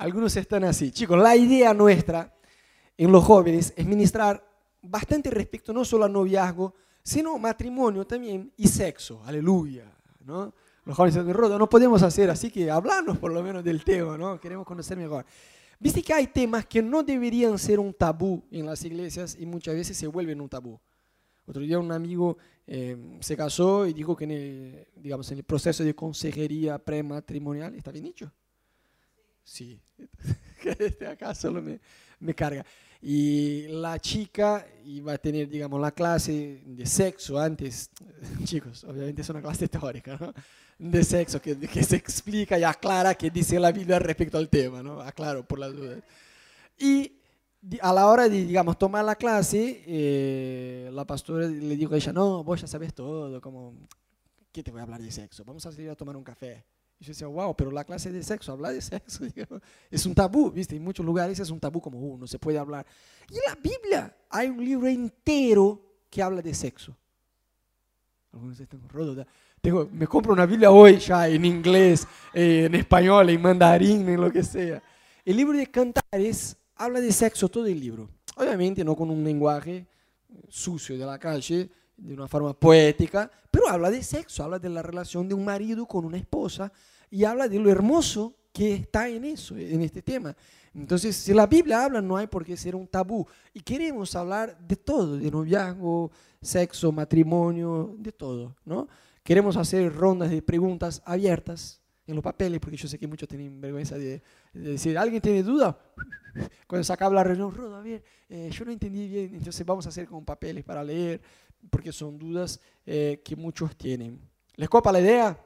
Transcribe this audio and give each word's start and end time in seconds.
Algunos 0.00 0.34
están 0.34 0.64
así. 0.64 0.90
Chicos, 0.90 1.18
la 1.18 1.36
idea 1.36 1.74
nuestra 1.74 2.34
en 2.96 3.12
los 3.12 3.22
jóvenes 3.22 3.74
es 3.76 3.84
ministrar 3.84 4.42
bastante 4.80 5.28
respecto 5.28 5.74
no 5.74 5.84
solo 5.84 6.06
al 6.06 6.12
noviazgo, 6.12 6.74
sino 7.02 7.36
matrimonio 7.36 8.06
también 8.06 8.50
y 8.56 8.66
sexo. 8.66 9.22
Aleluya. 9.26 9.92
¿no? 10.24 10.54
Los 10.86 10.96
jóvenes 10.96 11.16
dicen, 11.16 11.34
Rodo, 11.34 11.58
no 11.58 11.68
podemos 11.68 12.02
hacer 12.02 12.30
así 12.30 12.50
que 12.50 12.70
hablarnos 12.70 13.18
por 13.18 13.30
lo 13.30 13.42
menos 13.42 13.62
del 13.62 13.84
tema, 13.84 14.16
¿no? 14.16 14.40
Queremos 14.40 14.66
conocer 14.66 14.96
mejor. 14.96 15.26
Viste 15.78 16.02
que 16.02 16.14
hay 16.14 16.28
temas 16.28 16.64
que 16.64 16.80
no 16.80 17.02
deberían 17.02 17.58
ser 17.58 17.78
un 17.78 17.92
tabú 17.92 18.42
en 18.50 18.64
las 18.64 18.82
iglesias 18.86 19.36
y 19.38 19.44
muchas 19.44 19.74
veces 19.74 19.98
se 19.98 20.06
vuelven 20.06 20.40
un 20.40 20.48
tabú. 20.48 20.80
Otro 21.44 21.60
día 21.60 21.78
un 21.78 21.92
amigo 21.92 22.38
eh, 22.66 23.18
se 23.20 23.36
casó 23.36 23.86
y 23.86 23.92
dijo 23.92 24.16
que 24.16 24.24
en 24.24 24.30
el, 24.30 24.88
digamos, 24.96 25.30
en 25.30 25.38
el 25.38 25.44
proceso 25.44 25.84
de 25.84 25.94
consejería 25.94 26.78
prematrimonial, 26.78 27.74
¿está 27.74 27.90
bien 27.90 28.04
dicho? 28.06 28.32
Sí, 29.50 29.80
este 30.78 31.08
acá 31.08 31.34
solo 31.34 31.60
me, 31.60 31.80
me 32.20 32.32
carga. 32.32 32.64
Y 33.02 33.66
la 33.66 33.98
chica 33.98 34.64
iba 34.84 35.14
a 35.14 35.18
tener, 35.18 35.48
digamos, 35.48 35.80
la 35.80 35.90
clase 35.90 36.62
de 36.64 36.86
sexo 36.86 37.36
antes, 37.36 37.90
chicos, 38.44 38.84
obviamente 38.84 39.22
es 39.22 39.28
una 39.28 39.42
clase 39.42 39.66
teórica, 39.66 40.16
¿no? 40.20 40.32
De 40.78 41.02
sexo, 41.02 41.42
que, 41.42 41.58
que 41.58 41.82
se 41.82 41.96
explica 41.96 42.60
y 42.60 42.62
aclara 42.62 43.16
qué 43.16 43.28
dice 43.28 43.58
la 43.58 43.72
Biblia 43.72 43.98
respecto 43.98 44.38
al 44.38 44.48
tema, 44.48 44.84
¿no? 44.84 45.00
Aclaro 45.00 45.44
por 45.44 45.58
las 45.58 45.74
dudas. 45.74 46.00
Y 46.78 47.12
a 47.80 47.92
la 47.92 48.06
hora 48.06 48.28
de, 48.28 48.44
digamos, 48.44 48.78
tomar 48.78 49.04
la 49.04 49.16
clase, 49.16 49.82
eh, 49.84 50.90
la 50.92 51.04
pastora 51.04 51.48
le 51.48 51.76
dijo 51.76 51.94
a 51.94 51.96
ella, 51.96 52.12
no, 52.12 52.44
vos 52.44 52.60
ya 52.60 52.68
sabes 52.68 52.94
todo, 52.94 53.40
como, 53.40 53.74
¿qué 54.52 54.62
te 54.62 54.70
voy 54.70 54.78
a 54.78 54.84
hablar 54.84 55.02
de 55.02 55.10
sexo? 55.10 55.44
Vamos 55.44 55.66
a 55.66 55.72
salir 55.72 55.90
a 55.90 55.96
tomar 55.96 56.16
un 56.16 56.22
café. 56.22 56.64
Y 57.00 57.04
yo 57.04 57.08
decía, 57.12 57.26
wow, 57.26 57.56
pero 57.56 57.70
la 57.70 57.82
clase 57.82 58.12
de 58.12 58.22
sexo, 58.22 58.52
hablar 58.52 58.74
de 58.74 58.82
sexo, 58.82 59.24
es 59.90 60.04
un 60.04 60.14
tabú, 60.14 60.50
¿viste? 60.50 60.76
En 60.76 60.84
muchos 60.84 61.04
lugares 61.04 61.40
es 61.40 61.48
un 61.50 61.58
tabú 61.58 61.80
como 61.80 61.98
uno, 61.98 62.26
se 62.26 62.38
puede 62.38 62.58
hablar. 62.58 62.84
Y 63.30 63.36
en 63.36 63.42
la 63.46 63.54
Biblia 63.54 64.16
hay 64.28 64.48
un 64.48 64.62
libro 64.62 64.86
entero 64.86 65.80
que 66.10 66.22
habla 66.22 66.42
de 66.42 66.52
sexo. 66.52 66.94
Algunos 68.32 68.60
están 68.60 68.86
rodos. 68.90 69.26
Tengo, 69.62 69.88
me 69.90 70.06
compro 70.06 70.34
una 70.34 70.44
Biblia 70.44 70.70
hoy 70.70 70.98
ya 70.98 71.26
en 71.26 71.44
inglés, 71.44 72.06
eh, 72.34 72.64
en 72.66 72.74
español, 72.74 73.30
en 73.30 73.40
mandarín, 73.40 74.06
en 74.06 74.20
lo 74.20 74.30
que 74.30 74.42
sea. 74.42 74.82
El 75.24 75.36
libro 75.36 75.56
de 75.56 75.66
Cantares 75.66 76.56
habla 76.76 77.00
de 77.00 77.12
sexo 77.12 77.48
todo 77.48 77.66
el 77.66 77.80
libro. 77.80 78.10
Obviamente 78.36 78.84
no 78.84 78.94
con 78.94 79.10
un 79.10 79.24
lenguaje 79.24 79.86
sucio 80.48 80.98
de 80.98 81.06
la 81.06 81.18
calle, 81.18 81.70
de 82.00 82.14
una 82.14 82.28
forma 82.28 82.52
poética, 82.52 83.30
pero 83.50 83.68
habla 83.68 83.90
de 83.90 84.02
sexo, 84.02 84.42
habla 84.42 84.58
de 84.58 84.68
la 84.68 84.82
relación 84.82 85.28
de 85.28 85.34
un 85.34 85.44
marido 85.44 85.86
con 85.86 86.04
una 86.04 86.16
esposa 86.16 86.72
y 87.10 87.24
habla 87.24 87.48
de 87.48 87.58
lo 87.58 87.70
hermoso 87.70 88.34
que 88.52 88.74
está 88.74 89.08
en 89.08 89.24
eso, 89.24 89.56
en 89.56 89.82
este 89.82 90.02
tema. 90.02 90.34
Entonces, 90.74 91.16
si 91.16 91.34
la 91.34 91.46
Biblia 91.46 91.84
habla, 91.84 92.00
no 92.00 92.16
hay 92.16 92.26
por 92.26 92.44
qué 92.44 92.56
ser 92.56 92.76
un 92.76 92.86
tabú. 92.86 93.26
Y 93.52 93.60
queremos 93.60 94.14
hablar 94.14 94.56
de 94.58 94.76
todo, 94.76 95.16
de 95.16 95.30
noviazgo, 95.30 96.10
sexo, 96.40 96.92
matrimonio, 96.92 97.94
de 97.98 98.12
todo, 98.12 98.56
¿no? 98.64 98.88
Queremos 99.22 99.56
hacer 99.56 99.92
rondas 99.94 100.30
de 100.30 100.42
preguntas 100.42 101.02
abiertas 101.04 101.80
en 102.06 102.14
los 102.14 102.24
papeles, 102.24 102.60
porque 102.60 102.76
yo 102.76 102.88
sé 102.88 102.98
que 102.98 103.06
muchos 103.06 103.28
tienen 103.28 103.60
vergüenza 103.60 103.96
de, 103.96 104.22
decir, 104.52 104.96
¿alguien 104.96 105.20
tiene 105.20 105.42
duda? 105.42 105.78
Cuando 106.66 106.84
se 106.84 106.92
acaba 106.92 107.14
la 107.14 107.24
reunión, 107.24 107.54
Rodo, 107.54 107.76
a 107.76 107.82
ver, 107.82 108.02
eh, 108.28 108.50
yo 108.52 108.64
no 108.64 108.72
entendí 108.72 109.08
bien, 109.08 109.34
entonces 109.34 109.64
vamos 109.66 109.86
a 109.86 109.90
hacer 109.90 110.06
con 110.06 110.24
papeles 110.24 110.64
para 110.64 110.82
leer, 110.82 111.20
porque 111.68 111.92
son 111.92 112.18
dudas 112.18 112.60
eh, 112.86 113.20
que 113.24 113.36
muchos 113.36 113.76
tienen. 113.76 114.20
¿Les 114.56 114.68
copa 114.68 114.92
la 114.92 115.00
idea? 115.00 115.38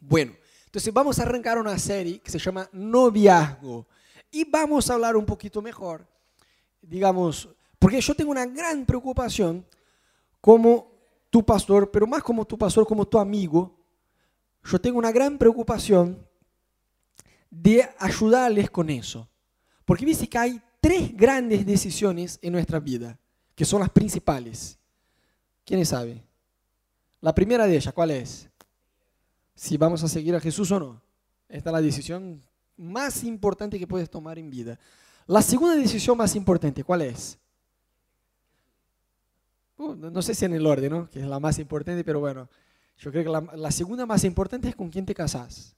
Bueno, 0.00 0.34
entonces 0.64 0.92
vamos 0.92 1.18
a 1.18 1.22
arrancar 1.22 1.58
una 1.58 1.78
serie 1.78 2.20
que 2.20 2.30
se 2.30 2.38
llama 2.38 2.68
Noviazgo 2.72 3.86
y 4.30 4.44
vamos 4.44 4.88
a 4.88 4.94
hablar 4.94 5.16
un 5.16 5.26
poquito 5.26 5.60
mejor, 5.60 6.06
digamos, 6.80 7.48
porque 7.78 8.00
yo 8.00 8.14
tengo 8.14 8.30
una 8.30 8.46
gran 8.46 8.84
preocupación 8.84 9.66
como 10.40 10.92
tu 11.30 11.44
pastor, 11.44 11.90
pero 11.90 12.06
más 12.06 12.22
como 12.22 12.44
tu 12.44 12.56
pastor, 12.56 12.86
como 12.86 13.06
tu 13.06 13.18
amigo, 13.18 13.76
yo 14.64 14.80
tengo 14.80 14.98
una 14.98 15.12
gran 15.12 15.38
preocupación 15.38 16.26
de 17.50 17.88
ayudarles 17.98 18.70
con 18.70 18.90
eso. 18.90 19.28
Porque 19.84 20.04
viste 20.04 20.28
que 20.28 20.38
hay 20.38 20.62
tres 20.86 21.16
grandes 21.16 21.66
decisiones 21.66 22.38
en 22.40 22.52
nuestra 22.52 22.78
vida, 22.78 23.18
que 23.56 23.64
son 23.64 23.80
las 23.80 23.90
principales. 23.90 24.78
¿Quiénes 25.64 25.88
saben? 25.88 26.22
La 27.20 27.34
primera 27.34 27.66
de 27.66 27.74
ellas, 27.74 27.92
¿cuál 27.92 28.12
es? 28.12 28.48
Si 29.56 29.76
vamos 29.76 30.04
a 30.04 30.08
seguir 30.08 30.36
a 30.36 30.40
Jesús 30.40 30.70
o 30.70 30.78
no. 30.78 31.02
Esta 31.48 31.70
es 31.70 31.72
la 31.72 31.82
decisión 31.82 32.40
más 32.76 33.24
importante 33.24 33.80
que 33.80 33.86
puedes 33.88 34.08
tomar 34.08 34.38
en 34.38 34.48
vida. 34.48 34.78
La 35.26 35.42
segunda 35.42 35.74
decisión 35.74 36.16
más 36.16 36.36
importante, 36.36 36.84
¿cuál 36.84 37.02
es? 37.02 37.36
Uh, 39.78 39.92
no 39.96 40.22
sé 40.22 40.36
si 40.36 40.44
en 40.44 40.54
el 40.54 40.64
orden, 40.64 40.92
¿no? 40.92 41.10
Que 41.10 41.18
es 41.18 41.26
la 41.26 41.40
más 41.40 41.58
importante, 41.58 42.04
pero 42.04 42.20
bueno, 42.20 42.48
yo 42.98 43.10
creo 43.10 43.24
que 43.24 43.56
la, 43.56 43.70
segunda 43.72 44.06
más 44.06 44.22
importante 44.22 44.68
es 44.68 44.76
con 44.76 44.88
quién 44.88 45.04
te 45.04 45.16
casas 45.16 45.74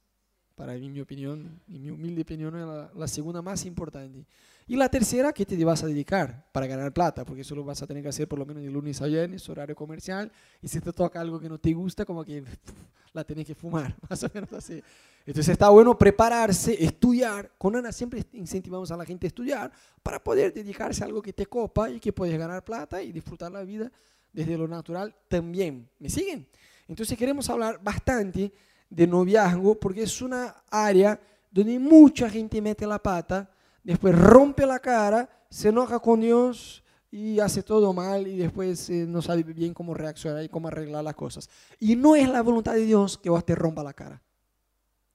para 0.54 0.75
mí, 0.75 0.90
mi 0.90 1.00
opinión, 1.00 1.62
y 1.66 1.78
mi 1.78 1.88
humilde 1.88 2.20
opinión, 2.20 2.54
es 2.56 2.94
la, 2.94 3.08
segunda 3.08 3.40
más 3.40 3.64
importante. 3.64 4.26
Y 4.71 4.77
la 4.77 4.91
tercera, 4.91 5.33
¿qué 5.33 5.47
te 5.47 5.65
vas 5.65 5.83
a 5.83 5.87
dedicar 5.87 6.47
para 6.53 6.67
ganar 6.67 6.93
plata? 6.93 7.25
Porque 7.25 7.41
eso 7.41 7.55
lo 7.55 7.65
vas 7.65 7.81
a 7.83 7.87
tener 7.87 8.03
que 8.03 8.11
hacer 8.11 8.29
por 8.29 8.39
lo 8.39 8.45
menos 8.45 8.62
de 8.62 8.71
lunes 8.71 9.01
a 9.01 9.06
viernes, 9.06 9.49
horario 9.49 9.75
comercial, 9.75 10.31
y 10.61 10.69
si 10.69 10.79
te 10.79 10.93
toca 10.93 11.19
algo 11.23 11.41
que 11.41 11.49
no 11.49 11.56
te 11.56 11.73
gusta, 11.73 12.05
como 12.05 12.23
que 12.23 12.45
la 13.15 13.25
tenés 13.25 13.47
que 13.47 13.55
fumar, 13.55 13.97
más 14.11 14.23
o 14.25 14.31
menos 14.34 14.53
así. 14.53 14.83
Entonces 15.25 15.53
está 15.53 15.71
bueno 15.71 15.97
prepararse, 15.97 16.84
estudiar. 16.84 17.51
Con 17.56 17.77
Ana 17.77 17.93
siempre 17.93 18.23
incentivamos 18.34 18.91
a 18.91 18.99
la 18.99 19.06
gente 19.06 19.27
a 19.27 19.29
estudiar 19.29 19.73
para 20.03 20.23
poder 20.23 20.53
dedicarse 20.53 21.03
a 21.03 21.06
algo 21.06 21.23
que 21.23 21.33
te 21.33 21.47
copa 21.47 21.89
y 21.89 21.99
que 21.99 22.12
puedes 22.12 22.39
ganar 22.39 22.62
plata 22.62 23.03
y 23.03 23.11
disfrutar 23.11 23.50
la 23.50 23.62
vida 23.62 23.91
desde 24.35 24.59
lo 24.59 24.69
natural 24.69 25.17
también. 25.29 25.89
¿Me 25.99 26.11
siguen? 26.11 26.47
Entonces 26.87 27.17
queremos 27.17 27.49
hablar 27.49 27.81
bastante 27.83 28.53
de 28.91 29.06
noviazgo 29.06 29.81
porque 29.81 30.03
es 30.03 30.21
una 30.21 30.62
área 30.71 31.19
donde 31.50 31.79
mucha 31.79 32.29
gente 32.29 32.61
mete 32.61 32.87
la 32.87 33.03
pata, 33.03 33.50
después 33.91 34.15
rompe 34.15 34.66
la 34.66 34.78
cara, 34.78 35.28
se 35.49 35.71
enoja 35.71 35.99
con 35.99 36.21
Dios 36.21 36.84
y 37.10 37.41
hace 37.41 37.62
todo 37.62 37.93
mal 37.94 38.26
y 38.26 38.37
después 38.37 38.91
eh, 38.91 39.06
no 39.09 39.22
sabe 39.22 39.43
bien 39.43 39.72
cómo 39.72 39.94
reaccionar 39.94 40.44
y 40.44 40.49
cómo 40.49 40.69
arreglar 40.69 41.03
las 41.03 41.15
cosas. 41.15 41.49
Y 41.78 41.97
no 41.97 42.15
es 42.15 42.28
la 42.28 42.43
voluntad 42.43 42.75
de 42.75 42.84
Dios 42.84 43.16
que 43.16 43.31
vos 43.31 43.44
te 43.47 43.54
rompa 43.54 43.82
la 43.82 43.94
cara. 43.94 44.22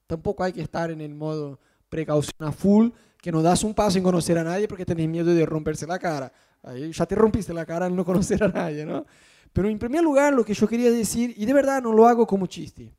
Tampoco 0.08 0.44
hay 0.44 0.54
que 0.54 0.62
estar 0.62 0.90
en 0.90 1.02
el 1.02 1.14
modo 1.14 1.60
precaución 1.88 2.48
a 2.48 2.52
full, 2.52 2.90
que 3.22 3.32
no 3.32 3.44
das 3.44 3.64
un 3.64 3.76
paso 3.76 4.00
en 4.00 4.04
conocer 4.04 4.38
a 4.40 4.44
nadie 4.44 4.68
porque 4.68 4.86
tenés 4.86 5.08
miedo 5.08 5.34
de 5.34 5.46
romperse 5.46 5.86
la 5.86 6.00
cara. 6.00 6.34
Ahí 6.64 6.92
ya 6.92 7.06
te 7.06 7.14
rompiste 7.14 7.54
la 7.54 7.66
cara 7.66 7.86
en 7.86 7.96
no 7.96 8.04
conocer 8.04 8.44
a 8.44 8.48
nadie, 8.48 8.86
¿no? 8.86 9.06
Pero 9.54 9.70
en 9.70 9.78
primer 9.78 10.02
lugar, 10.02 10.34
lo 10.34 10.44
que 10.44 10.56
yo 10.56 10.68
quería 10.68 10.90
decir, 10.90 11.34
y 11.38 11.46
de 11.46 11.54
verdad 11.54 11.84
no 11.84 11.94
lo 11.94 12.08
hago 12.08 12.26
como 12.26 12.48
chiste, 12.48 12.92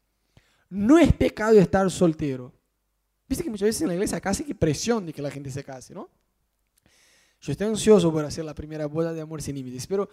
no 0.70 0.98
es 0.98 1.12
pecado 1.12 1.58
estar 1.58 1.90
soltero. 1.90 2.52
Viste 3.34 3.42
que 3.42 3.50
muchas 3.50 3.66
veces 3.66 3.82
en 3.82 3.88
la 3.88 3.94
iglesia 3.94 4.20
casi 4.20 4.44
que 4.44 4.54
presión 4.54 5.06
de 5.06 5.12
que 5.12 5.20
la 5.20 5.28
gente 5.28 5.50
se 5.50 5.64
case, 5.64 5.92
¿no? 5.92 6.08
Yo 7.40 7.50
estoy 7.50 7.66
ansioso 7.66 8.12
por 8.12 8.24
hacer 8.24 8.44
la 8.44 8.54
primera 8.54 8.86
boda 8.86 9.12
de 9.12 9.20
amor 9.20 9.42
sin 9.42 9.56
límites, 9.56 9.88
pero 9.88 10.08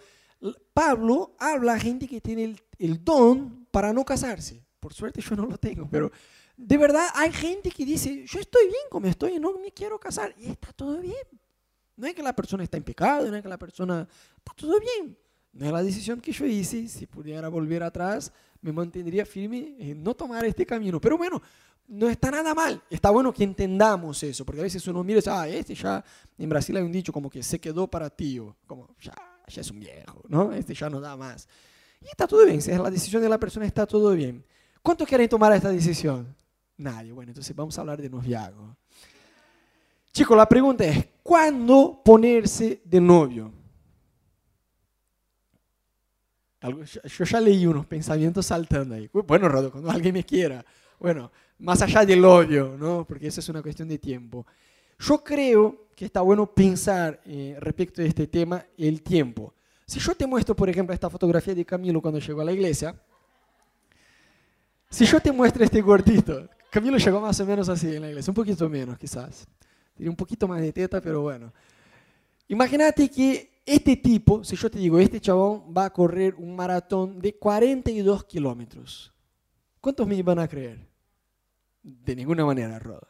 Pablo 0.74 1.36
habla 1.38 1.74
a 1.74 1.78
gente 1.78 2.08
que 2.08 2.20
tiene 2.20 2.42
el, 2.42 2.60
el, 2.80 3.04
don 3.04 3.64
para 3.70 3.92
no 3.92 4.04
casarse. 4.04 4.66
Por 4.80 4.92
suerte 4.92 5.20
yo 5.20 5.36
no 5.36 5.46
lo 5.46 5.56
tengo, 5.56 5.88
pero 5.88 6.10
de 6.56 6.76
verdad 6.76 7.10
hay 7.14 7.30
gente 7.30 7.70
que 7.70 7.84
dice, 7.84 8.26
yo 8.26 8.40
estoy 8.40 8.64
bien 8.64 8.86
como 8.90 9.06
estoy, 9.06 9.38
no 9.38 9.56
me 9.56 9.70
quiero 9.70 10.00
casar, 10.00 10.34
y 10.36 10.46
está 10.50 10.72
todo 10.72 10.98
bien. 10.98 11.14
No 11.94 12.08
es 12.08 12.14
que 12.16 12.24
la 12.24 12.34
persona 12.34 12.64
está 12.64 12.76
en 12.76 12.82
pecado, 12.82 13.30
no 13.30 13.36
es 13.36 13.42
que 13.44 13.48
la 13.48 13.56
persona 13.56 14.08
está 14.36 14.52
todo 14.56 14.80
bien. 14.80 15.16
No 15.52 15.66
es 15.66 15.72
la 15.72 15.82
decisión 15.82 16.20
que 16.20 16.32
yo 16.32 16.46
hice, 16.46 16.88
si 16.88 17.06
pudiera 17.06 17.48
volver 17.48 17.82
atrás, 17.82 18.32
me 18.62 18.72
mantendría 18.72 19.26
firme 19.26 19.74
en 19.78 20.02
no 20.02 20.14
tomar 20.14 20.44
este 20.44 20.64
camino. 20.64 21.00
Pero 21.00 21.18
bueno, 21.18 21.42
no 21.88 22.08
está 22.08 22.30
nada 22.30 22.54
mal. 22.54 22.82
Está 22.88 23.10
bueno 23.10 23.32
que 23.32 23.44
entendamos 23.44 24.22
eso, 24.22 24.44
porque 24.46 24.60
a 24.60 24.64
veces 24.64 24.86
uno 24.86 25.04
mira 25.04 25.18
y 25.18 25.20
dice, 25.20 25.30
ah, 25.30 25.46
este 25.48 25.74
ya, 25.74 26.02
en 26.38 26.48
Brasil 26.48 26.76
hay 26.76 26.82
un 26.82 26.92
dicho 26.92 27.12
como 27.12 27.28
que 27.28 27.42
se 27.42 27.58
quedó 27.58 27.86
para 27.86 28.08
tío, 28.08 28.56
como 28.66 28.88
ya, 29.00 29.14
ya 29.46 29.60
es 29.60 29.70
un 29.70 29.80
viejo, 29.80 30.22
¿no? 30.28 30.52
Este 30.52 30.74
ya 30.74 30.88
no 30.88 31.00
da 31.00 31.16
más. 31.16 31.46
Y 32.00 32.06
está 32.06 32.26
todo 32.26 32.44
bien, 32.46 32.62
si 32.62 32.70
es 32.70 32.78
la 32.78 32.90
decisión 32.90 33.20
de 33.22 33.28
la 33.28 33.38
persona, 33.38 33.66
está 33.66 33.86
todo 33.86 34.12
bien. 34.12 34.44
¿Cuántos 34.82 35.06
quieren 35.06 35.28
tomar 35.28 35.52
esta 35.52 35.68
decisión? 35.68 36.34
Nadie. 36.78 37.12
Bueno, 37.12 37.30
entonces 37.30 37.54
vamos 37.54 37.76
a 37.76 37.82
hablar 37.82 38.00
de 38.00 38.08
noviazgo. 38.08 38.76
Chicos, 40.12 40.36
la 40.36 40.48
pregunta 40.48 40.84
es, 40.84 41.06
¿cuándo 41.22 42.00
ponerse 42.04 42.82
de 42.84 43.00
novio? 43.00 43.52
Yo 46.62 47.24
ya 47.24 47.40
leí 47.40 47.66
unos 47.66 47.86
pensamientos 47.86 48.46
saltando 48.46 48.94
ahí. 48.94 49.10
Bueno, 49.12 49.48
Rodo, 49.48 49.70
cuando 49.70 49.90
alguien 49.90 50.14
me 50.14 50.24
quiera. 50.24 50.64
Bueno, 50.98 51.32
más 51.58 51.82
allá 51.82 52.04
del 52.04 52.24
odio, 52.24 52.76
¿no? 52.78 53.04
Porque 53.04 53.26
eso 53.26 53.40
es 53.40 53.48
una 53.48 53.62
cuestión 53.62 53.88
de 53.88 53.98
tiempo. 53.98 54.46
Yo 54.98 55.24
creo 55.24 55.88
que 55.96 56.04
está 56.04 56.20
bueno 56.20 56.46
pensar 56.46 57.20
eh, 57.24 57.56
respecto 57.58 58.00
de 58.00 58.08
este 58.08 58.28
tema 58.28 58.64
el 58.78 59.02
tiempo. 59.02 59.54
Si 59.84 59.98
yo 59.98 60.14
te 60.14 60.26
muestro, 60.26 60.54
por 60.54 60.68
ejemplo, 60.68 60.94
esta 60.94 61.10
fotografía 61.10 61.54
de 61.54 61.64
Camilo 61.64 62.00
cuando 62.00 62.20
llegó 62.20 62.40
a 62.40 62.44
la 62.44 62.52
iglesia, 62.52 62.94
si 64.88 65.04
yo 65.04 65.20
te 65.20 65.32
muestro 65.32 65.64
este 65.64 65.80
gordito, 65.80 66.48
Camilo 66.70 66.96
llegó 66.98 67.20
más 67.20 67.38
o 67.40 67.46
menos 67.46 67.68
así 67.68 67.96
en 67.96 68.02
la 68.02 68.08
iglesia, 68.08 68.30
un 68.30 68.34
poquito 68.34 68.68
menos 68.68 68.96
quizás. 68.96 69.46
Tiene 69.96 70.10
un 70.10 70.16
poquito 70.16 70.46
más 70.46 70.60
de 70.60 70.72
teta, 70.72 71.00
pero 71.00 71.22
bueno. 71.22 71.52
Imagínate 72.48 73.08
que 73.10 73.51
este 73.64 73.96
tipo, 73.96 74.42
si 74.42 74.56
yo 74.56 74.70
te 74.70 74.78
digo, 74.78 74.98
este 74.98 75.20
chabón 75.20 75.72
va 75.76 75.86
a 75.86 75.92
correr 75.92 76.34
un 76.36 76.56
maratón 76.56 77.20
de 77.20 77.36
42 77.36 78.24
kilómetros. 78.24 79.12
¿Cuántos 79.80 80.06
me 80.06 80.22
van 80.22 80.40
a 80.40 80.48
creer? 80.48 80.88
De 81.82 82.16
ninguna 82.16 82.44
manera, 82.44 82.78
Roda. 82.78 83.08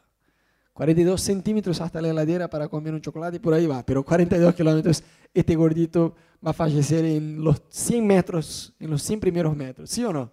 42 0.73 1.21
centímetros 1.21 1.79
hasta 1.81 2.01
la 2.01 2.09
heladera 2.09 2.49
para 2.49 2.67
comer 2.67 2.93
un 2.93 3.01
chocolate 3.01 3.37
y 3.37 3.39
por 3.39 3.53
ahí 3.53 3.67
va. 3.67 3.85
Pero 3.85 4.03
42 4.03 4.55
kilómetros, 4.55 5.03
este 5.33 5.55
gordito 5.55 6.15
va 6.45 6.49
a 6.51 6.53
fallecer 6.53 7.05
en 7.05 7.43
los 7.43 7.61
100 7.69 8.05
metros, 8.05 8.73
en 8.79 8.89
los 8.89 9.03
100 9.03 9.19
primeros 9.19 9.55
metros, 9.55 9.89
¿sí 9.89 10.03
o 10.03 10.11
no? 10.11 10.31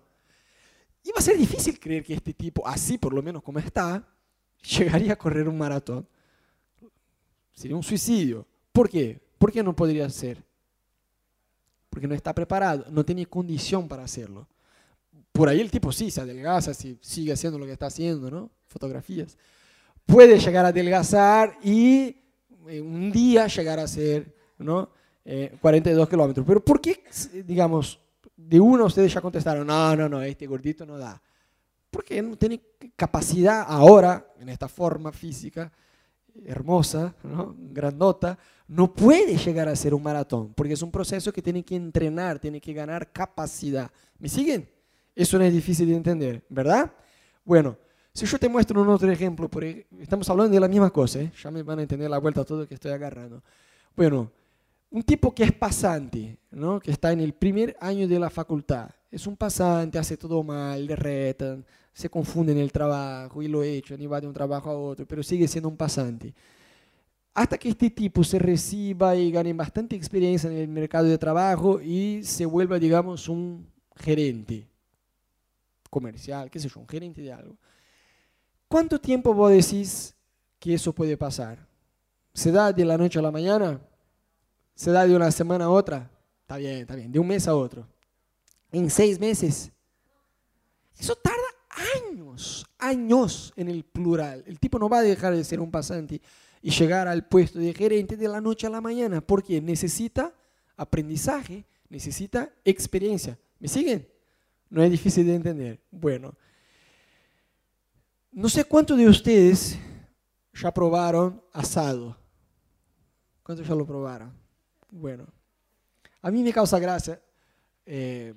Y 1.02 1.10
va 1.10 1.18
a 1.18 1.22
ser 1.22 1.36
difícil 1.36 1.78
creer 1.78 2.04
que 2.04 2.14
este 2.14 2.32
tipo, 2.34 2.66
así 2.66 2.98
por 2.98 3.12
lo 3.12 3.22
menos 3.22 3.42
como 3.42 3.58
está, 3.58 4.06
llegaría 4.62 5.12
a 5.12 5.16
correr 5.16 5.48
un 5.48 5.58
maratón. 5.58 6.06
Sería 7.52 7.76
un 7.76 7.82
suicidio. 7.82 8.46
¿Por 8.72 8.88
qué? 8.88 9.20
¿Por 9.40 9.50
qué 9.50 9.62
no 9.62 9.74
podría 9.74 10.06
ser? 10.10 10.44
Porque 11.88 12.06
no 12.06 12.14
está 12.14 12.34
preparado, 12.34 12.84
no 12.90 13.02
tiene 13.06 13.24
condición 13.24 13.88
para 13.88 14.04
hacerlo. 14.04 14.46
Por 15.32 15.48
ahí 15.48 15.62
el 15.62 15.70
tipo 15.70 15.90
sí 15.92 16.10
se 16.10 16.20
adelgaza, 16.20 16.74
si 16.74 16.98
sigue 17.00 17.32
haciendo 17.32 17.58
lo 17.58 17.64
que 17.64 17.72
está 17.72 17.86
haciendo, 17.86 18.30
¿no? 18.30 18.50
Fotografías. 18.66 19.38
Puede 20.04 20.38
llegar 20.38 20.66
a 20.66 20.68
adelgazar 20.68 21.56
y 21.62 22.16
eh, 22.68 22.82
un 22.82 23.10
día 23.10 23.46
llegar 23.46 23.78
a 23.78 23.88
ser, 23.88 24.36
¿no? 24.58 24.90
42 25.62 26.06
eh, 26.06 26.10
kilómetros. 26.10 26.46
Pero 26.46 26.62
¿por 26.62 26.78
qué, 26.78 27.02
digamos, 27.46 27.98
de 28.36 28.60
uno 28.60 28.84
ustedes 28.84 29.10
ya 29.10 29.22
contestaron, 29.22 29.66
no, 29.66 29.96
no, 29.96 30.06
no, 30.06 30.20
este 30.20 30.46
gordito 30.46 30.84
no 30.84 30.98
da? 30.98 31.18
Porque 31.90 32.20
no 32.20 32.36
tiene 32.36 32.60
capacidad 32.94 33.64
ahora, 33.66 34.34
en 34.38 34.50
esta 34.50 34.68
forma 34.68 35.12
física, 35.12 35.72
hermosa, 36.44 37.14
¿no? 37.22 37.54
grandota, 37.58 38.38
no 38.68 38.92
puede 38.92 39.36
llegar 39.36 39.68
a 39.68 39.76
ser 39.76 39.94
un 39.94 40.02
maratón, 40.02 40.52
porque 40.54 40.74
es 40.74 40.82
un 40.82 40.90
proceso 40.90 41.32
que 41.32 41.42
tiene 41.42 41.64
que 41.64 41.76
entrenar, 41.76 42.38
tiene 42.38 42.60
que 42.60 42.72
ganar 42.72 43.10
capacidad. 43.10 43.90
¿Me 44.18 44.28
siguen? 44.28 44.68
Eso 45.14 45.38
no 45.38 45.44
es 45.44 45.52
difícil 45.52 45.88
de 45.88 45.96
entender, 45.96 46.44
¿verdad? 46.48 46.92
Bueno, 47.44 47.76
si 48.12 48.26
yo 48.26 48.38
te 48.38 48.48
muestro 48.48 48.80
un 48.80 48.88
otro 48.88 49.10
ejemplo, 49.10 49.48
estamos 49.98 50.28
hablando 50.30 50.54
de 50.54 50.60
la 50.60 50.68
misma 50.68 50.90
cosa, 50.90 51.20
¿eh? 51.20 51.32
ya 51.42 51.50
me 51.50 51.62
van 51.62 51.78
a 51.78 51.82
entender 51.82 52.10
la 52.10 52.18
vuelta 52.18 52.42
a 52.42 52.44
todo 52.44 52.66
que 52.66 52.74
estoy 52.74 52.92
agarrando. 52.92 53.42
Bueno, 53.96 54.30
un 54.90 55.02
tipo 55.02 55.34
que 55.34 55.44
es 55.44 55.52
pasante, 55.52 56.38
¿no? 56.50 56.80
que 56.80 56.90
está 56.90 57.12
en 57.12 57.20
el 57.20 57.32
primer 57.32 57.76
año 57.80 58.06
de 58.08 58.18
la 58.18 58.30
facultad, 58.30 58.90
es 59.10 59.26
un 59.26 59.36
pasante, 59.36 59.98
hace 59.98 60.16
todo 60.16 60.42
mal, 60.42 60.86
le 60.86 61.36
se 61.92 62.08
confunde 62.08 62.52
en 62.52 62.58
el 62.58 62.70
trabajo 62.70 63.42
y 63.42 63.48
lo 63.48 63.62
echan 63.62 64.00
y 64.00 64.06
va 64.06 64.20
de 64.20 64.26
un 64.26 64.32
trabajo 64.32 64.70
a 64.70 64.78
otro, 64.78 65.06
pero 65.06 65.22
sigue 65.22 65.48
siendo 65.48 65.68
un 65.68 65.76
pasante. 65.76 66.32
Hasta 67.34 67.58
que 67.58 67.68
este 67.68 67.90
tipo 67.90 68.22
se 68.24 68.38
reciba 68.38 69.16
y 69.16 69.30
gane 69.30 69.52
bastante 69.52 69.96
experiencia 69.96 70.50
en 70.50 70.56
el 70.56 70.68
mercado 70.68 71.06
de 71.06 71.18
trabajo 71.18 71.80
y 71.80 72.22
se 72.22 72.46
vuelva, 72.46 72.78
digamos, 72.78 73.28
un 73.28 73.66
gerente 73.96 74.66
comercial, 75.90 76.50
qué 76.50 76.58
sé 76.58 76.68
yo, 76.68 76.80
un 76.80 76.88
gerente 76.88 77.20
de 77.20 77.32
algo. 77.32 77.56
¿Cuánto 78.68 79.00
tiempo 79.00 79.34
vos 79.34 79.50
decís 79.50 80.14
que 80.58 80.74
eso 80.74 80.92
puede 80.92 81.16
pasar? 81.16 81.66
¿Se 82.32 82.52
da 82.52 82.72
de 82.72 82.84
la 82.84 82.96
noche 82.96 83.18
a 83.18 83.22
la 83.22 83.32
mañana? 83.32 83.80
¿Se 84.74 84.92
da 84.92 85.06
de 85.06 85.16
una 85.16 85.30
semana 85.30 85.64
a 85.64 85.70
otra? 85.70 86.08
Está 86.42 86.56
bien, 86.56 86.78
está 86.78 86.94
bien, 86.94 87.10
de 87.10 87.18
un 87.18 87.26
mes 87.26 87.46
a 87.48 87.54
otro. 87.54 87.86
¿En 88.72 88.90
seis 88.90 89.18
meses? 89.18 89.72
Eso 90.98 91.16
tarda 91.16 91.38
años, 91.96 92.66
años 92.78 93.52
en 93.56 93.68
el 93.68 93.84
plural. 93.84 94.44
El 94.46 94.58
tipo 94.58 94.78
no 94.78 94.88
va 94.88 94.98
a 94.98 95.02
dejar 95.02 95.34
de 95.34 95.44
ser 95.44 95.60
un 95.60 95.70
pasante 95.70 96.20
y 96.62 96.70
llegar 96.70 97.08
al 97.08 97.26
puesto 97.26 97.58
de 97.58 97.72
gerente 97.72 98.16
de 98.16 98.28
la 98.28 98.40
noche 98.40 98.66
a 98.66 98.70
la 98.70 98.80
mañana, 98.80 99.20
porque 99.20 99.60
necesita 99.60 100.34
aprendizaje, 100.76 101.64
necesita 101.88 102.52
experiencia. 102.64 103.38
¿Me 103.58 103.68
siguen? 103.68 104.06
No 104.68 104.82
es 104.82 104.90
difícil 104.90 105.26
de 105.26 105.34
entender. 105.34 105.80
Bueno, 105.90 106.34
no 108.32 108.48
sé 108.48 108.64
cuántos 108.64 108.96
de 108.96 109.08
ustedes 109.08 109.78
ya 110.54 110.72
probaron 110.72 111.42
asado. 111.52 112.16
¿Cuántos 113.42 113.66
ya 113.66 113.74
lo 113.74 113.86
probaron? 113.86 114.32
Bueno, 114.90 115.26
a 116.22 116.30
mí 116.30 116.42
me 116.42 116.52
causa 116.52 116.78
gracia. 116.78 117.20
Eh, 117.86 118.34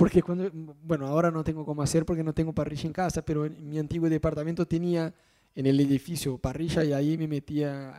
porque 0.00 0.22
cuando, 0.22 0.50
bueno, 0.82 1.06
ahora 1.06 1.30
no 1.30 1.44
tengo 1.44 1.62
cómo 1.62 1.82
hacer 1.82 2.06
porque 2.06 2.24
no 2.24 2.32
tengo 2.32 2.54
parrilla 2.54 2.86
en 2.86 2.92
casa, 2.94 3.20
pero 3.20 3.44
en 3.44 3.68
mi 3.68 3.78
antiguo 3.78 4.08
departamento 4.08 4.66
tenía 4.66 5.12
en 5.54 5.66
el 5.66 5.78
edificio 5.78 6.38
parrilla 6.38 6.82
y 6.84 6.94
ahí 6.94 7.18
me 7.18 7.28
metía 7.28 7.90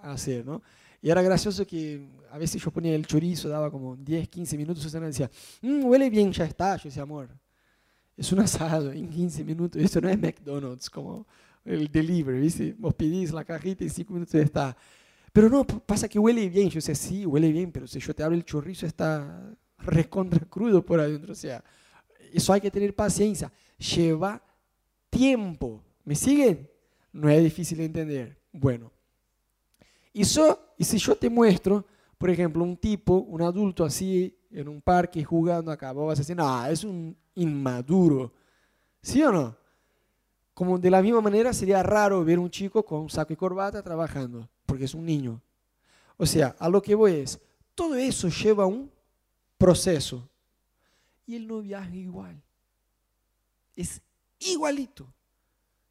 a, 0.00 0.12
hacer, 0.12 0.46
¿no? 0.46 0.62
Y 1.02 1.10
era 1.10 1.22
gracioso 1.22 1.66
que 1.66 2.06
a 2.30 2.38
veces 2.38 2.62
yo 2.62 2.70
ponía 2.70 2.94
el 2.94 3.04
chorizo, 3.04 3.48
daba 3.48 3.68
como 3.68 3.96
10, 3.96 4.28
15 4.28 4.56
minutos, 4.56 4.84
Susana 4.84 5.06
decía, 5.06 5.28
mmm, 5.62 5.86
huele 5.86 6.08
bien, 6.08 6.30
ya 6.30 6.44
está. 6.44 6.76
Yo 6.76 6.84
decía, 6.84 7.02
amor, 7.02 7.28
es 8.16 8.30
un 8.30 8.38
asado 8.38 8.92
en 8.92 9.08
15 9.08 9.42
minutos, 9.42 9.82
esto 9.82 10.00
no 10.00 10.08
es 10.08 10.20
McDonald's 10.20 10.88
como 10.88 11.26
el 11.64 11.90
delivery, 11.90 12.38
¿viste? 12.38 12.76
Vos 12.78 12.94
pedís 12.94 13.32
la 13.32 13.44
cajita 13.44 13.82
y 13.82 13.88
en 13.88 13.92
5 13.92 14.12
minutos 14.12 14.34
ya 14.34 14.42
está. 14.42 14.76
Pero 15.32 15.48
no, 15.48 15.66
pasa 15.66 16.08
que 16.08 16.20
huele 16.20 16.48
bien. 16.48 16.68
Yo 16.68 16.76
decía, 16.76 16.94
sí, 16.94 17.26
huele 17.26 17.50
bien, 17.50 17.72
pero 17.72 17.88
si 17.88 17.98
yo 17.98 18.14
te 18.14 18.22
abro 18.22 18.36
el 18.36 18.44
chorizo 18.44 18.86
está 18.86 19.52
recontra 19.90 20.40
crudo 20.48 20.84
por 20.84 21.00
adentro. 21.00 21.32
O 21.32 21.36
sea, 21.36 21.62
eso 22.32 22.52
hay 22.52 22.60
que 22.60 22.70
tener 22.70 22.94
paciencia. 22.94 23.52
Lleva 23.78 24.42
tiempo. 25.08 25.82
¿Me 26.04 26.14
siguen? 26.14 26.68
No 27.12 27.28
es 27.28 27.42
difícil 27.42 27.78
de 27.78 27.84
entender. 27.84 28.38
Bueno. 28.52 28.90
Y, 30.12 30.22
y 30.22 30.84
si 30.84 30.98
yo 30.98 31.16
te 31.16 31.30
muestro, 31.30 31.84
por 32.18 32.30
ejemplo, 32.30 32.62
un 32.64 32.76
tipo, 32.76 33.14
un 33.14 33.42
adulto 33.42 33.84
así 33.84 34.36
en 34.50 34.68
un 34.68 34.80
parque 34.80 35.24
jugando 35.24 35.70
acá, 35.70 35.92
vas 35.92 36.18
a 36.18 36.22
decir, 36.22 36.36
no, 36.36 36.66
es 36.66 36.84
un 36.84 37.16
inmaduro. 37.34 38.32
¿Sí 39.00 39.22
o 39.22 39.32
no? 39.32 39.56
Como 40.52 40.78
de 40.78 40.90
la 40.90 41.00
misma 41.00 41.20
manera 41.20 41.52
sería 41.52 41.82
raro 41.82 42.24
ver 42.24 42.38
un 42.38 42.50
chico 42.50 42.84
con 42.84 43.00
un 43.02 43.10
saco 43.10 43.32
y 43.32 43.36
corbata 43.36 43.82
trabajando, 43.82 44.48
porque 44.66 44.84
es 44.84 44.94
un 44.94 45.06
niño. 45.06 45.40
O 46.16 46.26
sea, 46.26 46.54
a 46.58 46.68
lo 46.68 46.82
que 46.82 46.94
voy 46.94 47.12
es, 47.12 47.40
todo 47.74 47.94
eso 47.94 48.28
lleva 48.28 48.66
un 48.66 48.90
proceso. 49.60 50.26
Y 51.26 51.36
el 51.36 51.46
no 51.46 51.60
viaja 51.60 51.94
igual. 51.94 52.42
Es 53.76 54.00
igualito. 54.38 55.06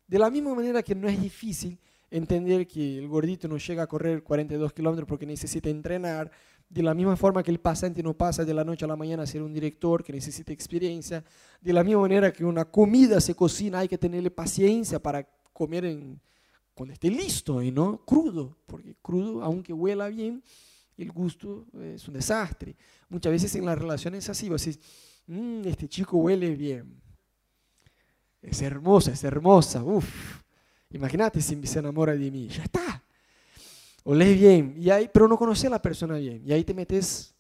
De 0.08 0.18
la 0.18 0.32
misma 0.32 0.56
manera 0.56 0.82
que 0.82 0.96
no 0.96 1.08
es 1.08 1.22
difícil 1.22 1.78
entender 2.10 2.68
que 2.68 2.98
el 2.98 3.08
gordito 3.08 3.48
no 3.48 3.58
llega 3.58 3.84
a 3.84 3.88
correr 3.88 4.24
42 4.24 4.74
kilómetros 4.74 5.08
porque 5.08 5.28
necesita 5.28 5.70
entrenar, 5.70 6.32
de 6.68 6.82
la 6.82 6.96
misma 6.96 7.16
forma 7.16 7.44
que 7.44 7.52
el 7.52 7.60
pasante 7.60 8.02
no 8.02 8.16
pasa 8.16 8.44
de 8.44 8.56
la 8.56 8.64
noche 8.64 8.86
a 8.86 8.88
la 8.88 8.96
mañana 8.96 9.22
a 9.22 9.28
ser 9.28 9.44
un 9.44 9.54
director 9.54 10.04
que 10.04 10.14
necesita 10.14 10.52
experiencia, 10.52 11.24
de 11.62 11.72
la 11.72 11.84
misma 11.84 12.02
manera 12.02 12.34
que 12.34 12.44
una 12.44 12.66
comida 12.66 13.22
se 13.22 13.36
cocina 13.36 13.80
hay 13.80 13.88
que 13.88 14.00
tenerle 14.00 14.32
paciencia 14.32 15.00
para 15.00 15.30
comer 15.54 15.86
en, 15.86 16.20
cuando 16.74 16.94
esté 16.94 17.12
listo 17.12 17.62
y 17.62 17.72
no 17.72 18.04
crudo, 18.04 18.58
porque 18.66 18.96
crudo, 19.00 19.44
aunque 19.44 19.74
huela 19.74 20.08
bien, 20.08 20.42
el 21.02 21.12
gusto 21.12 21.66
es 21.82 22.08
un 22.08 22.16
desastre. 22.16 22.76
Muchas 23.08 23.32
veces 23.32 23.56
en 23.56 23.66
las 23.66 23.78
relaciones 23.78 24.26
es 24.26 24.30
así, 24.30 24.50
vos 24.50 24.64
decís, 24.64 24.80
mm, 25.28 25.62
este 25.66 25.88
chico 25.88 26.18
huele 26.18 26.56
bien, 26.56 27.02
es 28.42 28.62
hermosa, 28.62 29.12
es 29.12 29.24
hermosa, 29.24 29.84
uff, 29.84 30.42
imagínate 30.92 31.42
si 31.42 31.66
se 31.66 31.80
enamora 31.80 32.14
de 32.14 32.32
mí, 32.32 32.48
ya 32.48 32.64
está, 32.64 33.04
olé 34.04 34.34
bien, 34.34 34.76
y 34.78 34.90
ahí, 34.90 35.10
pero 35.12 35.28
no 35.28 35.38
conoces 35.38 35.66
a 35.66 35.70
la 35.70 35.82
persona 35.82 36.18
bien, 36.18 36.42
y 36.46 36.52
ahí 36.52 36.64
te 36.64 36.74
metes, 36.74 37.34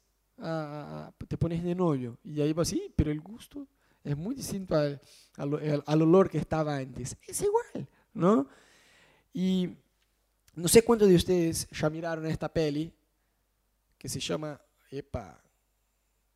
te 1.27 1.37
pones 1.37 1.63
de 1.63 1.75
novio, 1.75 2.17
y 2.23 2.41
ahí 2.41 2.53
vas, 2.53 2.69
sí, 2.69 2.91
pero 2.95 3.11
el 3.11 3.19
gusto 3.19 3.67
es 4.03 4.15
muy 4.15 4.35
distinto 4.35 4.75
al, 4.75 4.99
al, 5.35 5.83
al 5.85 6.01
olor 6.01 6.29
que 6.29 6.37
estaba 6.37 6.77
antes, 6.77 7.15
es 7.27 7.41
igual, 7.41 7.87
¿no? 8.13 8.47
Y 9.33 9.69
no 10.55 10.67
sé 10.67 10.81
cuántos 10.81 11.07
de 11.07 11.15
ustedes 11.15 11.67
ya 11.69 11.89
miraron 11.89 12.25
esta 12.25 12.51
peli, 12.51 12.91
que 13.99 14.07
se 14.09 14.19
llama, 14.19 14.59
epa, 14.89 15.39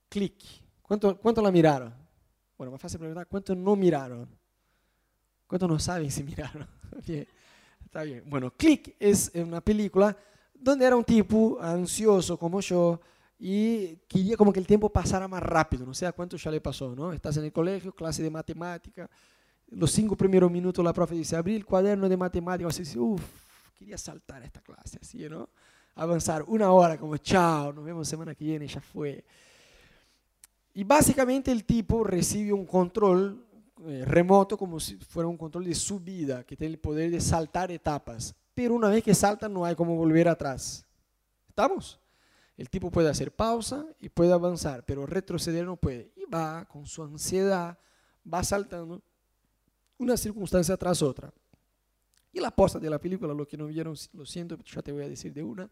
Click. 0.10 0.43
¿Cuánto, 0.82 1.17
¿Cuánto 1.17 1.41
la 1.41 1.50
miraron? 1.50 1.91
Bueno, 2.58 2.72
más 2.72 2.82
fácil 2.82 3.00
preguntar, 3.00 3.25
¿cuántos 3.25 3.58
no 3.58 3.75
miraron? 3.75 4.29
¿Cuántos 5.48 5.70
no 5.70 5.79
saben 5.79 6.12
si 6.12 6.24
miraron? 6.24 6.67
bien, 7.08 7.25
está 7.84 8.03
bien. 8.03 8.24
Bueno, 8.27 8.51
Click 8.51 8.96
es 9.00 9.32
una 9.34 9.62
película 9.62 10.15
donde 10.53 10.86
era 10.86 10.96
un 10.96 11.03
tipo 11.03 11.58
ansioso 11.62 12.38
como 12.38 12.60
yo 12.60 13.00
y 13.39 13.96
quería 14.08 14.38
como 14.38 14.53
que 14.53 14.60
el 14.60 14.67
tiempo 14.67 14.89
pasara 14.89 15.27
más 15.27 15.41
rápido, 15.41 15.86
no 15.86 15.93
sé 15.93 16.05
a 16.05 16.12
cuánto 16.12 16.38
ya 16.38 16.51
le 16.51 16.62
pasó, 16.62 16.96
¿no? 16.96 17.12
Estás 17.12 17.38
en 17.38 17.46
el 17.46 17.51
colegio, 17.51 17.93
clase 17.93 18.22
de 18.22 18.29
matemática, 18.29 19.10
los 19.67 19.91
cinco 19.91 20.15
primeros 20.15 20.51
minutos 20.51 20.84
la 20.84 20.93
profe 20.93 21.15
dice, 21.15 21.36
abrí 21.36 21.55
el 21.55 21.65
cuaderno 21.65 22.08
de 22.08 22.17
matemática, 22.17 22.70
dice, 22.70 23.00
uff, 23.00 23.24
quería 23.74 23.98
saltar 23.98 24.43
esta 24.43 24.62
clase, 24.62 25.00
así, 25.01 25.27
¿no? 25.29 25.50
Avanzar 25.95 26.43
una 26.47 26.71
hora 26.71 26.97
como 26.97 27.17
chao, 27.17 27.73
nos 27.73 27.83
vemos 27.83 28.07
semana 28.07 28.33
que 28.33 28.45
viene, 28.45 28.67
ya 28.67 28.81
fue. 28.81 29.23
Y 30.73 30.83
básicamente 30.83 31.51
el 31.51 31.65
tipo 31.65 32.03
recibe 32.03 32.51
un 32.51 32.65
control 32.65 33.45
eh, 33.85 34.03
remoto 34.05 34.57
como 34.57 34.79
si 34.79 34.95
fuera 34.97 35.27
un 35.27 35.38
control 35.38 35.65
de 35.65 35.75
subida, 35.75 36.43
que 36.43 36.55
tiene 36.55 36.73
el 36.73 36.79
poder 36.79 37.12
de 37.12 37.21
saltar 37.21 37.71
etapas. 37.71 38.33
Pero 38.55 38.75
una 38.75 38.89
vez 38.89 39.03
que 39.03 39.13
salta 39.13 39.50
no 39.50 39.65
hay 39.65 39.75
como 39.75 39.95
volver 39.95 40.27
atrás. 40.27 40.85
¿Estamos? 41.47 42.00
El 42.55 42.69
tipo 42.69 42.91
puede 42.91 43.09
hacer 43.09 43.31
pausa 43.31 43.85
y 44.00 44.09
puede 44.09 44.31
avanzar, 44.31 44.83
pero 44.85 45.05
retroceder 45.05 45.65
no 45.65 45.75
puede. 45.75 46.12
Y 46.15 46.25
va 46.25 46.65
con 46.65 46.85
su 46.85 47.03
ansiedad, 47.03 47.77
va 48.31 48.43
saltando 48.43 49.01
una 49.97 50.17
circunstancia 50.17 50.77
tras 50.77 51.01
otra. 51.01 51.33
Y 52.34 52.40
la 52.40 52.52
posta 52.52 52.80
de 52.80 52.90
la 52.90 53.00
película, 53.00 53.34
lo 53.34 53.48
que 53.48 53.56
no 53.56 53.68
vieron, 53.68 53.96
lo 54.13 54.25
siento, 54.25 54.58
ya 54.66 54.82
te 54.82 54.92
voy 54.92 55.04
a 55.04 55.10
decir 55.10 55.32
de 55.32 55.44
una. 55.44 55.70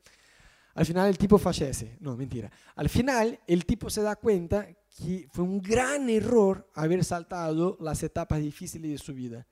Al 0.75 0.86
final 0.86 1.10
el 1.10 1.18
tipo 1.18 1.38
fallece. 1.38 1.98
No, 2.00 2.15
mentira. 2.15 2.51
Al 2.75 2.88
final 2.88 3.39
el 3.48 3.65
tipo 3.65 3.89
se 3.89 4.01
da 4.01 4.15
cuenta 4.15 4.68
que 4.98 5.27
fue 5.32 5.44
un 5.44 5.60
gran 5.60 6.10
error 6.10 6.70
haber 6.75 7.03
saltado 7.03 7.77
las 7.82 8.03
etapas 8.03 8.39
difíciles 8.39 8.91
de 8.91 8.98
su 8.98 9.13
vida. 9.13 9.46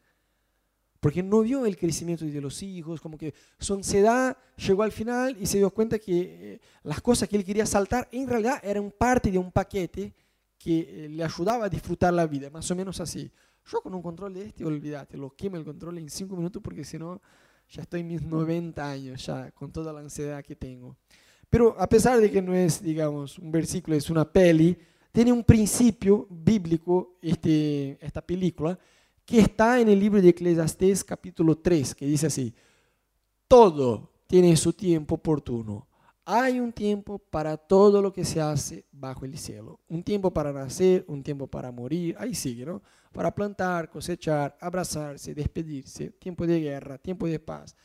Porque 1.00 1.24
no 1.24 1.42
vio 1.42 1.66
el 1.66 1.78
crecimiento 1.78 2.26
de 2.26 2.42
los 2.42 2.62
hijos, 2.62 3.00
como 3.00 3.18
que 3.18 3.34
su 3.58 3.74
ansiedad 3.74 4.38
llegó 4.58 4.84
al 4.84 4.92
final 4.92 5.36
y 5.40 5.46
se 5.46 5.58
dio 5.58 5.70
cuenta 5.72 5.98
que 5.98 6.20
eh, 6.54 6.62
las 6.84 7.02
cosas 7.02 7.28
que 7.28 7.38
él 7.38 7.46
quería 7.46 7.66
saltar 7.66 8.08
en 8.12 8.28
realidad 8.28 8.60
eran 8.64 8.92
parte 8.92 9.32
de 9.32 9.38
un 9.38 9.52
paquete 9.52 10.14
que 10.60 11.06
eh, 11.06 11.10
le 11.10 11.24
ayudaba 11.24 11.66
a 11.66 11.70
disfrutar 11.70 12.14
la 12.14 12.28
vida, 12.28 12.50
más 12.50 12.70
o 12.70 12.76
menos 12.76 13.00
así. 13.00 13.32
Yo 13.66 13.82
con 13.82 13.96
un 13.96 14.02
control 14.02 14.34
de 14.34 14.48
este, 14.48 14.66
olvídate, 14.66 15.18
lo 15.18 15.36
quemo 15.36 15.56
el 15.56 15.64
control 15.64 15.98
en 15.98 16.10
cinco 16.10 16.36
minutos 16.36 16.62
porque 16.62 16.84
si 16.84 17.00
no, 17.00 17.22
ya 17.70 17.82
estoy 17.82 18.02
en 18.02 18.08
mis 18.08 18.22
90 18.22 18.92
años, 18.92 19.26
ya 19.26 19.52
con 19.52 19.72
toda 19.72 19.94
la 19.94 20.02
ansiedad 20.02 20.44
que 20.44 20.56
tengo. 20.56 20.98
Pero 21.50 21.76
a 21.80 21.88
pesar 21.88 22.20
de 22.20 22.30
que 22.30 22.42
no 22.42 22.54
es, 22.54 22.84
digamos, 22.84 23.40
un 23.40 23.52
versículo, 23.52 23.96
es 23.96 24.10
una 24.10 24.30
peli, 24.30 24.78
tiene 25.12 25.32
un 25.32 25.44
principio 25.44 26.28
bíblico 26.30 27.18
este, 27.22 27.98
esta 28.06 28.22
película 28.22 28.78
que 29.26 29.40
está 29.40 29.80
en 29.80 29.90
el 29.90 30.00
libro 30.00 30.22
de 30.22 30.30
Eclesiastés 30.30 31.04
capítulo 31.04 31.58
3, 31.58 31.96
que 31.96 32.06
dice 32.06 32.28
así, 32.28 32.54
todo 33.48 34.12
tiene 34.28 34.56
su 34.58 34.74
tiempo 34.74 35.16
oportuno 35.16 35.89
hay 36.32 36.60
un 36.60 36.72
tiempo 36.72 37.18
para 37.18 37.58
todo 37.58 38.04
lo 38.04 38.14
que 38.14 38.24
se 38.24 38.40
hace 38.40 38.86
bajo 38.92 39.26
el 39.26 39.36
cielo. 39.36 39.80
Un 39.90 40.04
tiempo 40.04 40.32
para 40.32 40.54
nacer, 40.54 41.04
un 41.08 41.24
tiempo 41.24 41.48
para 41.48 41.72
morir, 41.72 42.16
ahí 42.20 42.36
sigue, 42.36 42.68
¿no? 42.68 42.84
Para 43.12 43.34
plantar, 43.34 43.90
cosechar, 43.90 44.56
abrazarse, 44.62 45.34
despedirse, 45.34 46.12
tiempo 46.12 46.46
de 46.46 46.60
guerra, 46.62 47.00
tiempo 47.00 47.26
de 47.26 47.40
paz, 47.40 47.76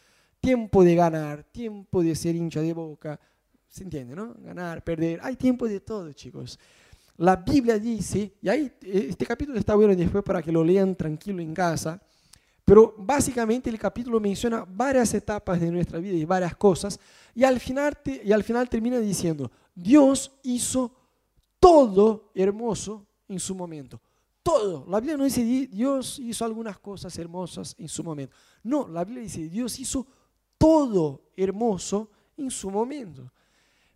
tiempo 0.40 0.84
de 0.84 0.94
ganar, 0.94 1.44
tiempo 1.44 2.02
de 2.02 2.14
ser 2.14 2.36
hincha 2.36 2.60
de 2.60 2.74
boca, 2.74 3.18
¿se 3.66 3.82
entiende, 3.82 4.14
no? 4.14 4.34
Ganar, 4.34 4.84
perder, 4.84 5.20
hay 5.22 5.36
tiempo 5.36 5.66
de 5.66 5.80
todo, 5.80 6.12
chicos. 6.12 6.58
La 7.16 7.36
Biblia 7.36 7.78
dice, 7.78 8.34
y 8.42 8.48
ahí 8.50 8.70
este 8.82 9.24
capítulo 9.24 9.58
está 9.58 9.74
bueno 9.74 9.96
después 9.96 10.22
para 10.22 10.42
que 10.42 10.52
lo 10.52 10.62
lean 10.62 10.94
tranquilo 10.94 11.40
en 11.40 11.54
casa, 11.54 11.98
pero 12.64 12.94
básicamente 12.96 13.68
el 13.68 13.78
capítulo 13.78 14.18
menciona 14.18 14.64
varias 14.66 15.12
etapas 15.12 15.60
de 15.60 15.70
nuestra 15.70 15.98
vida 15.98 16.14
y 16.14 16.24
varias 16.24 16.56
cosas, 16.56 16.98
y 17.34 17.44
al 17.44 17.60
final, 17.60 17.98
y 18.04 18.32
al 18.32 18.42
final 18.42 18.68
termina 18.68 18.98
diciendo, 18.98 19.50
Dios 19.74 20.32
hizo 20.42 20.94
todo 21.58 22.30
hermoso 22.34 23.06
en 23.28 23.40
su 23.40 23.54
momento. 23.54 24.00
Todo. 24.42 24.84
La 24.88 25.00
Biblia 25.00 25.16
no 25.16 25.24
dice 25.24 25.42
Dios 25.42 26.18
hizo 26.18 26.44
algunas 26.44 26.78
cosas 26.78 27.18
hermosas 27.18 27.74
en 27.78 27.88
su 27.88 28.04
momento. 28.04 28.36
No, 28.62 28.86
la 28.88 29.02
Biblia 29.04 29.22
dice 29.22 29.48
Dios 29.48 29.80
hizo 29.80 30.06
todo 30.58 31.22
hermoso 31.34 32.10
en 32.36 32.50
su 32.50 32.70
momento. 32.70 33.32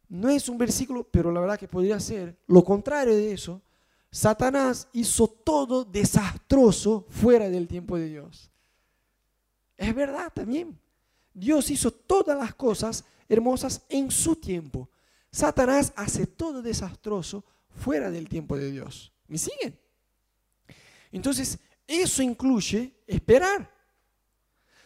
No 0.08 0.30
es 0.30 0.48
un 0.48 0.56
versículo, 0.56 1.04
pero 1.04 1.30
la 1.30 1.40
verdad 1.40 1.58
que 1.58 1.68
podría 1.68 2.00
ser 2.00 2.38
lo 2.46 2.64
contrario 2.64 3.14
de 3.14 3.32
eso. 3.32 3.60
Satanás 4.10 4.88
hizo 4.94 5.28
todo 5.28 5.84
desastroso 5.84 7.06
fuera 7.10 7.50
del 7.50 7.68
tiempo 7.68 7.98
de 7.98 8.06
Dios. 8.06 8.50
Es 9.78 9.94
verdad 9.94 10.30
también. 10.34 10.78
Dios 11.32 11.70
hizo 11.70 11.90
todas 11.90 12.36
las 12.36 12.54
cosas 12.54 13.04
hermosas 13.28 13.86
en 13.88 14.10
su 14.10 14.36
tiempo. 14.36 14.90
Satanás 15.30 15.92
hace 15.94 16.26
todo 16.26 16.60
desastroso 16.60 17.44
fuera 17.70 18.10
del 18.10 18.28
tiempo 18.28 18.56
de 18.56 18.70
Dios. 18.70 19.12
¿Me 19.28 19.38
siguen? 19.38 19.78
Entonces, 21.12 21.58
eso 21.86 22.22
incluye 22.22 22.92
esperar. 23.06 23.70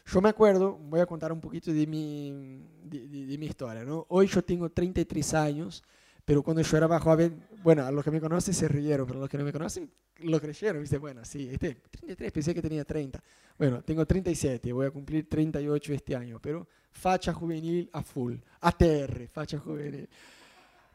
Yo 0.04 0.20
me 0.20 0.28
acuerdo, 0.28 0.76
voy 0.76 1.00
a 1.00 1.06
contar 1.06 1.32
un 1.32 1.40
poquito 1.40 1.72
de 1.72 1.86
mi, 1.86 2.60
de, 2.84 3.38
mi 3.38 3.46
historia. 3.46 3.84
Hoy 4.08 4.26
yo 4.26 4.44
tengo 4.44 4.68
33 4.68 5.34
años 5.34 5.82
pero 6.24 6.42
cuando 6.42 6.62
yo 6.62 6.76
era 6.76 6.86
más 6.86 7.02
joven, 7.02 7.44
bueno, 7.62 7.84
a 7.84 7.90
los 7.90 8.04
que 8.04 8.10
me 8.10 8.20
conocen 8.20 8.54
se 8.54 8.68
rieron, 8.68 9.06
pero 9.06 9.18
a 9.18 9.22
los 9.22 9.30
que 9.30 9.38
no 9.38 9.44
me 9.44 9.52
conocen 9.52 9.90
lo 10.18 10.40
creyeron. 10.40 10.82
Dice, 10.82 10.98
bueno, 10.98 11.24
sí, 11.24 11.48
este, 11.50 11.74
33, 11.90 12.32
pensé 12.32 12.54
que 12.54 12.62
tenía 12.62 12.84
30. 12.84 13.22
Bueno, 13.58 13.82
tengo 13.82 14.06
37, 14.06 14.72
voy 14.72 14.86
a 14.86 14.90
cumplir 14.90 15.28
38 15.28 15.92
este 15.92 16.16
año, 16.16 16.38
pero 16.40 16.66
facha 16.90 17.32
juvenil 17.32 17.88
a 17.92 18.02
full, 18.02 18.36
ATR, 18.60 19.28
facha 19.28 19.58
juvenil. 19.58 20.08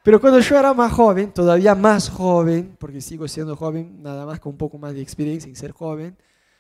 Pero 0.04 0.22
cuando 0.22 0.40
yo 0.40 0.58
era 0.58 0.74
más 0.74 0.94
joven, 0.94 1.34
todavía 1.34 1.76
más 1.76 2.10
joven, 2.10 2.78
porque 2.80 3.02
sigo 3.02 3.28
siendo 3.28 3.58
joven, 3.58 4.02
nada 4.02 4.26
más 4.26 4.40
con 4.40 4.54
un 4.54 4.58
poco 4.58 4.78
más 4.78 4.94
de 4.94 5.02
experiencia 5.02 5.50
en 5.50 5.56
ser 5.58 5.72
joven, 5.72 6.16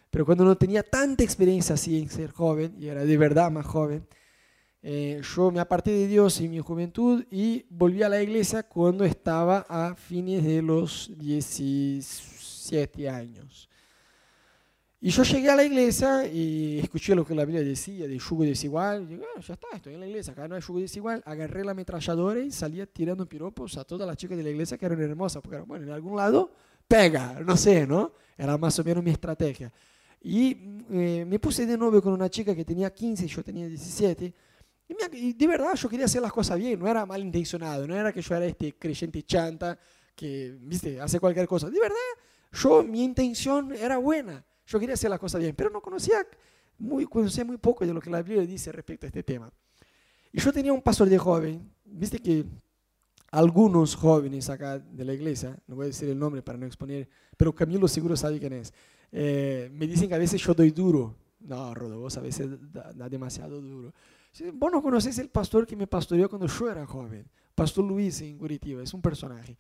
pero 0.10 0.26
cuando 0.26 0.44
no 0.44 0.58
tenía 0.58 0.84
tanta 0.84 1.24
experiencia 1.24 1.76
así 1.76 1.98
en 1.98 2.10
ser 2.10 2.32
joven, 2.32 2.76
y 2.78 2.88
era 2.88 3.06
de 3.06 3.18
verdad 3.18 3.50
más 3.50 3.66
joven, 3.66 4.06
eh, 4.90 5.22
yo 5.36 5.52
me 5.52 5.60
aparté 5.60 5.92
de 5.92 6.08
Dios 6.08 6.40
en 6.40 6.50
mi 6.50 6.60
juventud 6.60 7.26
y 7.30 7.66
volví 7.70 8.04
a 8.04 8.08
la 8.08 8.24
iglesia 8.24 8.64
cuando 8.64 9.04
estaba 9.04 9.66
a 9.68 9.96
fines 9.96 10.46
de 10.46 10.62
los 10.62 11.12
17 11.18 13.10
años. 13.10 13.68
Y 15.02 15.10
yo 15.10 15.24
llegué 15.24 15.50
a 15.50 15.58
la 15.58 15.66
iglesia 15.66 16.26
y 16.26 16.80
escuché 16.80 17.16
lo 17.16 17.26
que 17.26 17.36
la 17.36 17.44
Biblia 17.44 17.66
decía 17.66 18.08
de 18.08 18.18
yugo 18.18 18.46
desigual. 18.46 19.04
Y 19.04 19.06
digo, 19.08 19.26
ah, 19.36 19.42
ya 19.42 19.56
está, 19.56 19.68
estoy 19.76 19.96
en 19.96 20.00
la 20.00 20.08
iglesia, 20.08 20.32
acá 20.32 20.48
no 20.48 20.56
hay 20.56 20.62
yugo 20.62 20.80
desigual. 20.80 21.22
Agarré 21.26 21.66
la 21.66 21.72
ametralladora 21.72 22.40
y 22.40 22.50
salía 22.50 22.86
tirando 22.86 23.28
piropos 23.28 23.76
a 23.76 23.84
todas 23.84 24.08
las 24.08 24.16
chicas 24.16 24.38
de 24.38 24.44
la 24.44 24.52
iglesia 24.52 24.78
que 24.78 24.86
eran 24.86 25.02
hermosas, 25.02 25.42
porque 25.42 25.60
bueno, 25.60 25.84
en 25.84 25.92
algún 25.92 26.16
lado 26.16 26.50
pega, 26.88 27.42
no 27.46 27.58
sé, 27.58 27.86
¿no? 27.86 28.14
Era 28.38 28.58
más 28.58 28.80
o 28.80 28.86
menos 28.86 29.04
mi 29.04 29.12
estrategia. 29.12 29.70
Y 30.22 30.58
eh, 30.92 31.26
me 31.28 31.40
puse 31.40 31.66
de 31.66 31.78
novio 31.78 32.02
con 32.02 32.14
una 32.14 32.30
chica 32.30 32.56
que 32.56 32.64
tenía 32.64 32.94
15 32.94 33.26
y 33.26 33.28
yo 33.28 33.44
tenía 33.44 33.68
17. 33.68 34.47
Y, 34.88 35.34
de 35.34 35.48
verdad 35.48 35.76
yo 35.76 35.90
quería 35.90 36.06
hacer 36.06 36.22
las 36.22 36.32
cosas 36.32 36.58
bien, 36.58 36.80
no 36.80 36.88
era 36.88 37.06
malintencionado, 37.06 37.86
no 37.88 37.96
era 37.96 38.14
que 38.14 38.22
yo 38.22 38.36
era 38.36 38.46
este 38.46 38.74
creyente 38.74 39.22
chanta 39.24 39.78
que, 40.16 40.58
viste, 40.62 41.00
hace 41.02 41.20
cualquier 41.20 41.48
cosa. 41.48 41.70
De 41.70 41.80
verdad, 41.80 41.96
yo, 42.52 42.84
mi 42.84 43.04
intención 43.04 43.74
era 43.74 43.98
buena, 43.98 44.44
yo 44.66 44.80
quería 44.80 44.96
hacer 44.96 45.10
las 45.10 45.20
cosas 45.20 45.42
bien, 45.42 45.56
pero 45.56 45.70
no 45.70 45.82
conocía 45.82 46.26
muy, 46.80 47.06
conocía 47.06 47.44
muy 47.44 47.58
poco 47.58 47.86
de 47.86 47.94
lo 47.94 48.00
que 48.00 48.10
la 48.10 48.22
Biblia 48.22 48.46
dice 48.46 48.72
respecto 48.72 49.06
a 49.06 49.08
este 49.08 49.24
tema. 49.24 49.52
Y 50.32 50.40
yo 50.40 50.54
tenía 50.54 50.72
un 50.72 50.82
pastor 50.82 51.10
de 51.10 51.18
joven, 51.18 51.70
viste 51.84 52.20
que 52.20 52.46
algunos 53.32 53.96
jóvenes 53.96 54.50
acá 54.50 54.80
de 54.80 55.04
la 55.04 55.14
iglesia, 55.14 55.58
no 55.68 55.76
voy 55.76 55.86
a 55.86 55.88
decir 55.88 56.10
el 56.10 56.18
nombre 56.18 56.42
para 56.42 56.58
no 56.58 56.66
exponer, 56.66 57.10
pero 57.36 57.54
Camilo 57.54 57.88
seguro 57.88 58.16
sabe 58.16 58.40
quién 58.40 58.54
es, 58.54 58.74
eh, 59.12 59.70
me 59.74 59.88
dicen 59.88 60.08
que 60.08 60.16
a 60.16 60.20
veces 60.20 60.42
yo 60.42 60.54
doy 60.54 60.72
duro. 60.72 61.16
No, 61.40 61.74
Rodo, 61.74 62.00
vos 62.00 62.18
a 62.18 62.22
veces 62.22 62.50
da 62.72 63.08
demasiado 63.08 63.62
duro. 63.62 63.94
Vos 64.54 64.72
no 64.72 64.82
conocés 64.82 65.18
el 65.20 65.30
pastor 65.30 65.66
que 65.66 65.76
me 65.76 65.88
pastoreó 65.88 66.30
cuando 66.30 66.48
yo 66.48 66.70
era 66.70 66.86
joven, 66.86 67.28
Pastor 67.56 67.86
Luis 67.86 68.22
en 68.22 68.38
Curitiba, 68.38 68.84
es 68.84 68.94
un 68.94 69.02
personaje. 69.02 69.58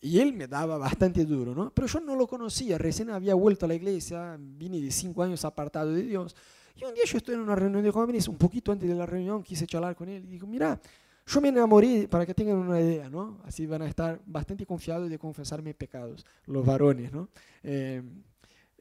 Y 0.00 0.18
él 0.20 0.32
me 0.32 0.46
daba 0.46 0.78
bastante 0.78 1.24
duro, 1.24 1.54
¿no? 1.54 1.70
Pero 1.70 1.86
yo 1.86 2.00
no 2.00 2.14
lo 2.14 2.26
conocía, 2.26 2.78
recién 2.78 3.10
había 3.10 3.34
vuelto 3.34 3.64
a 3.64 3.68
la 3.68 3.74
iglesia, 3.74 4.36
vine 4.38 4.80
de 4.80 4.90
cinco 4.90 5.22
años 5.22 5.44
apartado 5.44 5.92
de 5.92 6.02
Dios. 6.02 6.36
Y 6.76 6.84
un 6.84 6.94
día 6.94 7.04
yo 7.04 7.18
estoy 7.18 7.34
en 7.34 7.40
una 7.40 7.56
reunión 7.56 7.82
de 7.82 7.90
jóvenes, 7.90 8.28
un 8.28 8.36
poquito 8.36 8.70
antes 8.70 8.88
de 8.88 8.94
la 8.94 9.06
reunión, 9.06 9.42
quise 9.42 9.66
charlar 9.66 9.96
con 9.96 10.08
él 10.08 10.24
y 10.24 10.28
digo, 10.28 10.46
mira, 10.46 10.80
yo 11.26 11.40
me 11.40 11.48
enamoré, 11.48 12.08
para 12.08 12.24
que 12.24 12.32
tengan 12.32 12.56
una 12.56 12.80
idea, 12.80 13.10
¿no? 13.10 13.38
Así 13.44 13.66
van 13.66 13.82
a 13.82 13.88
estar 13.88 14.20
bastante 14.24 14.64
confiados 14.64 15.10
de 15.10 15.18
confesar 15.18 15.62
mis 15.62 15.74
pecados, 15.74 16.24
los 16.46 16.64
varones, 16.64 17.12
¿no? 17.12 17.28
Eh, 17.62 18.02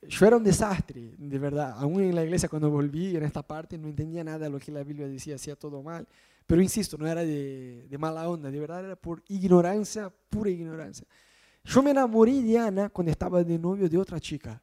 yo 0.08 0.26
era 0.26 0.38
un 0.38 0.44
desastre, 0.44 1.14
de 1.18 1.40
verdad. 1.40 1.76
Aún 1.78 2.02
en 2.02 2.16
la 2.16 2.24
iglesia 2.24 2.50
cuando 2.50 2.70
volví 2.70 3.16
en 3.16 3.24
esta 3.24 3.44
parte 3.44 3.78
no 3.78 3.88
entendía 3.88 4.24
nada 4.24 4.40
de 4.40 4.50
lo 4.50 4.60
que 4.60 4.72
la 4.72 4.84
Biblia 4.84 5.08
decía, 5.08 5.36
hacía 5.36 5.56
todo 5.56 5.84
mal. 5.84 6.08
Pero 6.46 6.62
insisto, 6.62 6.98
no 6.98 7.06
era 7.08 7.26
de, 7.26 7.88
de, 7.90 7.98
mala 7.98 8.30
onda, 8.30 8.50
de 8.50 8.60
verdad 8.60 8.86
era 8.86 8.96
por 8.96 9.22
ignorancia, 9.28 10.12
pura 10.30 10.50
ignorancia. 10.50 11.06
Yo 11.64 11.84
me 11.84 11.92
enamoré 11.92 12.42
de 12.42 12.58
Ana 12.58 12.90
cuando 12.90 13.12
estaba 13.12 13.44
de 13.44 13.60
novio 13.60 13.90
de 13.90 13.98
otra 13.98 14.20
chica. 14.20 14.62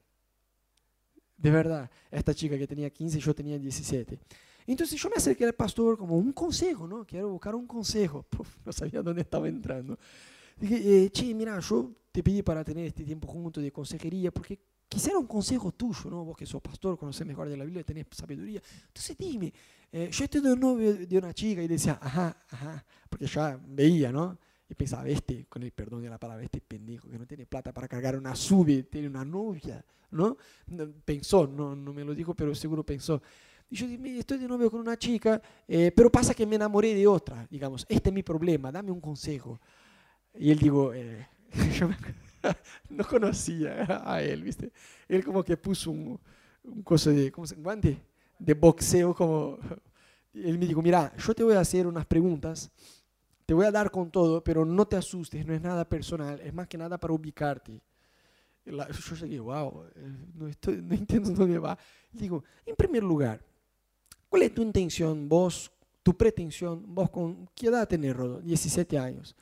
De 1.36 1.50
verdad, 1.50 1.90
esta 2.10 2.34
chica 2.34 2.56
que 2.56 2.66
tenía 2.66 2.88
15, 2.88 3.18
yo 3.18 3.34
tenía 3.34 3.58
17. 3.58 4.18
Entonces 4.66 4.98
yo 4.98 5.10
me 5.10 5.16
acerqué 5.16 5.44
al 5.44 5.52
pastor 5.52 5.98
como 5.98 6.16
un 6.16 6.32
consejo, 6.32 6.88
¿no? 6.88 7.04
Quiero 7.04 7.28
buscar 7.28 7.54
un 7.54 7.66
consejo. 7.66 8.24
no 8.64 8.72
sabía 8.72 9.02
dónde 9.02 9.20
estaba 9.20 9.46
entrando. 9.46 9.98
Dije, 10.56 11.04
eh, 11.04 11.10
che, 11.10 11.34
mira, 11.34 11.58
yo 11.60 11.92
te 12.10 12.22
pedí 12.22 12.42
para 12.42 12.64
tener 12.64 12.86
este 12.86 13.04
tiempo 13.04 13.28
junto 13.28 13.60
de 13.60 13.70
consejería 13.70 14.30
porque 14.30 14.58
quisiera 14.94 15.18
un 15.18 15.26
consejo 15.26 15.72
tuyo, 15.72 16.08
¿no? 16.08 16.24
Vos 16.24 16.36
que 16.36 16.46
sos 16.46 16.62
pastor, 16.62 16.96
conocés 16.96 17.26
mejor 17.26 17.48
de 17.48 17.56
la 17.56 17.64
Biblia, 17.64 17.82
tenés 17.82 18.06
sabiduría. 18.12 18.62
Entonces 18.86 19.16
dime, 19.18 19.52
eh, 19.90 20.08
yo 20.10 20.24
estoy 20.24 20.40
de 20.40 20.56
novio 20.56 20.94
de 20.94 21.18
una 21.18 21.34
chica 21.34 21.60
y 21.60 21.66
decía, 21.66 21.98
ajá, 22.00 22.36
ajá, 22.48 22.84
porque 23.08 23.26
ya 23.26 23.58
veía, 23.66 24.12
¿no? 24.12 24.38
Y 24.68 24.74
pensaba, 24.74 25.08
este, 25.08 25.46
con 25.46 25.64
el 25.64 25.72
perdón 25.72 26.02
de 26.02 26.08
la 26.08 26.18
palabra, 26.18 26.44
este 26.44 26.60
pendejo 26.60 27.10
que 27.10 27.18
no 27.18 27.26
tiene 27.26 27.44
plata 27.44 27.72
para 27.72 27.88
cargar 27.88 28.16
una 28.16 28.36
sube, 28.36 28.84
tiene 28.84 29.08
una 29.08 29.24
novia, 29.24 29.84
¿no? 30.12 30.36
Pensó, 31.04 31.48
no, 31.48 31.74
no 31.74 31.92
me 31.92 32.04
lo 32.04 32.14
dijo, 32.14 32.34
pero 32.34 32.54
seguro 32.54 32.84
pensó. 32.84 33.20
Y 33.68 33.76
yo 33.76 33.88
dije, 33.88 34.20
estoy 34.20 34.38
de 34.38 34.46
novio 34.46 34.70
con 34.70 34.80
una 34.80 34.96
chica, 34.96 35.42
eh, 35.66 35.90
pero 35.94 36.10
pasa 36.10 36.34
que 36.34 36.46
me 36.46 36.54
enamoré 36.54 36.94
de 36.94 37.06
otra, 37.08 37.48
digamos, 37.50 37.84
este 37.88 38.10
es 38.10 38.14
mi 38.14 38.22
problema, 38.22 38.70
dame 38.70 38.92
un 38.92 39.00
consejo. 39.00 39.60
Y 40.38 40.52
él 40.52 40.58
digo, 40.60 40.94
eh, 40.94 41.26
yo 41.78 41.88
no 42.90 43.04
conocía 43.04 44.02
a 44.04 44.22
él, 44.22 44.42
¿viste? 44.42 44.72
Él 45.08 45.24
como 45.24 45.42
que 45.42 45.56
puso 45.56 45.90
un, 45.90 46.20
un 46.62 46.82
coso 46.82 47.10
de, 47.10 47.30
¿cómo 47.30 47.46
se 47.46 47.56
guante? 47.56 47.98
De 48.38 48.54
boxeo, 48.54 49.14
como... 49.14 49.58
Él 50.34 50.58
me 50.58 50.66
dijo, 50.66 50.82
mira, 50.82 51.12
yo 51.16 51.32
te 51.32 51.44
voy 51.44 51.54
a 51.54 51.60
hacer 51.60 51.86
unas 51.86 52.06
preguntas 52.06 52.72
te 53.46 53.52
voy 53.52 53.66
a 53.66 53.70
dar 53.70 53.90
con 53.90 54.10
todo, 54.10 54.42
pero 54.42 54.64
no 54.64 54.86
te 54.86 54.96
asustes, 54.96 55.46
no 55.46 55.54
es 55.54 55.60
nada 55.60 55.88
personal, 55.88 56.40
es 56.40 56.52
más 56.54 56.66
que 56.66 56.78
nada 56.78 56.98
para 56.98 57.12
ubicarte. 57.12 57.80
yo 58.64 59.16
llegué, 59.16 59.40
wow, 59.40 59.84
eh, 59.94 60.16
no, 60.34 60.48
estoy, 60.48 60.80
no 60.80 60.94
entiendo 60.94 61.30
dónde 61.34 61.58
va. 61.58 61.76
Digo, 62.10 62.44
en 62.64 62.74
primer 62.74 63.02
lugar, 63.02 63.40
¿cuál 64.28 64.42
es 64.42 64.54
tu 64.54 64.62
intención, 64.62 65.28
vos, 65.28 65.70
tu 66.02 66.16
pretensión, 66.16 66.82
vos 66.86 67.10
con 67.10 67.48
qué 67.54 67.66
edad 67.66 67.86
tenés, 67.86 68.16
Rodo? 68.16 68.40
17 68.40 68.98
años. 68.98 69.36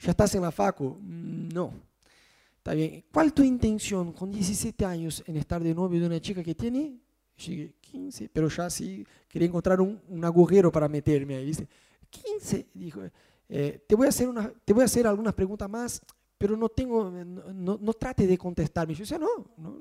¿Ya 0.00 0.10
estás 0.10 0.34
en 0.34 0.42
la 0.42 0.52
facu? 0.52 0.98
Mm, 1.00 1.48
no. 1.48 1.72
Está 2.68 2.76
bien. 2.76 3.02
¿Cuál 3.10 3.32
tu 3.32 3.42
intención 3.42 4.12
con 4.12 4.30
17 4.30 4.84
años 4.84 5.24
en 5.26 5.38
estar 5.38 5.62
de 5.62 5.74
novio 5.74 6.00
de 6.00 6.06
una 6.06 6.20
chica 6.20 6.42
que 6.42 6.54
tiene? 6.54 6.98
15, 7.34 8.28
pero 8.30 8.50
ya 8.50 8.68
sí 8.68 9.06
quería 9.26 9.48
encontrar 9.48 9.80
un, 9.80 9.98
un 10.06 10.22
agujero 10.22 10.70
para 10.70 10.86
meterme 10.86 11.36
ahí, 11.36 11.46
¿viste? 11.46 11.66
15, 12.10 12.66
dijo. 12.74 13.00
Eh, 13.48 13.82
te, 13.88 13.94
voy 13.94 14.04
a 14.04 14.10
hacer 14.10 14.28
una, 14.28 14.52
te 14.66 14.74
voy 14.74 14.82
a 14.82 14.84
hacer 14.84 15.06
algunas 15.06 15.32
preguntas 15.32 15.66
más, 15.70 16.02
pero 16.36 16.58
no 16.58 16.68
tengo, 16.68 17.10
no, 17.10 17.78
no, 17.80 17.92
trate 17.94 18.26
de 18.26 18.36
contestarme. 18.36 18.92
Yo 18.92 19.00
decía, 19.00 19.16
no, 19.16 19.50
no, 19.56 19.80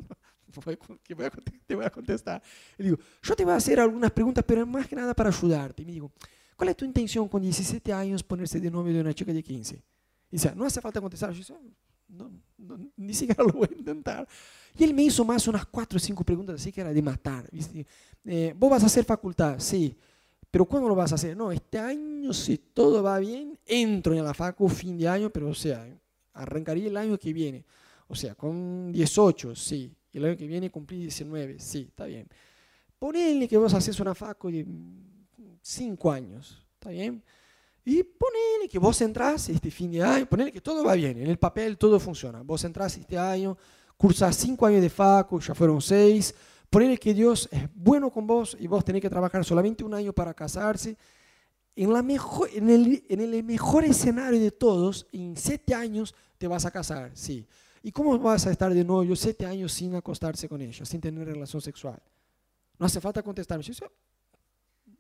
te 1.67 1.75
voy 1.75 1.84
a 1.84 1.89
contestar. 1.89 2.41
Digo, 2.77 2.98
yo 3.22 3.36
te 3.36 3.44
voy 3.44 3.51
a 3.51 3.58
hacer 3.58 3.82
algunas 3.82 4.12
preguntas, 4.12 4.46
pero 4.48 4.65
más 4.65 4.88
que 4.88 4.96
nada 4.96 5.13
para 5.13 5.27
ayudarte. 5.27 5.84
Y 5.84 5.86
me 5.86 5.91
digo, 5.91 6.10
¿cuál 6.56 6.70
es 6.70 6.77
tu 6.77 6.86
intención 6.86 7.27
con 7.27 7.41
17 7.41 7.91
años 7.91 8.24
ponerse 8.24 8.62
de 8.62 8.72
novio 8.72 8.94
de 8.94 9.01
una 9.01 9.13
chica 9.13 9.34
de 9.34 9.44
15? 9.44 9.75
Y 9.75 9.82
dice, 10.29 10.56
no 10.56 10.63
hace 10.63 10.79
falta 10.79 11.01
contestar. 11.01 11.34
Yo 11.34 11.39
decía, 11.39 11.58
no, 12.07 12.31
ni 12.95 13.13
siquiera 13.13 13.43
lo 13.43 13.53
voy 13.53 13.69
a 13.71 13.77
intentar. 13.77 14.27
Y 14.77 14.83
él 14.83 14.93
me 14.93 15.03
hizo 15.03 15.25
más 15.25 15.47
unas 15.47 15.65
cuatro 15.65 15.97
o 15.97 15.99
cinco 15.99 16.23
preguntas 16.23 16.55
así 16.55 16.71
que 16.71 16.81
era 16.81 16.93
de 16.93 17.01
matar. 17.01 17.49
Eh, 18.25 18.53
¿Vos 18.57 18.69
vas 18.69 18.83
a 18.83 18.87
hacer 18.87 19.05
facultad? 19.05 19.59
Sí. 19.59 19.95
Pero 20.49 20.65
¿cuándo 20.65 20.87
lo 20.87 20.95
vas 20.95 21.11
a 21.11 21.15
hacer? 21.15 21.35
No, 21.35 21.51
este 21.51 21.77
año, 21.77 22.33
si 22.33 22.57
todo 22.57 23.03
va 23.03 23.19
bien, 23.19 23.59
entro 23.65 24.13
en 24.13 24.23
la 24.23 24.33
facu 24.33 24.69
fin 24.69 24.97
de 24.97 25.07
año, 25.07 25.29
pero 25.29 25.49
o 25.49 25.53
sea, 25.53 25.87
arrancaría 26.33 26.87
el 26.87 26.97
año 26.97 27.17
que 27.17 27.33
viene. 27.33 27.65
O 28.07 28.15
sea, 28.15 28.35
con 28.35 28.91
18, 28.91 29.55
sí. 29.55 29.93
El 30.13 30.25
año 30.25 30.37
que 30.37 30.47
viene 30.47 30.71
cumplí 30.71 30.99
19, 30.99 31.59
sí, 31.59 31.87
está 31.89 32.05
bien. 32.05 32.27
Ponele 32.97 33.47
que 33.47 33.57
vos 33.57 33.73
haces 33.73 33.99
una 33.99 34.15
facu 34.15 34.49
de 34.49 34.65
5 35.61 36.11
años, 36.11 36.65
¿está 36.73 36.89
bien? 36.89 37.21
Y 37.89 38.03
ponele 38.03 38.67
que 38.70 38.79
vos 38.79 39.00
entras 39.00 39.48
este 39.48 39.72
fin 39.72 39.89
de 39.89 40.03
año, 40.03 40.25
ponele 40.25 40.51
que 40.51 40.60
todo 40.60 40.84
va 40.84 40.94
bien, 40.94 41.22
en 41.22 41.27
el 41.27 41.39
papel 41.39 41.77
todo 41.77 42.01
funciona. 42.01 42.41
Vos 42.41 42.62
entras 42.65 42.98
este 42.98 43.17
año, 43.17 43.58
cursas 43.96 44.36
5 44.36 44.65
años 44.65 44.82
de 44.82 44.89
facu, 44.89 45.39
ya 45.39 45.56
fueron 45.56 45.82
6 45.82 46.36
Ponele 46.70 46.98
que 46.98 47.13
Dios 47.13 47.48
es 47.50 47.63
bueno 47.74 48.12
con 48.12 48.27
vos 48.27 48.58
y 48.60 48.67
vos 48.67 48.84
tenés 48.84 49.01
que 49.01 49.10
trabajar 49.10 49.46
solamente 49.46 49.86
un 49.86 49.94
año 49.94 50.12
para 50.12 50.34
casarse. 50.34 50.98
En, 51.77 51.94
la 51.94 52.03
mejor, 52.03 52.50
en, 52.53 52.70
el, 52.70 53.06
en 53.08 53.22
el 53.22 53.41
mejor 53.46 53.86
escenario 53.86 54.41
de 54.41 54.51
todos, 54.51 55.08
en 55.13 55.38
siete 55.38 55.74
años 55.74 56.13
te 56.38 56.46
vas 56.46 56.65
a 56.65 56.72
casar, 56.72 57.12
sí. 57.13 57.48
¿Y 57.82 57.94
cómo 57.94 58.20
vas 58.20 58.48
a 58.48 58.51
estar 58.51 58.74
de 58.74 58.84
novio 58.84 59.15
siete 59.15 59.46
años 59.46 59.72
sin 59.72 59.96
acostarse 59.96 60.50
con 60.50 60.60
ella, 60.60 60.84
sin 60.84 61.00
tener 61.00 61.25
relación 61.25 61.62
sexual? 61.62 62.01
No 62.77 62.86
hace 62.86 63.00
falta 63.00 63.24
contestarme. 63.24 63.63
Yo, 63.63 63.74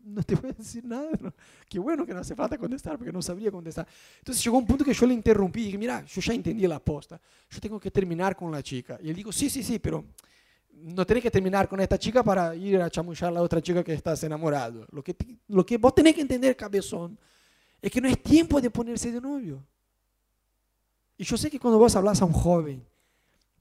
no 0.07 0.23
te 0.23 0.35
voy 0.35 0.51
a 0.51 0.53
decir 0.53 0.85
nada. 0.85 1.33
Qué 1.67 1.79
bueno 1.79 2.05
que 2.05 2.13
no 2.13 2.19
hace 2.19 2.35
falta 2.35 2.57
contestar, 2.57 2.97
porque 2.97 3.11
no 3.11 3.21
sabría 3.21 3.51
contestar. 3.51 3.87
Entonces 4.19 4.43
llegó 4.43 4.57
un 4.57 4.65
punto 4.65 4.83
que 4.83 4.93
yo 4.93 5.05
le 5.05 5.13
interrumpí 5.13 5.61
y 5.61 5.65
dije, 5.65 5.77
mira, 5.77 6.03
yo 6.05 6.21
ya 6.21 6.33
entendí 6.33 6.65
la 6.67 6.77
aposta. 6.77 7.19
Yo 7.49 7.59
tengo 7.59 7.79
que 7.79 7.91
terminar 7.91 8.35
con 8.35 8.51
la 8.51 8.63
chica. 8.63 8.97
Y 9.01 9.09
él 9.09 9.15
dijo, 9.15 9.31
sí, 9.31 9.49
sí, 9.49 9.63
sí, 9.63 9.79
pero 9.79 10.05
no 10.71 11.05
tenés 11.05 11.23
que 11.23 11.31
terminar 11.31 11.67
con 11.67 11.79
esta 11.79 11.97
chica 11.97 12.23
para 12.23 12.55
ir 12.55 12.81
a 12.81 12.89
chamullar 12.89 13.29
a 13.29 13.31
la 13.31 13.41
otra 13.41 13.61
chica 13.61 13.83
que 13.83 13.93
estás 13.93 14.23
enamorado. 14.23 14.87
Lo 14.91 15.03
que, 15.03 15.15
lo 15.47 15.65
que 15.65 15.77
vos 15.77 15.93
tenés 15.93 16.15
que 16.15 16.21
entender, 16.21 16.55
cabezón, 16.55 17.17
es 17.81 17.91
que 17.91 18.01
no 18.01 18.07
es 18.07 18.21
tiempo 18.21 18.61
de 18.61 18.69
ponerse 18.69 19.11
de 19.11 19.19
novio. 19.19 19.65
Y 21.17 21.23
yo 21.23 21.35
sé 21.35 21.49
que 21.49 21.59
cuando 21.59 21.79
vos 21.79 21.95
hablas 21.95 22.21
a 22.21 22.25
un 22.25 22.33
joven, 22.33 22.85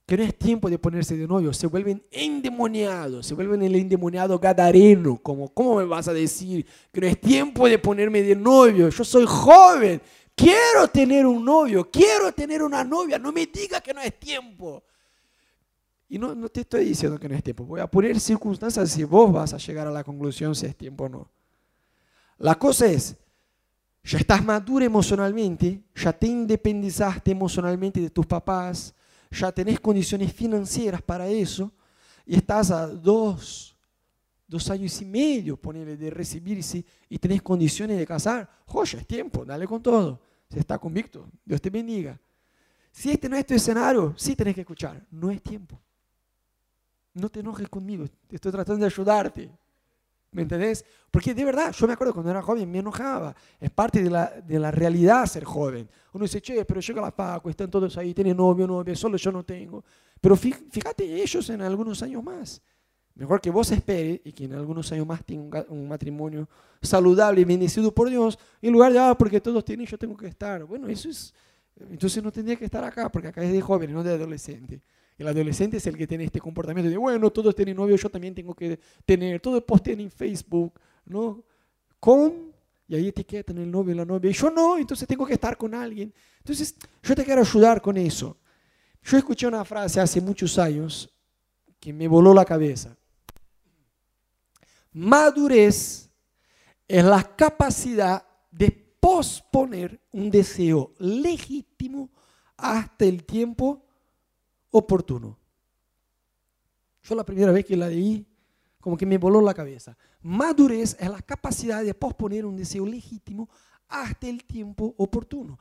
que 0.07 0.17
no 0.17 0.23
es 0.23 0.39
tiempo 0.39 0.71
de 0.71 0.79
ponerse 0.79 1.17
de 1.17 1.27
novio, 1.27 1.53
se 1.53 1.67
vuelven 1.67 2.01
endemoniados, 2.13 3.27
se 3.27 3.35
vuelven 3.35 3.63
el 3.63 3.75
endemoniado 3.75 4.39
gadareno, 4.39 5.19
como, 5.19 5.49
¿cómo 5.53 5.77
me 5.77 5.85
vas 5.85 6.07
a 6.07 6.13
decir 6.13 6.65
que 6.93 7.01
no 7.01 7.07
es 7.09 7.21
tiempo 7.21 7.69
de 7.69 7.77
ponerme 7.77 8.23
de 8.23 8.37
novio? 8.37 8.89
Yo 8.89 9.05
soy 9.05 9.25
joven, 9.27 10.01
quiero 10.37 10.87
tener 10.93 11.27
un 11.27 11.45
novio, 11.45 11.91
quiero 11.91 12.31
tener 12.31 12.63
una 12.63 12.85
novia, 12.85 13.19
no 13.19 13.33
me 13.33 13.47
digas 13.47 13.83
que 13.83 13.93
no 13.93 14.01
es 14.01 14.17
tiempo. 14.17 14.85
Y 16.09 16.19
no, 16.19 16.37
no 16.37 16.49
te 16.49 16.61
estoy 16.61 16.85
diciendo 16.85 17.19
que 17.19 17.29
no 17.29 17.35
es 17.35 17.43
tiempo. 17.43 17.65
Voy 17.65 17.81
a 17.81 17.89
poner 17.89 18.21
circunstancias 18.21 18.89
si 18.89 19.03
vos 19.03 19.33
vas 19.33 19.55
a 19.55 19.59
llegar 19.59 19.89
a 19.89 19.91
la 19.91 20.05
conclusión 20.05 20.55
si 20.55 20.67
es 20.67 20.77
tiempo 20.77 21.07
o 21.07 21.09
no. 21.09 21.31
La 22.39 22.55
cosa 22.55 22.87
es, 22.87 23.17
ya 24.05 24.19
estás 24.19 24.45
maduro 24.45 24.85
emocionalmente, 24.85 25.83
ya 25.97 26.13
te 26.13 26.29
independizaste 26.29 27.33
emocionalmente 27.33 28.01
de 28.01 28.11
tus 28.11 28.25
papás, 28.25 28.95
ya 29.31 29.53
tenés 29.53 29.81
condiciones 29.81 30.33
financieras 30.33 31.03
para 31.03 31.29
eso, 31.29 31.73
y 32.25 32.37
estás 32.37 32.71
a 32.71 32.87
dos, 32.87 33.77
dos 34.47 34.71
años 34.71 35.01
y 35.01 35.05
medio, 35.05 35.57
ponele, 35.57 35.97
de 35.97 36.11
recibirse 36.11 36.85
y 37.09 37.19
tenés 37.19 37.43
condiciones 37.43 37.99
de 37.99 38.07
casar, 38.07 38.49
joya, 38.67 38.99
es 38.99 39.07
tiempo, 39.07 39.45
dale 39.45 39.67
con 39.67 39.83
todo. 39.83 40.21
Se 40.49 40.61
está 40.61 40.79
convicto, 40.79 41.29
Dios 41.45 41.61
te 41.61 41.71
bendiga. 41.71 42.19
Si 42.91 43.11
este 43.11 43.29
no 43.29 43.37
es 43.37 43.45
tu 43.47 43.55
escenario, 43.55 44.15
sí 44.17 44.35
tenés 44.35 44.55
que 44.55 44.63
escuchar, 44.63 45.05
no 45.11 45.31
es 45.31 45.43
tiempo 45.43 45.81
no 47.17 47.31
te 47.31 47.41
enojes 47.41 47.69
conmigo, 47.69 48.05
estoy 48.31 48.53
tratando 48.53 48.81
de 48.81 48.87
ayudarte. 48.87 49.51
¿Me 50.37 50.43
entendés? 50.43 50.85
Porque 51.11 51.33
de 51.33 51.47
verdad, 51.47 51.73
yo 51.73 51.87
me 51.87 51.95
acuerdo 51.95 52.13
cuando 52.13 52.31
era 52.31 52.43
joven, 52.43 52.71
me 52.71 52.81
enojaba. 52.81 53.35
Es 53.59 53.71
parte 53.71 54.03
de 54.03 54.11
la, 54.11 54.27
de 54.27 54.59
la 54.59 54.71
realidad 54.71 55.25
ser 55.25 55.45
joven. 55.45 55.89
Uno 56.13 56.25
dice, 56.25 56.43
che, 56.43 56.63
pero 56.67 56.79
llega 56.79 57.01
la 57.01 57.11
Paco, 57.11 57.49
están 57.49 57.71
todos 57.71 57.97
ahí, 57.97 58.13
tienen 58.13 58.37
novio, 58.37 58.67
novia, 58.67 58.95
solo 58.95 59.17
yo 59.17 59.33
no 59.33 59.43
tengo. 59.43 59.83
Pero 60.21 60.37
fíjate 60.37 61.23
ellos 61.23 61.49
en 61.49 61.63
algunos 61.63 62.03
años 62.03 62.23
más. 62.23 62.61
Mejor 63.15 63.41
que 63.41 63.49
vos 63.49 63.73
esperes 63.73 64.21
y 64.25 64.33
que 64.33 64.45
en 64.45 64.53
algunos 64.53 64.93
años 64.93 65.07
más 65.07 65.25
tenga 65.25 65.65
un, 65.71 65.89
matrimonio 65.89 66.47
saludable 66.83 67.41
y 67.41 67.45
bendecido 67.45 67.91
por 67.95 68.11
Dios, 68.11 68.39
en 68.61 68.75
lugar 68.75 68.93
de, 68.93 68.99
ah, 68.99 69.15
porque 69.19 69.41
todos 69.41 69.65
tienen, 69.65 69.87
yo 69.87 69.97
tengo 69.97 70.19
que 70.19 70.27
estar. 70.27 70.65
Bueno, 70.65 70.87
eso 70.87 71.09
es, 71.09 71.33
entonces 71.89 72.23
no 72.23 72.31
tendría 72.31 72.57
que 72.57 72.67
estar 72.67 72.85
acá, 72.85 73.11
porque 73.11 73.29
acá 73.29 73.43
es 73.43 73.53
de 73.53 73.61
joven, 73.63 73.91
no 73.91 74.03
de 74.03 74.13
adolescente. 74.13 74.83
El 75.19 75.29
adolescente 75.29 75.79
es 75.79 75.87
el 75.87 75.97
que 75.97 76.07
tiene 76.07 76.25
este 76.25 76.41
comportamiento 76.41 76.91
de, 76.91 76.97
bueno, 76.97 77.31
todos 77.31 77.55
tienen 77.55 77.77
novio, 77.77 77.97
yo 77.97 78.11
también 78.11 78.35
tengo 78.35 78.55
que 78.55 78.79
tener, 79.05 79.41
todos 79.41 79.63
postean 79.63 80.01
en 80.01 80.11
Facebook, 80.11 80.79
¿no? 81.07 81.43
Con, 81.99 82.53
y 82.87 82.97
ahí 82.97 83.09
etiquetan 83.09 83.57
el 83.59 83.71
novio 83.71 83.95
y 83.95 83.97
la 83.97 84.05
novia, 84.05 84.31
y 84.31 84.35
yo 84.35 84.51
no, 84.51 84.77
entonces 84.77 85.09
tengo 85.09 85.25
que 85.25 85.33
estar 85.33 85.57
con 85.57 85.75
alguien. 85.75 86.13
Entonces, 86.39 86.77
yo 87.03 87.15
te 87.15 87.25
quiero 87.25 87.41
ayudar 87.41 87.81
con 87.81 87.97
eso. 87.97 88.37
Yo 89.03 89.17
escuché 89.17 89.47
una 89.47 89.65
frase 89.65 90.01
hace 90.01 90.21
muchos 90.21 90.59
años 90.59 91.11
que 91.81 91.93
me 91.93 92.09
voló 92.09 92.35
la 92.35 92.45
cabeza. 92.45 92.97
Madurez 94.93 96.11
es 96.89 97.05
la 97.05 97.23
capacidad 97.37 98.27
de 98.51 98.71
posponer 99.01 100.01
un 100.13 100.31
deseo 100.31 100.93
legítimo 100.99 102.11
hasta 102.57 103.05
el 103.05 103.25
tiempo 103.25 103.86
oportuno. 104.71 105.39
Yo 107.03 107.15
la 107.15 107.25
primera 107.25 107.53
vez 107.53 107.65
que 107.65 107.77
la 107.77 107.89
leí, 107.89 108.27
como 108.81 108.97
que 108.97 109.07
me 109.07 109.19
voló 109.19 109.41
la 109.41 109.55
cabeza. 109.55 109.97
Madurez 110.23 110.97
es 110.99 111.09
la 111.09 111.23
capacidad 111.23 111.85
de 111.85 111.95
posponer 111.95 112.45
un 112.45 112.57
deseo 112.57 112.87
legítimo 112.87 113.49
hasta 113.89 114.29
el 114.29 114.45
tiempo 114.45 114.95
oportuno. 114.97 115.59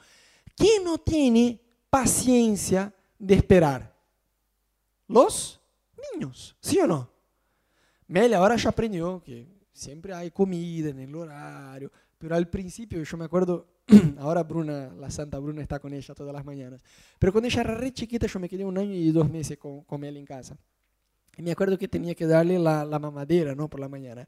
¿Quién 0.56 0.84
no 0.84 0.98
tiene 0.98 1.62
paciencia 1.90 2.94
de 3.18 3.36
esperar? 3.36 3.96
Los 5.08 5.60
niños, 6.14 6.56
¿sí 6.60 6.80
o 6.80 6.88
no? 6.88 7.10
Mel 8.08 8.34
ahora 8.34 8.56
ya 8.56 8.70
aprendió 8.70 9.22
que 9.22 9.48
siempre 9.72 10.14
hay 10.14 10.32
comida 10.32 10.90
en 10.90 11.00
el 11.00 11.16
horario, 11.16 11.92
pero 12.18 12.36
al 12.36 12.50
principio 12.50 13.02
yo 13.04 13.18
me 13.18 13.26
acuerdo 13.26 13.68
Ahora 14.20 14.44
Bruna, 14.44 14.92
la 15.00 15.10
Santa 15.12 15.38
Bruna 15.40 15.62
está 15.62 15.80
con 15.80 15.94
ella 15.94 16.14
todas 16.16 16.34
las 16.34 16.46
mañanas. 16.46 16.82
Pero 17.20 17.32
cuando 17.32 17.48
ella 17.48 17.62
era 17.62 17.76
re 17.76 17.92
chiquita, 17.92 18.28
yo 18.28 18.40
me 18.40 18.50
quedé 18.50 18.66
un 18.66 18.78
año 18.78 18.94
y 18.94 19.12
dos 19.12 19.30
meses 19.30 19.58
con, 19.58 19.84
con 19.84 20.04
él 20.04 20.18
en 20.18 20.26
casa. 20.26 20.58
Y 21.38 21.42
me 21.42 21.52
acuerdo 21.52 21.78
que 21.78 21.88
tenía 21.88 22.16
que 22.16 22.26
darle 22.26 22.58
la, 22.58 22.86
la 22.86 22.98
mamadera, 22.98 23.54
¿no? 23.54 23.70
Por 23.70 23.80
la 23.80 23.90
mañana. 23.90 24.28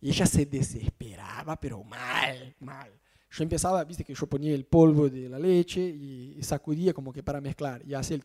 Y 0.00 0.10
ella 0.10 0.26
se 0.26 0.44
desesperaba, 0.44 1.58
pero 1.58 1.82
mal, 1.82 2.54
mal. 2.60 2.90
yo 3.30 3.42
empezaba, 3.42 3.82
viste 3.84 4.04
que 4.04 4.14
yo 4.14 4.26
ponía 4.26 4.54
el 4.54 4.66
polvo 4.66 5.08
de 5.08 5.28
la 5.30 5.38
leche 5.38 5.80
y, 5.80 6.38
sacudía 6.42 6.92
como 6.92 7.10
que 7.12 7.22
para 7.22 7.40
mezclar 7.40 7.82
y 7.86 7.94
hacía 7.94 8.16
el... 8.16 8.22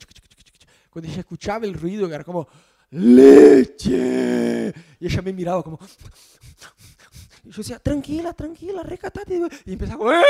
Cuando 0.89 1.09
ella 1.09 1.19
escuchaba 1.19 1.65
el 1.65 1.73
ruido, 1.73 2.13
era 2.13 2.23
como, 2.23 2.47
leche. 2.91 4.73
Y 4.99 5.05
ella 5.05 5.21
me 5.21 5.31
miraba 5.31 5.63
como... 5.63 5.79
Y 7.43 7.51
yo 7.51 7.57
decía, 7.57 7.79
tranquila, 7.79 8.33
tranquila, 8.33 8.83
recatate. 8.83 9.41
Y 9.65 9.73
empezaba... 9.73 10.23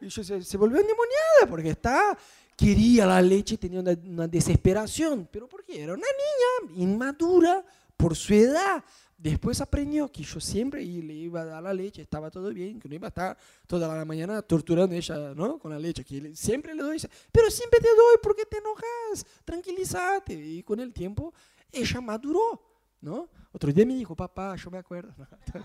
Y 0.00 0.08
yo 0.08 0.24
se, 0.24 0.42
se 0.42 0.56
volvió 0.56 0.80
endemoniada 0.80 1.46
porque 1.48 1.70
está 1.70 2.16
quería 2.56 3.06
la 3.06 3.22
leche, 3.22 3.56
tenía 3.56 3.78
una, 3.78 3.96
una, 4.04 4.26
desesperación. 4.26 5.28
¿Pero 5.30 5.48
por 5.48 5.64
qué? 5.64 5.80
Era 5.80 5.94
una 5.94 6.02
niña 6.02 6.82
inmadura 6.82 7.64
por 7.96 8.16
su 8.16 8.34
edad. 8.34 8.82
Después 9.16 9.60
aprendió 9.60 10.10
que 10.10 10.22
yo 10.22 10.40
siempre 10.40 10.84
le 10.84 11.12
iba 11.12 11.40
a 11.40 11.44
dar 11.44 11.62
la 11.62 11.74
leche, 11.74 12.02
estaba 12.02 12.30
todo 12.30 12.50
bien, 12.50 12.78
que 12.78 12.88
no 12.88 12.94
iba 12.94 13.08
a 13.08 13.10
estar 13.10 13.36
toda 13.66 13.92
la 13.92 14.04
mañana 14.04 14.42
torturando 14.42 14.94
a 14.94 14.98
ella 14.98 15.34
¿no? 15.34 15.58
con 15.58 15.72
la 15.72 15.78
leche, 15.78 16.04
que 16.04 16.36
siempre 16.36 16.72
le 16.72 16.84
doy, 16.84 17.02
pero 17.32 17.50
siempre 17.50 17.80
te 17.80 17.88
doy, 17.88 18.16
¿por 18.22 18.36
qué 18.36 18.44
te 18.44 18.58
enojas? 18.58 19.26
Tranquilízate. 19.44 20.34
Y 20.34 20.62
con 20.62 20.78
el 20.78 20.92
tiempo 20.92 21.32
ella 21.72 22.00
maduró. 22.00 22.62
¿No? 23.00 23.28
Otro 23.52 23.72
día 23.72 23.86
me 23.86 23.94
dijo, 23.94 24.14
papá, 24.14 24.56
yo 24.56 24.70
me 24.70 24.78
acuerdo. 24.78 25.14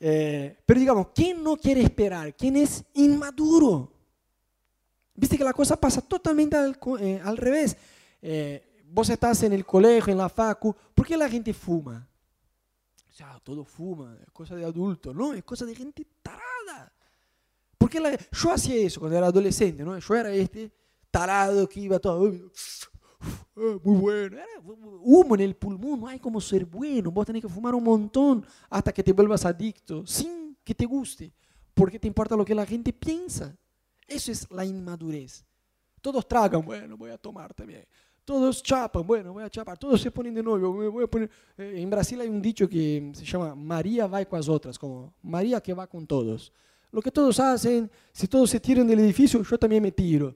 eh, 0.00 0.58
pero 0.64 0.80
digamos, 0.80 1.08
¿quién 1.14 1.42
no 1.42 1.56
quiere 1.56 1.82
esperar? 1.82 2.34
¿Quién 2.34 2.56
es 2.56 2.84
inmaduro? 2.94 3.92
Viste 5.14 5.38
que 5.38 5.44
la 5.44 5.52
cosa 5.52 5.76
pasa 5.76 6.02
totalmente 6.02 6.56
al, 6.56 6.78
eh, 7.00 7.22
revés. 7.36 7.76
Eh, 8.20 8.82
vos 8.88 9.08
estás 9.08 9.42
en 9.42 9.52
el 9.52 9.64
colegio, 9.64 10.12
en 10.12 10.18
la 10.18 10.28
facu, 10.28 10.74
¿por 10.94 11.06
qué 11.06 11.16
la 11.16 11.28
gente 11.28 11.54
fuma? 11.54 12.06
O 13.10 13.12
sea, 13.12 13.40
todo 13.42 13.64
fuma, 13.64 14.18
es 14.22 14.30
cosa 14.30 14.54
de 14.54 14.64
adulto, 14.64 15.14
¿no? 15.14 15.32
Es 15.32 15.42
cosa 15.42 15.64
de 15.64 15.74
gente 15.74 16.06
tarada. 16.22 16.92
Porque 17.78 17.98
yo 18.32 18.52
hacía 18.52 18.76
eso 18.76 19.00
cuando 19.00 19.16
era 19.16 19.28
adolescente, 19.28 19.82
¿no? 19.82 19.98
Yo 19.98 20.14
era 20.14 20.30
este 20.32 20.70
tarado 21.10 21.66
que 21.66 21.80
iba 21.80 21.98
todo, 21.98 22.30
muy 23.54 23.96
bueno, 24.00 24.36
era 24.36 24.46
humo 25.02 25.34
en 25.34 25.40
el 25.40 25.56
pulmón, 25.56 26.00
no 26.00 26.08
hay 26.08 26.18
como 26.18 26.40
ser 26.40 26.64
bueno, 26.64 27.10
vos 27.10 27.26
tenés 27.26 27.42
que 27.42 27.48
fumar 27.48 27.74
un 27.74 27.84
montón 27.84 28.44
hasta 28.68 28.92
que 28.92 29.02
te 29.02 29.12
vuelvas 29.12 29.44
adicto, 29.44 30.06
sin 30.06 30.56
que 30.64 30.74
te 30.74 30.84
guste, 30.84 31.32
porque 31.74 31.98
te 31.98 32.08
importa 32.08 32.36
lo 32.36 32.44
que 32.44 32.54
la 32.54 32.66
gente 32.66 32.92
piensa. 32.92 33.56
Eso 34.06 34.30
es 34.30 34.50
la 34.50 34.64
inmadurez. 34.64 35.44
Todos 36.00 36.26
tragan, 36.26 36.64
bueno, 36.64 36.96
voy 36.96 37.10
a 37.10 37.18
tomar 37.18 37.52
también. 37.52 37.84
Todos 38.24 38.60
chapan, 38.60 39.06
bueno, 39.06 39.32
voy 39.32 39.44
a 39.44 39.50
chapar. 39.50 39.78
Todos 39.78 40.00
se 40.00 40.10
ponen 40.10 40.34
de 40.34 40.42
novio. 40.42 40.72
Voy 40.72 41.04
a 41.04 41.06
poner... 41.06 41.30
Eh, 41.56 41.74
en 41.76 41.88
Brasil 41.88 42.20
hay 42.20 42.28
un 42.28 42.42
dicho 42.42 42.68
que 42.68 43.12
se 43.14 43.24
llama 43.24 43.54
María 43.54 44.08
va 44.08 44.24
con 44.24 44.38
las 44.38 44.48
otras, 44.48 44.76
como 44.78 45.14
María 45.22 45.60
que 45.60 45.72
va 45.72 45.86
con 45.86 46.06
todos. 46.06 46.52
Lo 46.90 47.00
que 47.00 47.12
todos 47.12 47.38
hacen, 47.38 47.88
si 48.12 48.26
todos 48.26 48.50
se 48.50 48.58
tiran 48.58 48.86
del 48.86 48.98
edificio, 48.98 49.42
yo 49.42 49.58
también 49.58 49.80
me 49.80 49.92
tiro. 49.92 50.34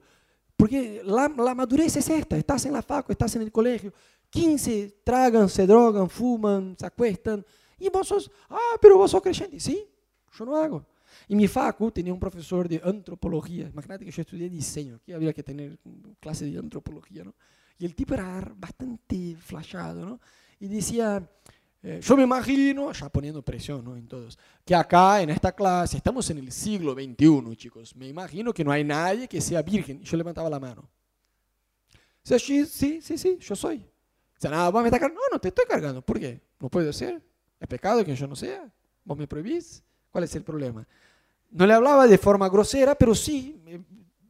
Porque 0.61 1.01
la, 1.03 1.27
la 1.27 1.55
madurez 1.55 1.95
es 1.95 2.07
esta, 2.07 2.37
estás 2.37 2.67
en 2.67 2.73
la 2.73 2.83
facu, 2.83 3.11
estás 3.11 3.35
en 3.35 3.41
el 3.41 3.51
colegio, 3.51 3.91
15 4.29 5.01
tragan, 5.03 5.49
se 5.49 5.65
drogan, 5.65 6.07
fuman, 6.07 6.75
se 6.77 6.85
acuestan, 6.85 7.43
y 7.79 7.89
vos 7.89 8.07
sos, 8.07 8.29
ah, 8.47 8.77
pero 8.79 8.95
vos 8.95 9.09
sos 9.09 9.23
creyente. 9.23 9.59
Sí, 9.59 9.83
yo 10.31 10.45
no 10.45 10.55
hago. 10.55 10.85
En 11.27 11.37
mi 11.37 11.47
facu 11.47 11.89
tenía 11.89 12.13
un 12.13 12.19
profesor 12.19 12.69
de 12.69 12.79
antropología. 12.83 13.69
Imagínate 13.69 14.05
que 14.05 14.11
yo 14.11 14.21
estudié 14.21 14.51
diseño, 14.51 14.99
que 15.03 15.15
había 15.15 15.33
que 15.33 15.41
tener 15.41 15.79
clase 16.19 16.45
de 16.45 16.59
antropología, 16.59 17.23
¿no? 17.23 17.33
Y 17.79 17.85
el 17.85 17.95
tipo 17.95 18.13
era 18.13 18.53
bastante 18.55 19.35
flashado, 19.37 20.05
¿no? 20.05 20.19
Y 20.59 20.67
decía, 20.67 21.27
eh, 21.83 21.99
yo 22.01 22.15
me 22.15 22.23
imagino, 22.23 22.91
ya 22.91 23.09
poniendo 23.09 23.41
presión 23.41 23.83
¿no? 23.83 23.95
en 23.95 24.07
todos, 24.07 24.37
que 24.63 24.75
acá 24.75 25.21
en 25.21 25.31
esta 25.31 25.51
clase 25.51 25.97
estamos 25.97 26.29
en 26.29 26.37
el 26.37 26.51
siglo 26.51 26.93
XXI, 26.93 27.55
chicos. 27.55 27.95
Me 27.95 28.07
imagino 28.07 28.53
que 28.53 28.63
no 28.63 28.71
hay 28.71 28.83
nadie 28.83 29.27
que 29.27 29.41
sea 29.41 29.61
virgen. 29.61 30.01
Yo 30.01 30.15
levantaba 30.17 30.49
la 30.49 30.59
mano. 30.59 30.87
Sí, 32.23 32.65
sí, 32.65 33.01
sí, 33.01 33.17
sí, 33.17 33.37
yo 33.39 33.55
soy. 33.55 33.77
O 34.37 34.39
sea, 34.41 34.51
nada, 34.51 34.69
vos 34.69 34.81
me 34.81 34.89
estás 34.89 34.99
cargando. 34.99 35.21
No, 35.21 35.35
no 35.35 35.41
te 35.41 35.47
estoy 35.47 35.65
cargando. 35.67 36.03
¿Por 36.03 36.19
qué? 36.19 36.39
No 36.59 36.69
puede 36.69 36.93
ser. 36.93 37.21
Es 37.59 37.67
pecado 37.67 38.05
que 38.05 38.15
yo 38.15 38.27
no 38.27 38.35
sea. 38.35 38.71
Vos 39.03 39.17
me 39.17 39.27
prohibís. 39.27 39.83
¿Cuál 40.11 40.25
es 40.25 40.35
el 40.35 40.43
problema? 40.43 40.87
No 41.49 41.65
le 41.65 41.73
hablaba 41.73 42.05
de 42.05 42.17
forma 42.17 42.47
grosera, 42.47 42.93
pero 42.95 43.15
sí 43.15 43.59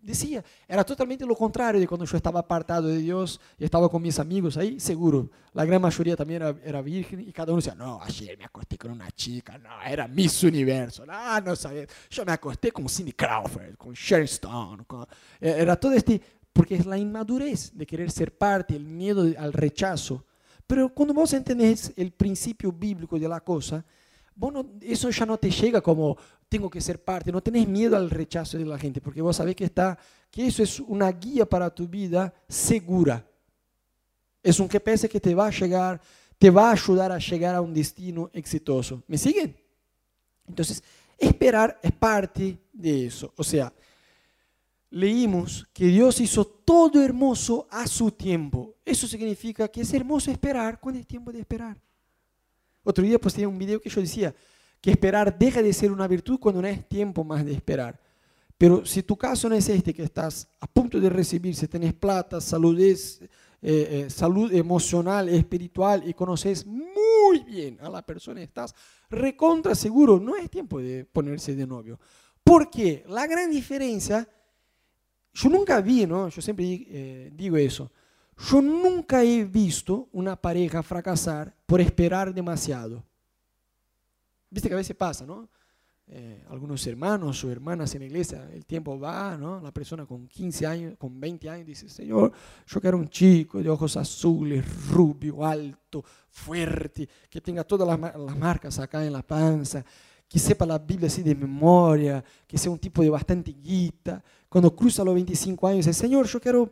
decía, 0.02 0.44
era 0.68 0.84
totalmente 0.84 1.26
lo 1.26 1.36
contrario 1.36 1.80
de 1.80 1.88
cuando 1.88 2.06
yo 2.06 2.18
estaba 2.18 2.40
apartado 2.40 2.88
de 2.88 2.98
Dios 2.98 3.40
y 3.58 3.64
estaba 3.64 3.90
con 3.90 4.02
mis 4.02 4.18
amigos 4.20 4.58
ahí, 4.58 4.80
seguro, 4.80 5.30
la 5.54 5.66
gran 5.66 5.82
mayoría 5.82 6.16
también 6.16 6.42
era, 6.42 6.56
era 6.64 6.82
virgen 6.82 7.22
y 7.22 7.32
cada 7.32 7.52
uno 7.52 7.62
decía, 7.62 7.76
no, 7.76 8.02
ayer 8.02 8.38
me 8.38 8.46
acosté 8.46 8.78
con 8.78 8.92
una 8.92 9.12
chica, 9.12 9.58
no, 9.58 9.82
era 9.86 10.08
Miss 10.08 10.44
Universo, 10.44 11.06
no, 11.06 11.42
no 11.42 11.56
sabía, 11.56 11.86
yo 12.10 12.26
me 12.26 12.32
acosté 12.32 12.72
con 12.72 12.90
Cindy 12.90 13.14
Crawford, 13.14 13.76
con 13.78 13.94
Sharon 13.94 14.26
Stone, 14.26 14.84
e, 15.40 15.50
era 15.50 15.76
todo 15.76 15.94
este, 15.94 16.22
porque 16.52 16.76
es 16.76 16.86
la 16.86 16.98
inmadurez 16.98 17.72
de 17.74 17.86
querer 17.86 18.12
ser 18.12 18.38
parte, 18.38 18.76
el 18.76 18.86
miedo 18.86 19.26
al 19.38 19.54
rechazo, 19.54 20.26
pero 20.66 20.94
cuando 20.94 21.14
vos 21.14 21.34
entendés 21.34 21.94
el 21.96 22.12
principio 22.12 22.72
bíblico 22.72 23.20
de 23.20 23.28
la 23.28 23.42
cosa, 23.42 23.86
vos 24.42 24.66
eso 24.82 25.10
ya 25.12 25.26
no 25.26 25.38
te 25.38 25.52
llega 25.52 25.82
como 25.82 26.18
tengo 26.50 26.70
que 26.70 26.82
ser 26.82 27.04
parte, 27.04 27.32
no 27.32 27.42
tenés 27.42 27.68
miedo 27.68 27.96
al 27.96 28.10
rechazo 28.10 28.58
de 28.58 28.66
la 28.66 28.78
gente, 28.78 29.00
porque 29.00 29.22
vos 29.22 29.38
sabés 29.38 29.56
que, 29.56 29.66
está, 29.66 29.98
que 30.30 30.48
eso 30.48 30.64
es 30.64 30.80
una 30.80 31.12
guía 31.12 31.46
para 31.46 31.70
tu 31.74 31.88
vida 31.88 32.34
segura. 32.50 33.26
Es 34.44 34.60
un 34.60 34.68
GPS 34.68 35.08
que 35.08 35.20
te 35.20 35.36
va 35.36 35.48
a 35.48 35.52
llegar, 35.52 36.02
te 36.38 36.50
va 36.50 36.70
a 36.70 36.72
ayudar 36.72 37.12
a 37.12 37.20
llegar 37.20 37.56
a 37.56 37.62
un 37.62 37.74
destino 37.74 38.30
exitoso. 38.34 39.04
¿Me 39.08 39.18
siguen? 39.18 39.56
Entonces, 40.48 40.84
esperar 41.18 41.80
es 41.82 41.92
parte 41.92 42.58
de 42.74 43.06
eso. 43.06 43.32
O 43.38 43.44
sea, 43.44 43.72
leímos 44.90 45.68
que 45.72 45.86
Dios 45.86 46.20
hizo 46.20 46.44
todo 46.44 47.02
hermoso 47.02 47.68
a 47.70 47.86
su 47.86 48.12
tiempo. 48.12 48.76
Eso 48.84 49.08
significa 49.08 49.68
que 49.68 49.82
es 49.82 49.94
hermoso 49.94 50.32
esperar 50.32 50.80
cuando 50.80 51.00
es 51.00 51.08
tiempo 51.08 51.32
de 51.32 51.40
esperar. 51.40 51.80
Otro 52.84 53.04
día 53.04 53.20
pues 53.20 53.34
tenía 53.34 53.48
un 53.48 53.58
video 53.58 53.80
que 53.80 53.90
yo 53.90 54.02
decía, 54.02 54.34
que 54.82 54.92
esperar 54.92 55.38
deja 55.38 55.62
de 55.62 55.72
ser 55.72 55.92
una 55.92 56.08
virtud 56.08 56.40
cuando 56.40 56.62
no 56.62 56.68
es 56.68 56.88
tiempo 56.88 57.24
más 57.24 57.46
de 57.46 57.54
esperar. 57.54 58.00
Pero 58.58 58.86
si 58.86 59.04
tu 59.04 59.18
caso 59.18 59.50
no 59.50 59.56
es 59.56 59.68
este, 59.70 59.94
que 59.94 60.04
estás 60.04 60.48
a 60.60 60.68
punto 60.68 61.00
de 61.00 61.10
recibir, 61.10 61.56
si 61.56 61.68
tenés 61.68 61.94
plata, 61.94 62.42
salud, 62.42 62.80
eh, 62.80 63.28
eh, 63.62 64.08
salud 64.10 64.54
emocional, 64.54 65.30
espiritual 65.30 66.08
y 66.08 66.14
conoces 66.14 66.66
muy 66.66 67.40
bien 67.46 67.78
a 67.82 67.90
la 67.90 68.06
persona, 68.06 68.42
estás 68.42 68.74
recontra 69.10 69.76
seguro, 69.76 70.20
no 70.20 70.36
es 70.36 70.50
tiempo 70.50 70.80
de 70.80 71.06
ponerse 71.06 71.56
de 71.56 71.66
novio. 71.66 72.00
Porque 72.44 73.04
la 73.08 73.28
gran 73.28 73.52
diferencia, 73.52 74.28
yo 75.34 75.50
nunca 75.50 75.82
vi, 75.82 76.06
¿no? 76.06 76.30
yo 76.30 76.42
siempre 76.42 76.66
eh, 76.66 77.32
digo 77.34 77.58
eso, 77.58 77.92
yo 78.38 78.62
nunca 78.62 79.24
he 79.24 79.44
visto 79.44 80.10
una 80.12 80.36
pareja 80.36 80.84
fracasar 80.84 81.56
por 81.66 81.82
esperar 81.82 82.34
demasiado. 82.34 83.04
Viste 84.50 84.68
que 84.68 84.76
a 84.76 84.78
veces 84.78 84.96
pasa, 84.96 85.26
¿no? 85.26 85.48
Eh, 86.14 86.44
algunos 86.50 86.86
hermanos 86.88 87.42
o 87.46 87.50
hermanas 87.50 87.96
en 87.96 88.02
la 88.02 88.08
iglesia, 88.08 88.50
el 88.52 88.66
tiempo 88.66 89.00
va, 89.00 89.38
¿no? 89.38 89.62
La 89.62 89.72
persona 89.72 90.06
con 90.06 90.28
15 90.28 90.68
años, 90.68 90.94
con 90.98 91.18
20 91.18 91.50
años 91.50 91.66
dice, 91.66 91.88
Señor, 91.88 92.34
yo 92.68 92.82
quiero 92.82 92.98
un 92.98 93.08
chico 93.08 93.64
de 93.64 93.70
ojos 93.70 93.96
azules, 93.96 94.66
rubio, 94.90 95.46
alto, 95.46 96.04
fuerte, 96.30 97.08
que 97.30 97.40
tenga 97.40 97.64
todas 97.64 97.88
las, 97.88 98.14
las 98.18 98.38
marcas 98.38 98.78
acá 98.80 99.06
en 99.06 99.14
la 99.14 99.22
panza, 99.22 99.86
que 100.28 100.38
sepa 100.38 100.66
la 100.66 100.80
Biblia 100.80 101.08
así 101.08 101.24
de 101.24 101.34
memoria, 101.34 102.22
que 102.46 102.58
sea 102.58 102.72
un 102.72 102.80
tipo 102.80 103.02
de 103.02 103.10
bastante 103.10 103.54
guita. 103.54 104.22
Cuando 104.50 104.76
cruza 104.76 105.06
los 105.06 105.14
25 105.14 105.66
años, 105.66 105.86
dice, 105.86 105.98
Señor, 105.98 106.26
yo 106.28 106.42
quiero, 106.42 106.70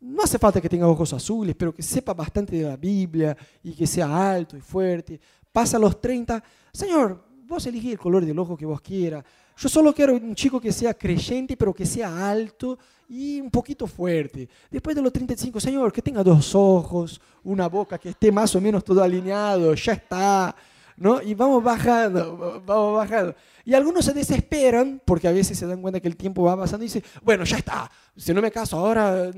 no 0.00 0.22
hace 0.22 0.38
falta 0.38 0.60
que 0.60 0.68
tenga 0.68 0.88
ojos 0.88 1.12
azules, 1.12 1.54
pero 1.56 1.74
que 1.74 1.82
sepa 1.82 2.14
bastante 2.14 2.56
de 2.56 2.62
la 2.62 2.76
Biblia 2.76 3.36
y 3.62 3.72
que 3.72 3.86
sea 3.86 4.32
alto 4.32 4.56
y 4.56 4.60
fuerte. 4.60 5.20
Pasa 5.52 5.78
los 5.78 6.00
30, 6.00 6.42
Señor, 6.72 7.24
vos 7.46 7.66
elegí 7.66 7.92
el 7.92 7.98
color 7.98 8.24
del 8.24 8.38
ojo 8.38 8.56
que 8.56 8.64
vos 8.64 8.80
quieras. 8.80 9.24
Yo 9.56 9.68
solo 9.68 9.92
quiero 9.92 10.14
un 10.14 10.34
chico 10.34 10.58
que 10.58 10.72
sea 10.72 10.94
creyente, 10.94 11.56
pero 11.56 11.74
que 11.74 11.84
sea 11.84 12.30
alto 12.30 12.78
y 13.08 13.40
un 13.40 13.50
poquito 13.50 13.86
fuerte. 13.86 14.48
Después 14.70 14.96
de 14.96 15.02
los 15.02 15.12
35, 15.12 15.60
Señor, 15.60 15.92
que 15.92 16.00
tenga 16.00 16.22
dos 16.22 16.54
ojos, 16.54 17.20
una 17.44 17.68
boca 17.68 17.98
que 17.98 18.10
esté 18.10 18.32
más 18.32 18.54
o 18.54 18.60
menos 18.60 18.82
todo 18.82 19.02
alineado, 19.02 19.74
ya 19.74 19.92
está. 19.92 20.56
¿No? 21.00 21.22
Y 21.22 21.32
vamos 21.32 21.64
bajando, 21.64 22.62
vamos 22.66 22.94
bajando. 22.94 23.34
Y 23.64 23.72
algunos 23.72 24.04
se 24.04 24.12
desesperan 24.12 25.00
porque 25.02 25.26
a 25.26 25.32
veces 25.32 25.58
se 25.58 25.66
dan 25.66 25.80
cuenta 25.80 25.98
que 25.98 26.08
el 26.08 26.16
tiempo 26.16 26.42
va 26.42 26.58
pasando 26.58 26.84
y 26.84 26.88
dicen, 26.88 27.02
bueno, 27.22 27.44
ya 27.44 27.56
está, 27.56 27.90
si 28.14 28.34
no 28.34 28.42
me 28.42 28.50
caso 28.50 28.76
ahora, 28.76 29.30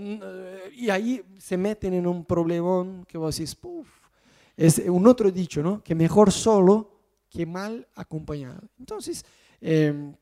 y 0.74 0.90
ahí 0.90 1.22
se 1.38 1.56
meten 1.56 1.94
en 1.94 2.08
un 2.08 2.24
problemón 2.24 3.04
que 3.06 3.16
vos 3.16 3.36
decís, 3.36 3.54
puff. 3.54 3.86
Es 4.56 4.78
un 4.78 5.06
otro 5.06 5.30
dicho, 5.30 5.62
¿no? 5.62 5.82
Que 5.84 5.94
mejor 5.94 6.32
solo 6.32 6.98
que 7.30 7.46
mal 7.46 7.86
acompañado. 7.94 8.68
Entonces, 8.78 9.24
em, 9.60 10.14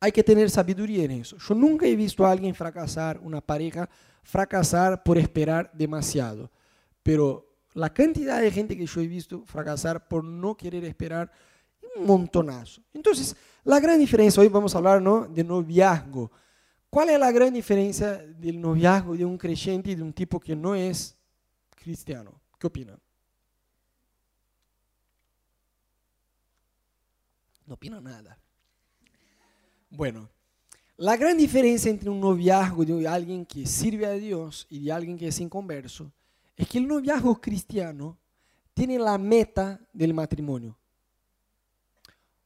hay 0.00 0.10
que 0.10 0.24
tener 0.24 0.50
sabiduría 0.50 1.04
en 1.04 1.10
eso. 1.10 1.36
Yo 1.36 1.54
nunca 1.54 1.86
he 1.86 1.94
visto 1.94 2.24
a 2.24 2.32
alguien 2.32 2.54
fracasar, 2.54 3.20
una 3.22 3.42
pareja 3.42 3.88
fracasar 4.22 5.02
por 5.02 5.18
esperar 5.18 5.70
demasiado, 5.74 6.50
pero 7.02 7.45
la 7.76 7.92
cantidad 7.92 8.40
de 8.40 8.50
gente 8.50 8.74
que 8.74 8.86
yo 8.86 9.00
he 9.02 9.06
visto 9.06 9.44
fracasar 9.44 10.08
por 10.08 10.24
no 10.24 10.56
querer 10.56 10.82
esperar, 10.86 11.30
un 11.96 12.06
montonazo. 12.06 12.80
Entonces, 12.94 13.36
la 13.64 13.78
gran 13.78 13.98
diferencia, 13.98 14.40
hoy 14.40 14.48
vamos 14.48 14.74
a 14.74 14.78
hablar 14.78 15.02
¿no? 15.02 15.26
de 15.26 15.44
noviazgo. 15.44 16.30
¿Cuál 16.88 17.10
es 17.10 17.20
la 17.20 17.30
gran 17.30 17.52
diferencia 17.52 18.16
del 18.16 18.58
noviazgo 18.58 19.14
de 19.14 19.26
un 19.26 19.36
creyente 19.36 19.90
y 19.90 19.94
de 19.94 20.02
un 20.02 20.14
tipo 20.14 20.40
que 20.40 20.56
no 20.56 20.74
es 20.74 21.14
cristiano? 21.74 22.40
¿Qué 22.58 22.66
opinan? 22.66 22.98
No 27.66 27.74
opina 27.74 28.00
nada. 28.00 28.38
Bueno, 29.90 30.30
la 30.96 31.14
gran 31.18 31.36
diferencia 31.36 31.90
entre 31.90 32.08
un 32.08 32.20
noviazgo 32.20 32.86
de 32.86 33.06
alguien 33.06 33.44
que 33.44 33.66
sirve 33.66 34.06
a 34.06 34.12
Dios 34.12 34.66
y 34.70 34.86
de 34.86 34.92
alguien 34.92 35.18
que 35.18 35.28
es 35.28 35.38
inconverso 35.40 36.10
es 36.56 36.68
que 36.68 36.78
el 36.78 36.88
noviazgo 36.88 37.40
cristiano 37.40 38.18
tiene 38.72 38.98
la 38.98 39.18
meta 39.18 39.80
del 39.92 40.14
matrimonio. 40.14 40.76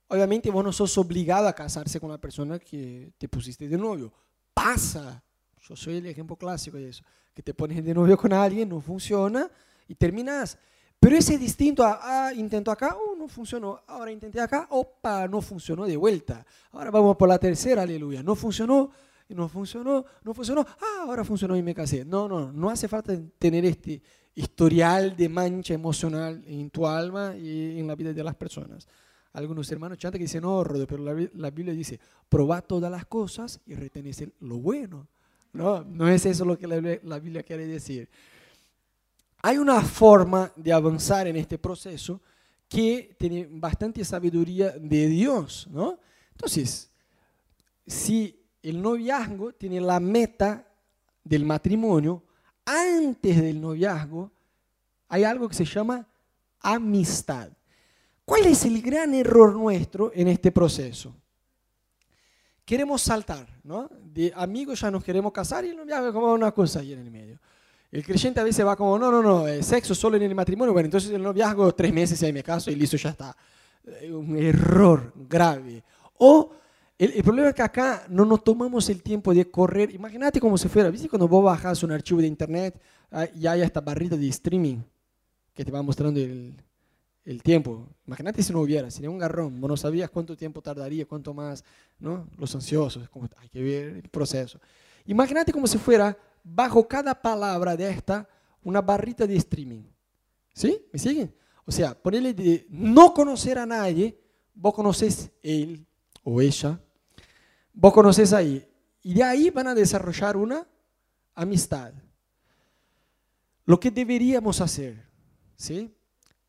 Obviamente 0.08 0.50
vos 0.50 0.64
no 0.64 0.72
sos 0.72 0.98
obligado 0.98 1.46
a 1.46 1.52
casarse 1.52 2.00
con 2.00 2.10
la 2.10 2.18
persona 2.18 2.58
que 2.58 3.12
te 3.16 3.28
pusiste 3.28 3.68
de 3.68 3.78
novio. 3.78 4.12
Pasa. 4.52 5.22
Yo 5.62 5.76
soy 5.76 5.98
el 5.98 6.06
ejemplo 6.06 6.34
clásico 6.36 6.76
de 6.76 6.88
eso. 6.88 7.04
Que 7.32 7.42
te 7.42 7.54
pones 7.54 7.84
de 7.84 7.94
novio 7.94 8.16
con 8.16 8.32
alguien, 8.32 8.68
no 8.68 8.80
funciona 8.80 9.48
y 9.86 9.94
terminas. 9.94 10.58
Pero 10.98 11.16
ese 11.16 11.34
es 11.34 11.40
distinto 11.40 11.82
a, 11.82 12.26
ah, 12.26 12.34
intento 12.34 12.70
acá, 12.70 12.94
oh, 12.94 13.16
no 13.16 13.26
funcionó, 13.26 13.80
ahora 13.86 14.12
intenté 14.12 14.38
acá, 14.38 14.66
opa, 14.70 15.26
no 15.26 15.40
funcionó 15.40 15.86
de 15.86 15.96
vuelta. 15.96 16.44
Ahora 16.72 16.90
vamos 16.90 17.16
por 17.16 17.28
la 17.28 17.38
tercera, 17.38 17.82
aleluya. 17.82 18.22
No 18.22 18.34
funcionó, 18.34 18.90
no 19.34 19.48
funcionó, 19.48 20.04
no 20.22 20.34
funcionó, 20.34 20.60
ah, 20.60 21.04
ahora 21.06 21.24
funcionó 21.24 21.56
y 21.56 21.62
me 21.62 21.74
casé. 21.74 22.04
No, 22.04 22.28
no, 22.28 22.52
no 22.52 22.70
hace 22.70 22.88
falta 22.88 23.16
tener 23.38 23.64
este 23.64 24.02
historial 24.34 25.16
de 25.16 25.28
mancha 25.28 25.74
emocional 25.74 26.42
en 26.46 26.70
tu 26.70 26.86
alma 26.86 27.36
y 27.36 27.78
en 27.78 27.86
la 27.86 27.94
vida 27.94 28.12
de 28.12 28.24
las 28.24 28.34
personas. 28.34 28.86
Algunos 29.32 29.70
hermanos 29.70 29.98
chantan 29.98 30.18
que 30.18 30.24
dicen, 30.24 30.42
no, 30.42 30.64
Rodo, 30.64 30.86
pero 30.86 31.04
la, 31.04 31.50
Biblia 31.50 31.72
dice, 31.72 32.00
probad 32.28 32.64
todas 32.64 32.90
las 32.90 33.06
cosas 33.06 33.60
y 33.66 33.74
retenés 33.74 34.24
lo 34.40 34.58
bueno. 34.58 35.06
No, 35.52 35.82
no 35.84 36.08
es 36.08 36.26
eso 36.26 36.44
lo 36.44 36.58
que 36.58 36.66
la 36.66 37.18
Biblia 37.18 37.42
quiere 37.42 37.66
decir 37.66 38.08
hay 39.42 39.58
una 39.58 39.80
forma 39.82 40.52
de 40.56 40.72
avanzar 40.72 41.26
en 41.26 41.36
este 41.36 41.58
proceso 41.58 42.20
que 42.68 43.16
tiene 43.18 43.48
bastante 43.50 44.04
sabiduría 44.04 44.70
de 44.70 45.08
Dios, 45.08 45.66
¿no? 45.70 45.98
Entonces, 46.32 46.90
si 47.86 48.39
el 48.62 48.80
noviazgo 48.80 49.52
tiene 49.52 49.80
la 49.80 50.00
meta 50.00 50.66
del 51.24 51.44
matrimonio, 51.44 52.22
antes 52.64 53.40
del 53.40 53.60
noviazgo 53.60 54.30
hay 55.08 55.24
algo 55.24 55.48
que 55.48 55.54
se 55.54 55.64
llama 55.64 56.06
amistad. 56.60 57.50
¿Cuál 58.24 58.46
es 58.46 58.64
el 58.64 58.80
gran 58.80 59.12
error 59.14 59.56
nuestro 59.56 60.12
en 60.14 60.28
este 60.28 60.52
proceso? 60.52 61.14
Queremos 62.64 63.02
saltar, 63.02 63.48
¿no? 63.64 63.90
De 64.04 64.32
amigos 64.36 64.80
ya 64.80 64.90
nos 64.90 65.02
queremos 65.02 65.32
casar 65.32 65.64
y 65.64 65.70
el 65.70 65.76
noviazgo 65.76 66.08
es 66.08 66.12
como 66.12 66.32
una 66.32 66.52
cosa 66.52 66.78
ahí 66.78 66.92
en 66.92 67.00
el 67.00 67.10
medio. 67.10 67.40
El 67.90 68.04
creyente 68.04 68.38
a 68.38 68.44
veces 68.44 68.64
va 68.64 68.76
como, 68.76 68.96
no, 68.96 69.10
no, 69.10 69.20
no, 69.20 69.48
eh, 69.48 69.64
sexo 69.64 69.96
solo 69.96 70.16
en 70.16 70.22
el 70.22 70.34
matrimonio. 70.34 70.72
Bueno, 70.72 70.86
entonces 70.86 71.10
el 71.10 71.22
noviazgo 71.22 71.74
tres 71.74 71.92
meses 71.92 72.22
y 72.22 72.26
ahí 72.26 72.32
me 72.32 72.44
caso 72.44 72.70
y 72.70 72.76
listo, 72.76 72.96
ya 72.96 73.10
está. 73.10 73.36
Eh, 73.84 74.12
un 74.12 74.36
error 74.36 75.12
grave. 75.28 75.82
O 76.18 76.52
el, 77.00 77.22
problema 77.22 77.48
es 77.48 77.54
que 77.54 77.62
acá 77.62 78.04
no 78.10 78.26
nos 78.26 78.44
tomamos 78.44 78.90
el 78.90 79.02
tiempo 79.02 79.32
de 79.32 79.50
correr. 79.50 79.94
Imagínate 79.94 80.38
como 80.38 80.58
si 80.58 80.68
fuera, 80.68 80.90
¿viste 80.90 81.08
cuando 81.08 81.26
vos 81.26 81.42
bajas 81.42 81.82
un 81.82 81.92
archivo 81.92 82.20
de 82.20 82.26
internet 82.26 82.78
ah, 83.10 83.26
y 83.34 83.46
hay 83.46 83.62
esta 83.62 83.80
barrita 83.80 84.18
de 84.18 84.28
streaming 84.28 84.82
que 85.54 85.64
te 85.64 85.70
va 85.70 85.80
mostrando 85.80 86.20
el, 86.20 86.62
el 87.24 87.42
tiempo? 87.42 87.88
Imagínate 88.06 88.42
si 88.42 88.52
no 88.52 88.60
hubiera, 88.60 88.90
sería 88.90 89.08
un 89.08 89.18
garrón. 89.18 89.58
Vos 89.62 89.70
no 89.70 89.76
sabías 89.78 90.10
cuánto 90.10 90.36
tiempo 90.36 90.60
tardaría, 90.60 91.06
cuánto 91.06 91.32
más, 91.32 91.64
¿no? 91.98 92.28
Los 92.36 92.54
ansiosos, 92.54 93.08
como, 93.08 93.30
hay 93.38 93.48
que 93.48 93.62
ver 93.62 93.96
el 93.96 94.08
proceso. 94.10 94.60
Imagínate 95.06 95.52
como 95.52 95.66
si 95.66 95.78
fuera 95.78 96.14
bajo 96.44 96.86
cada 96.86 97.14
palabra 97.14 97.78
de 97.78 97.88
esta 97.88 98.28
una 98.62 98.82
barrita 98.82 99.26
de 99.26 99.36
streaming. 99.36 99.84
¿Sí? 100.52 100.84
¿Me 100.92 100.98
siguen? 100.98 101.34
O 101.64 101.72
sea, 101.72 101.94
ponerle 101.94 102.34
de 102.34 102.66
no 102.68 103.14
conocer 103.14 103.58
a 103.58 103.64
nadie, 103.64 104.20
vos 104.52 104.74
conoces 104.74 105.30
él 105.42 105.86
o 106.22 106.42
ella, 106.42 106.78
vos 107.72 107.92
conoces 107.92 108.32
ahí. 108.32 108.66
Y 109.02 109.14
de 109.14 109.22
ahí 109.22 109.50
van 109.50 109.68
a 109.68 109.74
desarrollar 109.74 110.36
una 110.36 110.66
amistad. 111.34 111.92
Lo 113.64 113.78
que 113.78 113.90
deberíamos 113.90 114.60
hacer, 114.60 115.06
¿sí? 115.56 115.94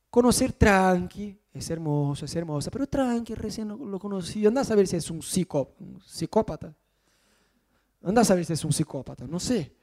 Conocer 0.10 0.54
tranqui, 0.54 1.40
es 1.54 1.70
hermoso, 1.70 2.26
es 2.26 2.36
hermosa, 2.36 2.72
pero 2.72 2.88
tranqui, 2.88 3.36
recién 3.36 3.68
lo, 3.68 4.00
conocí. 4.00 4.46
Anda 4.46 4.62
a 4.62 4.66
saber 4.66 4.88
si 4.88 4.96
es 4.96 5.10
un, 5.10 5.18
un 5.18 6.02
psicópata. 6.06 6.74
Anda 8.04 8.22
a 8.22 8.26
saber 8.26 8.46
si 8.46 8.54
es 8.54 8.66
un 8.66 8.74
psicópata, 8.74 9.28
no 9.28 9.40
sé. 9.40 9.76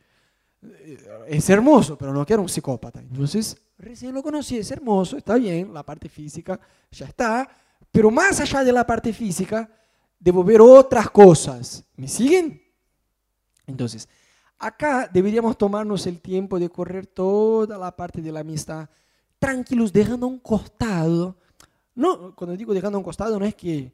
Eh, 0.63 0.99
es 1.29 1.49
hermoso, 1.51 1.97
pero 1.97 2.13
no 2.13 2.27
quiero 2.27 2.43
un 2.43 2.49
psicópata. 2.49 3.01
Entonces, 3.01 3.57
recién 3.79 4.13
lo 4.13 4.23
conocí, 4.23 4.59
es 4.59 4.71
hermoso, 4.71 5.17
está 5.17 5.37
bien, 5.37 5.73
la 5.73 5.85
parte 5.85 6.09
física 6.09 6.59
ya 6.91 7.07
está, 7.07 7.49
pero 7.91 8.11
más 8.11 8.41
allá 8.41 8.65
de 8.65 8.73
la 8.73 8.87
parte 8.87 9.13
física, 9.13 9.71
debo 10.19 10.43
ver 10.45 10.61
otras 10.61 11.11
cosas. 11.11 11.85
¿Me 11.97 12.09
siguen? 12.09 12.63
Entonces, 13.67 14.09
acá 14.59 15.09
deberíamos 15.13 15.57
tomarnos 15.57 16.07
el 16.07 16.21
tiempo 16.21 16.59
de 16.59 16.69
correr 16.69 17.07
toda 17.07 17.79
la 17.79 17.95
parte 17.95 18.21
de 18.23 18.33
la 18.33 18.41
amistad 18.41 18.89
tranquilos, 19.39 19.93
dejando 19.93 20.27
a 20.27 20.29
un 20.29 20.39
costado. 20.39 21.37
No, 21.95 22.35
cuando 22.35 22.57
digo 22.57 22.75
dejando 22.75 22.97
a 22.97 23.01
un 23.01 23.05
costado, 23.05 23.39
no 23.39 23.45
es 23.45 23.55
que 23.55 23.93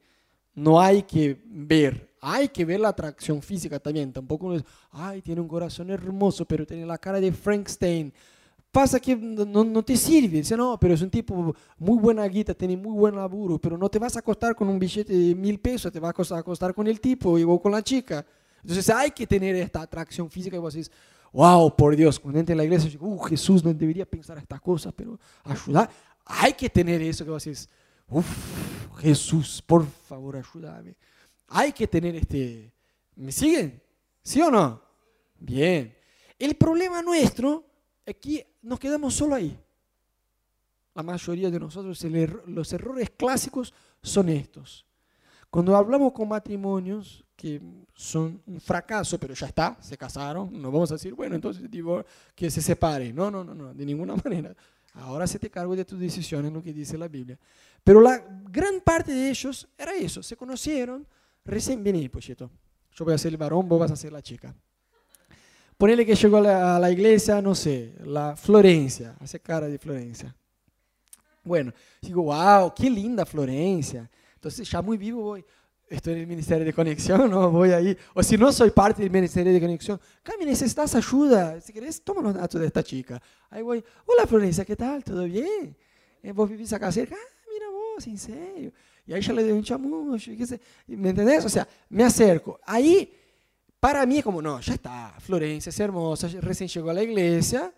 no 0.55 0.81
hay 0.81 1.03
que 1.03 1.41
ver, 1.47 2.15
hay 2.21 2.49
que 2.49 2.65
ver 2.65 2.81
la 2.81 2.89
atracción 2.89 3.43
física 3.43 3.79
también. 3.79 4.13
Tampoco 4.13 4.55
es, 4.55 4.65
ay, 4.91 5.23
tiene 5.23 5.41
un 5.41 5.49
corazón 5.49 5.91
hermoso, 5.91 6.45
pero 6.45 6.67
tiene 6.67 6.87
la 6.87 6.99
cara 6.99 7.21
de 7.21 7.33
Frankenstein. 7.33 8.13
Pasa 8.75 8.99
que 8.99 9.15
no, 9.15 9.85
te 9.85 9.97
sirve. 9.97 10.39
Dice, 10.39 10.57
no, 10.57 10.77
pero 10.81 10.95
es 10.95 11.01
un 11.01 11.09
tipo 11.09 11.55
muy 11.79 11.97
buena 11.97 12.27
guita, 12.27 12.55
tiene 12.55 12.77
muy 12.77 12.93
buen 12.93 13.15
laburo, 13.15 13.57
pero 13.57 13.79
no 13.79 13.89
te 13.89 14.01
vas 14.01 14.17
a 14.17 14.19
acostar 14.19 14.57
con 14.57 14.69
un 14.69 14.81
billete 14.81 15.13
de 15.13 15.33
mil 15.33 15.61
pesos, 15.61 15.93
te 15.93 16.01
vas 16.01 16.33
a 16.33 16.39
acostar 16.39 16.75
con 16.75 16.89
el 16.89 17.01
tipo 17.01 17.39
y 17.39 17.45
con 17.61 17.71
la 17.71 17.83
chica. 17.83 18.27
Entonces 18.63 18.91
hay 18.91 19.13
que 19.13 19.29
tener 19.29 19.55
esta 19.55 19.81
atracción 19.81 20.29
física 20.29 20.57
y 20.57 20.59
vos 20.59 20.75
decís, 20.75 20.91
wow, 21.33 21.77
por 21.77 21.95
Dios, 21.95 22.19
cuando 22.19 22.41
entra 22.41 22.53
en 22.53 22.57
la 22.57 22.65
iglesia, 22.65 22.91
digo, 22.91 23.07
uh, 23.07 23.19
Jesús 23.21 23.63
no 23.63 23.73
debería 23.73 24.07
pensar 24.07 24.39
estas 24.39 24.61
cosas, 24.61 24.93
pero 24.97 25.21
ayudar. 25.45 25.89
Hay 26.25 26.55
que 26.55 26.69
tener 26.69 27.01
eso 27.01 27.25
que 27.25 27.31
vos 27.31 27.45
decís, 27.45 27.69
uff, 28.09 28.27
Jesús, 28.99 29.63
por 29.65 29.87
favor, 29.87 30.37
ayúdame. 30.37 30.97
Hay 31.47 31.71
que 31.71 31.87
tener 31.87 32.17
este... 32.17 32.73
¿Me 33.15 33.31
siguen? 33.31 33.81
¿Sí 34.21 34.41
o 34.41 34.51
no? 34.51 34.83
Bien. 35.39 35.97
El 36.41 36.57
problema 36.57 37.03
nuestro 37.03 37.65
es 38.05 38.17
que 38.17 38.54
nos 38.65 38.81
quedamos 38.81 39.15
solo 39.15 39.35
ahí. 39.35 39.57
La 40.95 41.03
mayoría 41.03 41.51
de 41.51 41.61
nosotros, 41.61 42.05
los 42.47 42.73
errores 42.73 43.11
clásicos 43.11 43.75
son 44.03 44.29
estos. 44.29 44.87
Cuando 45.51 45.77
hablamos 45.77 46.13
con 46.13 46.29
matrimonios 46.29 47.25
que 47.37 47.61
son 47.95 48.41
un 48.47 48.61
fracaso, 48.61 49.19
pero 49.19 49.35
ya 49.35 49.47
está, 49.47 49.77
se 49.81 49.97
casaron, 49.97 50.51
no 50.61 50.71
vamos 50.71 50.91
a 50.91 50.95
decir, 50.95 51.15
bueno, 51.15 51.35
entonces 51.35 51.69
que 52.35 52.51
se 52.51 52.63
separen. 52.63 53.15
No, 53.15 53.31
no, 53.31 53.45
no, 53.45 53.55
no, 53.55 53.75
de 53.75 53.85
ninguna 53.85 54.15
manera. 54.25 54.55
Ahora 54.95 55.27
se 55.27 55.39
te 55.39 55.51
cargo 55.51 55.75
de 55.75 55.85
tus 55.85 55.99
decisiones, 55.99 56.53
lo 56.53 56.63
que 56.63 56.73
dice 56.73 56.97
la 56.97 57.09
Biblia. 57.09 57.39
Pero 57.83 58.01
la 58.01 58.25
gran 58.51 58.81
parte 58.81 59.13
de 59.13 59.29
ellos 59.29 59.69
era 59.77 59.95
eso, 59.95 60.23
se 60.23 60.37
conocieron, 60.37 61.07
recién 61.45 61.83
vení, 61.83 62.09
Pochito. 62.09 62.51
Yo 62.93 63.05
voy 63.05 63.15
a 63.15 63.19
ser 63.19 63.33
el 63.33 63.37
varón, 63.37 63.69
vos 63.69 63.81
vas 63.81 63.91
a 63.91 63.97
ser 63.97 64.13
la 64.13 64.23
chica. 64.23 64.55
Ponele 65.77 66.07
que 66.07 66.15
llegó 66.15 66.39
a 66.39 66.79
la, 66.79 66.91
iglesia, 66.91 67.43
no 67.43 67.55
sé, 67.55 67.95
la 68.05 68.37
Florencia, 68.37 69.17
hace 69.21 69.41
cara 69.41 69.67
de 69.67 69.79
Florencia. 69.79 70.35
Bueno, 71.43 71.73
digo, 72.01 72.23
wow, 72.23 72.73
qué 72.75 72.89
linda 72.89 73.27
Florencia. 73.27 74.09
Entonces 74.37 74.71
ya 74.71 74.81
muy 74.81 74.97
vivo 74.97 75.23
voy, 75.23 75.45
estoy 75.89 76.15
en 76.15 76.21
el 76.21 76.27
Ministerio 76.27 76.65
de 76.65 76.73
Conexión, 76.73 77.31
no 77.31 77.51
voy 77.51 77.73
ahí. 77.73 77.97
O 78.15 78.23
si 78.23 78.37
no 78.37 78.53
soy 78.53 78.71
parte 78.71 79.03
del 79.03 79.11
Ministerio 79.11 79.53
de 79.53 79.61
Conexión, 79.61 80.01
Cami, 80.23 80.45
necesitas 80.45 80.95
ayuda. 80.95 81.61
Si 81.61 81.73
querés, 81.73 82.03
toma 82.03 82.23
los 82.23 82.35
datos 82.35 82.61
de 82.61 82.67
esta 82.67 82.83
chica. 82.83 83.21
Ahí 83.51 83.63
voy, 83.63 83.85
hola 84.07 84.27
Florencia, 84.27 84.65
¿qué 84.65 84.77
tal? 84.77 85.03
¿Todo 85.03 85.25
bien? 85.25 85.77
Eh, 86.23 86.33
¿Vos 86.33 86.49
vivís 86.49 86.73
acá 86.73 86.91
cerca? 86.91 87.17
Ah, 87.19 87.45
mira 87.53 87.67
vos, 87.69 88.07
en 88.07 88.19
serio. 88.19 88.73
Y 89.07 89.13
ahí 89.13 89.21
ya 89.21 89.33
le 89.33 89.43
doy 89.43 89.53
un 89.53 89.63
chamucho, 89.63 90.31
¿me 90.87 91.11
entendés? 91.11 91.45
O 91.45 91.49
sea, 91.49 91.69
me 91.91 92.05
acerco. 92.05 92.59
Ahí, 92.65 93.13
para 93.85 94.07
mí 94.07 94.17
es 94.17 94.25
como, 94.25 94.41
no, 94.41 94.61
ya 94.61 94.73
está, 94.73 95.15
Florencia 95.19 95.69
es 95.69 95.79
hermosa, 95.79 96.27
recién 96.41 96.71
llegó 96.71 96.89
a 96.89 96.95
la 96.95 97.03
iglesia. 97.03 97.71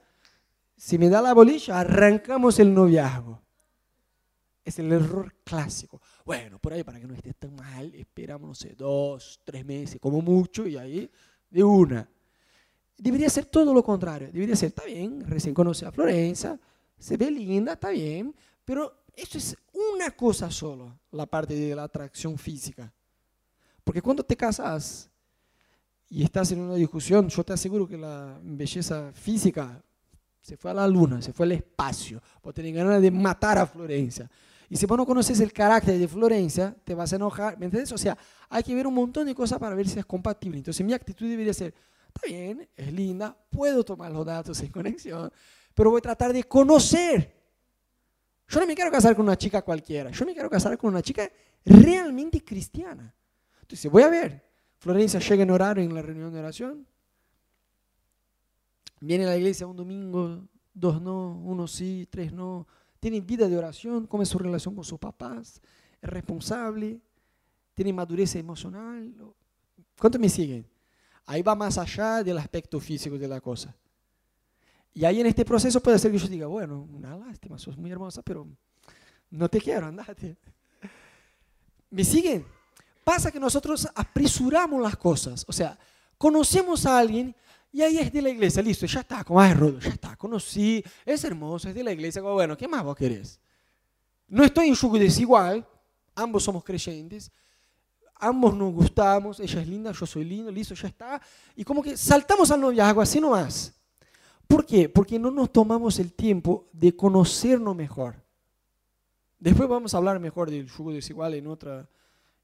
Si 0.76 0.98
me 0.98 1.08
da 1.08 1.20
la 1.20 1.34
bolilla, 1.34 1.80
arrancamos 1.80 2.60
el 2.60 2.72
noviazgo. 2.72 3.42
Es 4.64 4.78
el 4.78 4.92
error 4.92 5.34
clásico. 5.42 6.00
Bueno, 6.24 6.60
por 6.60 6.72
ahí 6.72 6.84
para 6.84 7.00
que 7.00 7.08
no 7.08 7.14
esté 7.14 7.32
tan 7.34 7.56
mal, 7.56 7.92
esperamos, 7.92 8.48
no 8.48 8.54
sé, 8.54 8.76
dos, 8.76 9.40
tres 9.42 9.66
meses, 9.66 9.98
como 10.00 10.20
mucho, 10.20 10.64
y 10.64 10.76
ahí 10.76 11.10
de 11.50 11.64
una. 11.64 12.08
Debería 12.96 13.28
ser 13.28 13.46
todo 13.46 13.74
lo 13.74 13.82
contrario. 13.82 14.30
Debería 14.32 14.54
ser, 14.54 14.68
está 14.68 14.84
bien, 14.84 15.24
recién 15.26 15.54
conoce 15.54 15.86
a 15.86 15.90
Florencia, 15.90 16.56
se 16.96 17.16
ve 17.16 17.32
linda, 17.32 17.72
está 17.72 17.90
bien, 17.90 18.32
pero 18.64 19.06
eso 19.16 19.38
es 19.38 19.56
un 19.72 19.86
una 19.96 20.10
cosa 20.10 20.50
solo, 20.50 20.98
la 21.12 21.26
parte 21.26 21.54
de 21.54 21.74
la 21.74 21.84
atracción 21.84 22.36
física. 22.36 22.92
Porque 23.82 24.02
cuando 24.02 24.22
te 24.22 24.36
casas 24.36 25.08
y 26.08 26.22
estás 26.22 26.52
en 26.52 26.60
una 26.60 26.74
discusión, 26.74 27.28
yo 27.28 27.42
te 27.44 27.52
aseguro 27.52 27.86
que 27.86 27.96
la 27.96 28.38
belleza 28.42 29.12
física 29.12 29.82
se 30.40 30.56
fue 30.56 30.70
a 30.70 30.74
la 30.74 30.86
luna, 30.86 31.20
se 31.20 31.32
fue 31.32 31.46
al 31.46 31.52
espacio. 31.52 32.22
Vos 32.42 32.54
tenés 32.54 32.72
ganas 32.74 33.02
de 33.02 33.10
matar 33.10 33.58
a 33.58 33.66
Florencia. 33.66 34.30
Y 34.68 34.76
si 34.76 34.86
vos 34.86 34.96
no 34.96 35.04
conoces 35.04 35.40
el 35.40 35.52
carácter 35.52 35.98
de 35.98 36.06
Florencia, 36.06 36.76
te 36.84 36.94
vas 36.94 37.12
a 37.12 37.16
enojar. 37.16 37.58
¿Me 37.58 37.66
entiendes? 37.66 37.90
O 37.92 37.98
sea, 37.98 38.16
hay 38.48 38.62
que 38.62 38.74
ver 38.74 38.86
un 38.86 38.94
montón 38.94 39.26
de 39.26 39.34
cosas 39.34 39.58
para 39.58 39.74
ver 39.74 39.88
si 39.88 39.98
es 39.98 40.06
compatible. 40.06 40.58
Entonces 40.58 40.86
mi 40.86 40.92
actitud 40.92 41.28
debería 41.28 41.52
ser, 41.52 41.74
está 42.06 42.20
bien, 42.26 42.68
es 42.76 42.92
linda, 42.92 43.36
puedo 43.50 43.84
tomar 43.84 44.12
los 44.12 44.24
datos 44.24 44.60
en 44.60 44.68
conexión, 44.68 45.32
pero 45.74 45.90
voy 45.90 45.98
a 45.98 46.02
tratar 46.02 46.32
de 46.32 46.44
conocer. 46.44 47.34
Yo 48.48 48.60
no 48.60 48.66
me 48.66 48.76
quiero 48.76 48.92
casar 48.92 49.16
con 49.16 49.24
una 49.24 49.36
chica 49.36 49.62
cualquiera, 49.62 50.10
yo 50.10 50.24
me 50.24 50.32
quiero 50.32 50.48
casar 50.48 50.78
con 50.78 50.90
una 50.90 51.02
chica 51.02 51.28
realmente 51.64 52.44
cristiana. 52.44 53.12
Entonces 53.62 53.90
voy 53.90 54.04
a 54.04 54.08
ver, 54.08 54.45
Florencia 54.78 55.20
llega 55.20 55.42
en 55.42 55.50
horario 55.50 55.82
en 55.84 55.94
la 55.94 56.02
reunión 56.02 56.32
de 56.32 56.38
oración, 56.38 56.86
viene 59.00 59.24
a 59.24 59.28
la 59.28 59.36
iglesia 59.36 59.66
un 59.66 59.76
domingo, 59.76 60.46
dos 60.72 61.00
no, 61.00 61.32
uno 61.44 61.66
sí, 61.66 62.06
tres 62.10 62.32
no, 62.32 62.66
tiene 63.00 63.20
vida 63.20 63.48
de 63.48 63.56
oración, 63.56 64.06
cómo 64.06 64.22
es 64.22 64.28
su 64.28 64.38
relación 64.38 64.74
con 64.74 64.84
sus 64.84 64.98
papás, 64.98 65.60
es 66.00 66.10
responsable, 66.10 67.00
tiene 67.74 67.92
madurez 67.92 68.34
emocional. 68.36 69.14
¿Cuántos 69.98 70.20
me 70.20 70.28
siguen? 70.28 70.66
Ahí 71.26 71.42
va 71.42 71.54
más 71.54 71.78
allá 71.78 72.22
del 72.22 72.38
aspecto 72.38 72.80
físico 72.80 73.18
de 73.18 73.28
la 73.28 73.40
cosa. 73.40 73.74
Y 74.94 75.04
ahí 75.04 75.20
en 75.20 75.26
este 75.26 75.44
proceso 75.44 75.80
puede 75.80 75.98
ser 75.98 76.10
que 76.10 76.18
yo 76.18 76.28
diga, 76.28 76.46
bueno, 76.46 76.88
una 76.90 77.16
lástima, 77.16 77.58
sos 77.58 77.76
muy 77.76 77.90
hermosa, 77.90 78.22
pero 78.22 78.46
no 79.30 79.48
te 79.48 79.60
quiero, 79.60 79.86
andate. 79.86 80.36
¿Me 81.90 82.02
siguen? 82.02 82.46
Pasa 83.06 83.30
que 83.30 83.38
nosotros 83.38 83.86
apresuramos 83.94 84.82
las 84.82 84.96
cosas. 84.96 85.44
O 85.46 85.52
sea, 85.52 85.78
conocemos 86.18 86.84
a 86.86 86.98
alguien 86.98 87.36
y 87.70 87.80
ahí 87.80 87.98
es 87.98 88.12
de 88.12 88.20
la 88.20 88.30
iglesia, 88.30 88.60
listo, 88.60 88.84
ya 88.84 88.98
está, 88.98 89.22
como 89.22 89.40
es 89.40 89.56
rudo, 89.56 89.78
ya 89.78 89.90
está, 89.90 90.16
conocí, 90.16 90.82
es 91.04 91.22
hermoso, 91.22 91.68
es 91.68 91.74
de 91.76 91.84
la 91.84 91.92
iglesia, 91.92 92.20
bueno, 92.20 92.56
¿qué 92.56 92.66
más 92.66 92.82
vos 92.82 92.96
querés? 92.96 93.38
No 94.26 94.42
estoy 94.42 94.66
en 94.66 94.74
yugo 94.74 94.98
desigual, 94.98 95.64
ambos 96.16 96.42
somos 96.42 96.64
creyentes, 96.64 97.30
ambos 98.16 98.56
nos 98.56 98.72
gustamos, 98.72 99.38
ella 99.38 99.60
es 99.60 99.68
linda, 99.68 99.92
yo 99.92 100.04
soy 100.04 100.24
lindo, 100.24 100.50
listo, 100.50 100.74
ya 100.74 100.88
está. 100.88 101.22
Y 101.54 101.62
como 101.62 101.84
que 101.84 101.96
saltamos 101.96 102.50
al 102.50 102.60
noviazgo, 102.60 103.02
así 103.02 103.20
nomás. 103.20 103.72
¿Por 104.48 104.66
qué? 104.66 104.88
Porque 104.88 105.16
no 105.16 105.30
nos 105.30 105.52
tomamos 105.52 106.00
el 106.00 106.12
tiempo 106.12 106.68
de 106.72 106.96
conocernos 106.96 107.76
mejor. 107.76 108.16
Después 109.38 109.68
vamos 109.68 109.94
a 109.94 109.98
hablar 109.98 110.18
mejor 110.18 110.50
del 110.50 110.66
yugo 110.66 110.90
desigual 110.90 111.34
en, 111.34 111.46
otra, 111.46 111.88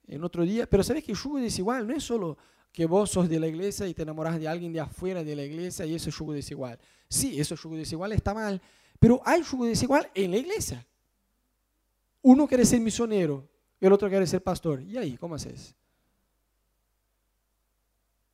en 0.06 0.24
otro 0.24 0.44
día, 0.44 0.68
pero 0.68 0.82
sabes 0.82 1.04
que 1.04 1.12
el 1.12 1.18
yugo 1.18 1.38
desigual 1.38 1.86
no 1.86 1.94
es 1.94 2.04
solo 2.04 2.36
que 2.72 2.86
vos 2.86 3.10
sos 3.10 3.28
de 3.28 3.38
la 3.38 3.46
iglesia 3.46 3.86
y 3.86 3.94
te 3.94 4.02
enamoras 4.02 4.40
de 4.40 4.48
alguien 4.48 4.72
de 4.72 4.80
afuera 4.80 5.22
de 5.22 5.36
la 5.36 5.44
iglesia 5.44 5.84
y 5.84 5.94
eso 5.94 6.08
es 6.08 6.16
yugo 6.16 6.32
desigual. 6.32 6.78
Sí, 7.08 7.38
eso 7.38 7.54
es 7.54 7.62
yugo 7.62 7.76
desigual, 7.76 8.12
está 8.12 8.32
mal, 8.32 8.60
pero 8.98 9.20
hay 9.24 9.42
yugo 9.42 9.66
desigual 9.66 10.10
en 10.14 10.30
la 10.30 10.36
iglesia. 10.38 10.86
Uno 12.22 12.46
quiere 12.46 12.64
ser 12.64 12.80
misionero, 12.80 13.48
el 13.80 13.92
otro 13.92 14.08
quiere 14.08 14.26
ser 14.26 14.42
pastor. 14.42 14.80
¿Y 14.80 14.96
ahí 14.96 15.16
cómo 15.16 15.34
haces? 15.34 15.74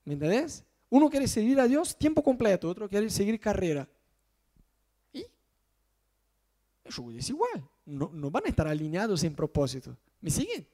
¿Me 0.04 0.14
entendés? 0.14 0.64
Uno 0.90 1.10
quiere 1.10 1.26
servir 1.26 1.58
a 1.60 1.66
Dios 1.66 1.96
tiempo 1.96 2.22
completo, 2.22 2.68
otro 2.68 2.88
quiere 2.88 3.10
seguir 3.10 3.38
carrera. 3.40 3.88
¿Y? 5.12 5.24
Es 6.84 6.96
desigual. 7.12 7.68
No, 7.84 8.10
no 8.12 8.30
van 8.30 8.44
a 8.46 8.48
estar 8.48 8.68
alineados 8.68 9.24
en 9.24 9.34
propósito. 9.34 9.96
¿Me 10.20 10.30
siguen? 10.30 10.66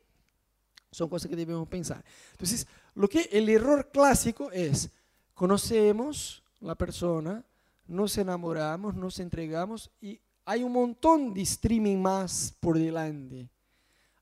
Son 0.94 1.08
cosas 1.08 1.28
que 1.28 1.36
debemos 1.36 1.66
pensar. 1.68 2.04
Entonces, 2.32 2.66
lo 2.94 3.08
que 3.08 3.28
el 3.32 3.48
error 3.48 3.90
clásico 3.92 4.50
es, 4.52 4.90
conocemos 5.34 6.42
la 6.60 6.74
persona, 6.74 7.44
nos 7.86 8.16
enamoramos, 8.16 8.94
nos 8.94 9.18
entregamos 9.18 9.90
y 10.00 10.20
hay 10.44 10.62
un 10.62 10.72
montón 10.72 11.34
de 11.34 11.42
streaming 11.42 11.98
más 11.98 12.54
por 12.60 12.78
delante. 12.78 13.48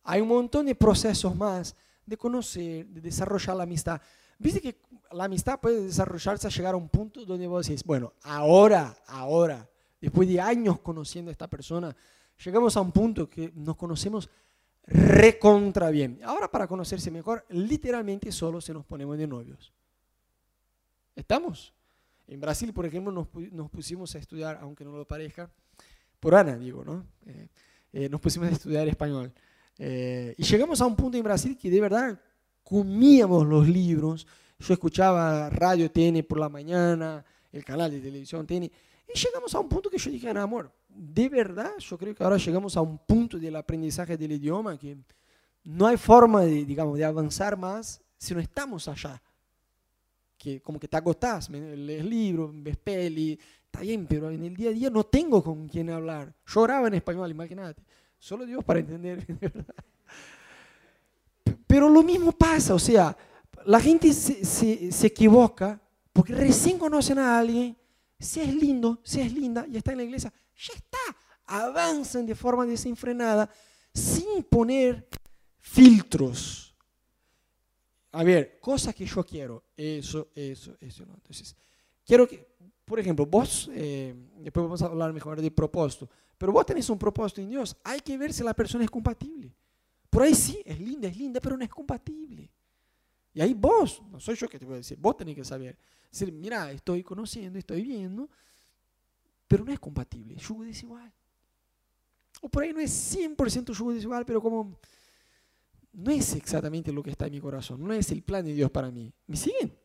Hay 0.04 0.20
un 0.20 0.28
montón 0.28 0.66
de 0.66 0.74
procesos 0.74 1.36
más 1.36 1.76
de 2.06 2.16
conocer, 2.16 2.86
de 2.86 3.00
desarrollar 3.00 3.56
la 3.56 3.62
amistad. 3.64 4.00
Viste 4.38 4.60
que 4.60 4.80
la 5.12 5.24
amistad 5.24 5.60
puede 5.60 5.84
desarrollarse 5.84 6.46
a 6.46 6.50
llegar 6.50 6.74
a 6.74 6.76
un 6.76 6.88
punto 6.88 7.24
donde 7.24 7.46
vos 7.46 7.66
decís, 7.66 7.84
bueno, 7.84 8.14
ahora, 8.22 8.96
ahora, 9.06 9.68
después 10.00 10.28
de 10.28 10.40
años 10.40 10.80
conociendo 10.80 11.30
a 11.30 11.32
esta 11.32 11.48
persona, 11.48 11.94
llegamos 12.44 12.76
a 12.76 12.80
un 12.80 12.92
punto 12.92 13.28
que 13.28 13.52
nos 13.54 13.76
conocemos 13.76 14.28
recontra 14.86 15.90
bien. 15.90 16.20
Ahora 16.24 16.50
para 16.50 16.66
conocerse 16.66 17.10
mejor, 17.10 17.44
literalmente 17.48 18.32
solo 18.32 18.60
se 18.60 18.72
nos 18.72 18.84
ponemos 18.84 19.18
de 19.18 19.26
novios. 19.26 19.72
¿Estamos? 21.14 21.72
En 22.26 22.40
Brasil, 22.40 22.72
por 22.72 22.86
ejemplo, 22.86 23.12
nos, 23.12 23.70
pusimos 23.70 24.14
a 24.14 24.18
estudiar, 24.18 24.58
aunque 24.62 24.84
no 24.84 24.96
lo 24.96 25.06
parezca, 25.06 25.50
por 26.18 26.34
Ana, 26.34 26.56
digo, 26.56 26.84
¿no? 26.84 27.06
Eh, 27.26 27.48
eh, 27.92 28.08
nos 28.08 28.20
pusimos 28.20 28.48
a 28.48 28.52
estudiar 28.52 28.88
español. 28.88 29.32
Eh, 29.78 30.34
y 30.38 30.42
llegamos 30.44 30.80
a 30.80 30.86
un 30.86 30.96
punto 30.96 31.18
en 31.18 31.24
Brasil 31.24 31.58
que 31.60 31.70
de 31.70 31.80
verdad 31.80 32.20
comíamos 32.62 33.46
los 33.46 33.68
libros. 33.68 34.26
Yo 34.58 34.72
escuchaba 34.72 35.50
radio 35.50 35.90
TN 35.90 36.22
por 36.22 36.38
la 36.38 36.48
mañana, 36.48 37.24
el 37.50 37.64
canal 37.64 37.90
de 37.90 38.00
televisión 38.00 38.46
TN. 38.46 38.64
Y 38.64 39.18
llegamos 39.18 39.54
a 39.54 39.60
un 39.60 39.68
punto 39.68 39.90
que 39.90 39.98
yo 39.98 40.10
dije, 40.10 40.28
amor, 40.30 40.72
de 40.94 41.28
verdad, 41.28 41.72
yo 41.78 41.98
creo 41.98 42.14
que 42.14 42.22
ahora 42.22 42.36
llegamos 42.36 42.76
a 42.76 42.80
un 42.80 42.98
punto 42.98 43.38
del 43.38 43.56
aprendizaje 43.56 44.16
del 44.16 44.32
idioma 44.32 44.78
que 44.78 44.96
no 45.64 45.86
hay 45.86 45.96
forma 45.96 46.42
de, 46.42 46.64
digamos, 46.64 46.98
de 46.98 47.04
avanzar 47.04 47.56
más 47.56 48.00
si 48.18 48.34
no 48.34 48.40
estamos 48.40 48.88
allá. 48.88 49.22
Que 50.36 50.60
como 50.60 50.78
que 50.78 50.88
te 50.88 50.96
agotás, 50.96 51.48
lees 51.50 52.04
libros, 52.04 52.50
ves 52.54 52.76
peli, 52.76 53.38
está 53.64 53.80
bien, 53.80 54.06
pero 54.08 54.30
en 54.30 54.44
el 54.44 54.56
día 54.56 54.70
a 54.70 54.72
día 54.72 54.90
no 54.90 55.04
tengo 55.04 55.42
con 55.42 55.68
quién 55.68 55.90
hablar. 55.90 56.34
Lloraba 56.46 56.88
en 56.88 56.94
español, 56.94 57.30
imagínate. 57.30 57.82
Solo 58.18 58.44
Dios 58.44 58.62
para 58.64 58.80
entender, 58.80 59.24
Pero 61.66 61.88
lo 61.88 62.02
mismo 62.02 62.32
pasa, 62.32 62.74
o 62.74 62.78
sea, 62.78 63.16
la 63.64 63.80
gente 63.80 64.12
se, 64.12 64.44
se, 64.92 65.06
equivoca 65.06 65.80
porque 66.12 66.34
recién 66.34 66.78
conocen 66.78 67.18
a 67.18 67.38
alguien, 67.38 67.76
si 68.18 68.40
es 68.40 68.54
lindo, 68.54 69.00
si 69.02 69.22
es 69.22 69.32
linda 69.32 69.66
y 69.66 69.78
está 69.78 69.92
en 69.92 69.96
la 69.98 70.04
iglesia, 70.04 70.30
ya 70.62 70.74
está, 70.74 71.16
avanzan 71.46 72.26
de 72.26 72.34
forma 72.34 72.66
desenfrenada 72.66 73.50
sin 73.92 74.42
poner 74.44 75.08
filtros. 75.58 76.74
A 78.12 78.22
ver, 78.22 78.60
cosas 78.60 78.94
que 78.94 79.06
yo 79.06 79.24
quiero, 79.24 79.64
eso, 79.76 80.28
eso, 80.34 80.76
eso. 80.80 81.06
¿no? 81.06 81.14
Entonces, 81.14 81.56
quiero 82.04 82.28
que, 82.28 82.46
por 82.84 83.00
ejemplo, 83.00 83.24
vos, 83.26 83.70
eh, 83.72 84.14
después 84.38 84.64
vamos 84.64 84.82
a 84.82 84.86
hablar 84.86 85.12
mejor 85.12 85.40
de 85.40 85.50
propósito, 85.50 86.08
pero 86.36 86.52
vos 86.52 86.66
tenés 86.66 86.88
un 86.90 86.98
propósito 86.98 87.40
en 87.40 87.48
Dios, 87.48 87.76
hay 87.82 88.00
que 88.00 88.18
ver 88.18 88.32
si 88.32 88.44
la 88.44 88.54
persona 88.54 88.84
es 88.84 88.90
compatible. 88.90 89.54
Por 90.10 90.22
ahí 90.22 90.34
sí, 90.34 90.60
es 90.64 90.78
linda, 90.78 91.08
es 91.08 91.16
linda, 91.16 91.40
pero 91.40 91.56
no 91.56 91.64
es 91.64 91.70
compatible. 91.70 92.50
Y 93.32 93.40
ahí 93.40 93.54
vos, 93.54 94.02
no 94.10 94.20
soy 94.20 94.36
yo 94.36 94.46
que 94.46 94.58
te 94.58 94.66
voy 94.66 94.74
a 94.74 94.78
decir, 94.78 94.98
vos 95.00 95.16
tenés 95.16 95.34
que 95.34 95.44
saber. 95.44 95.78
Decir, 96.10 96.30
mira, 96.32 96.70
estoy 96.70 97.02
conociendo, 97.02 97.58
estoy 97.58 97.82
viendo, 97.82 98.28
pero 99.52 99.66
no 99.66 99.72
es 99.72 99.78
compatible, 99.78 100.34
yugo 100.36 100.62
desigual. 100.64 101.12
O 102.40 102.48
por 102.48 102.62
ahí 102.62 102.72
no 102.72 102.80
es 102.80 103.14
100% 103.14 103.74
yugo 103.74 103.92
desigual, 103.92 104.24
pero 104.24 104.40
como 104.40 104.78
no 105.92 106.10
es 106.10 106.34
exactamente 106.34 106.90
lo 106.90 107.02
que 107.02 107.10
está 107.10 107.26
en 107.26 107.32
mi 107.32 107.40
corazón, 107.40 107.84
no 107.84 107.92
es 107.92 108.10
el 108.12 108.22
plan 108.22 108.46
de 108.46 108.54
Dios 108.54 108.70
para 108.70 108.90
mí. 108.90 109.12
¿Me 109.26 109.36
siguen? 109.36 109.76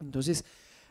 Entonces, 0.00 0.44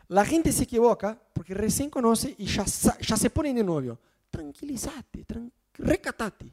la 0.06 0.24
gente 0.24 0.52
se 0.52 0.62
equivoca 0.62 1.20
porque 1.34 1.52
recién 1.52 1.90
conoce 1.90 2.34
y 2.38 2.46
ya, 2.46 2.64
ya 2.64 3.16
se 3.18 3.28
pone 3.28 3.52
de 3.52 3.62
novio 3.62 4.00
tranquilízate, 4.30 5.26
recatate. 5.74 6.50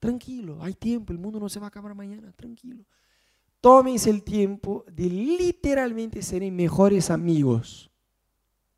Tranquilo, 0.00 0.58
hay 0.60 0.74
tiempo, 0.74 1.12
el 1.12 1.20
mundo 1.20 1.38
no 1.38 1.48
se 1.48 1.60
va 1.60 1.66
a 1.66 1.68
acabar 1.68 1.94
mañana, 1.94 2.32
tranquilo. 2.32 2.84
Tómense 3.60 4.10
el 4.10 4.24
tiempo 4.24 4.84
de 4.90 5.04
literalmente 5.04 6.22
ser 6.22 6.42
mejores 6.50 7.08
amigos. 7.08 7.88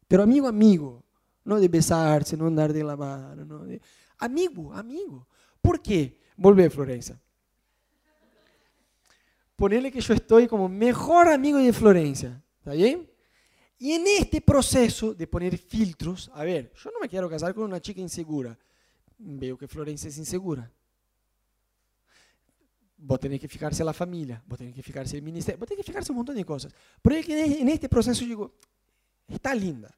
Pero 0.06 0.22
amigo, 0.22 0.46
amigo, 0.46 1.03
no 1.44 1.60
de 1.60 1.68
besarse, 1.68 2.36
no 2.36 2.46
andar 2.46 2.72
de 2.72 2.82
la 2.82 2.96
mano, 2.96 3.44
no 3.44 3.64
de... 3.64 3.80
amigo, 4.18 4.72
amigo. 4.72 5.28
¿Por 5.60 5.80
qué? 5.80 6.18
Volver, 6.36 6.70
Florencia. 6.70 7.20
Ponerle 9.56 9.92
que 9.92 10.00
yo 10.00 10.14
estoy 10.14 10.48
como 10.48 10.68
mejor 10.68 11.28
amigo 11.28 11.58
de 11.58 11.72
Florencia, 11.72 12.42
¿está 12.58 12.72
bien? 12.72 13.08
Y 13.78 13.92
en 13.92 14.06
este 14.06 14.40
proceso 14.40 15.14
de 15.14 15.26
poner 15.26 15.56
filtros, 15.58 16.30
a 16.34 16.42
ver, 16.44 16.72
yo 16.74 16.90
no 16.90 17.00
me 17.00 17.08
quiero 17.08 17.28
casar 17.28 17.54
con 17.54 17.64
una 17.64 17.80
chica 17.80 18.00
insegura. 18.00 18.58
Veo 19.18 19.56
que 19.56 19.68
Florencia 19.68 20.08
es 20.08 20.18
insegura. 20.18 20.70
Vos 22.96 23.20
tenés 23.20 23.40
que 23.40 23.48
fijarse 23.48 23.82
a 23.82 23.86
la 23.86 23.92
familia, 23.92 24.42
vos 24.46 24.58
tenés 24.58 24.74
que 24.74 24.82
fijarse 24.82 25.16
el 25.16 25.22
ministerio, 25.22 25.58
vos 25.58 25.68
tenés 25.68 25.84
que 25.84 25.92
fijarse 25.92 26.10
un 26.10 26.16
montón 26.16 26.34
de 26.34 26.44
cosas. 26.44 26.74
Pero 27.02 27.16
en 27.16 27.68
este 27.68 27.88
proceso 27.88 28.22
yo 28.22 28.26
digo, 28.26 28.54
está 29.28 29.54
linda. 29.54 29.94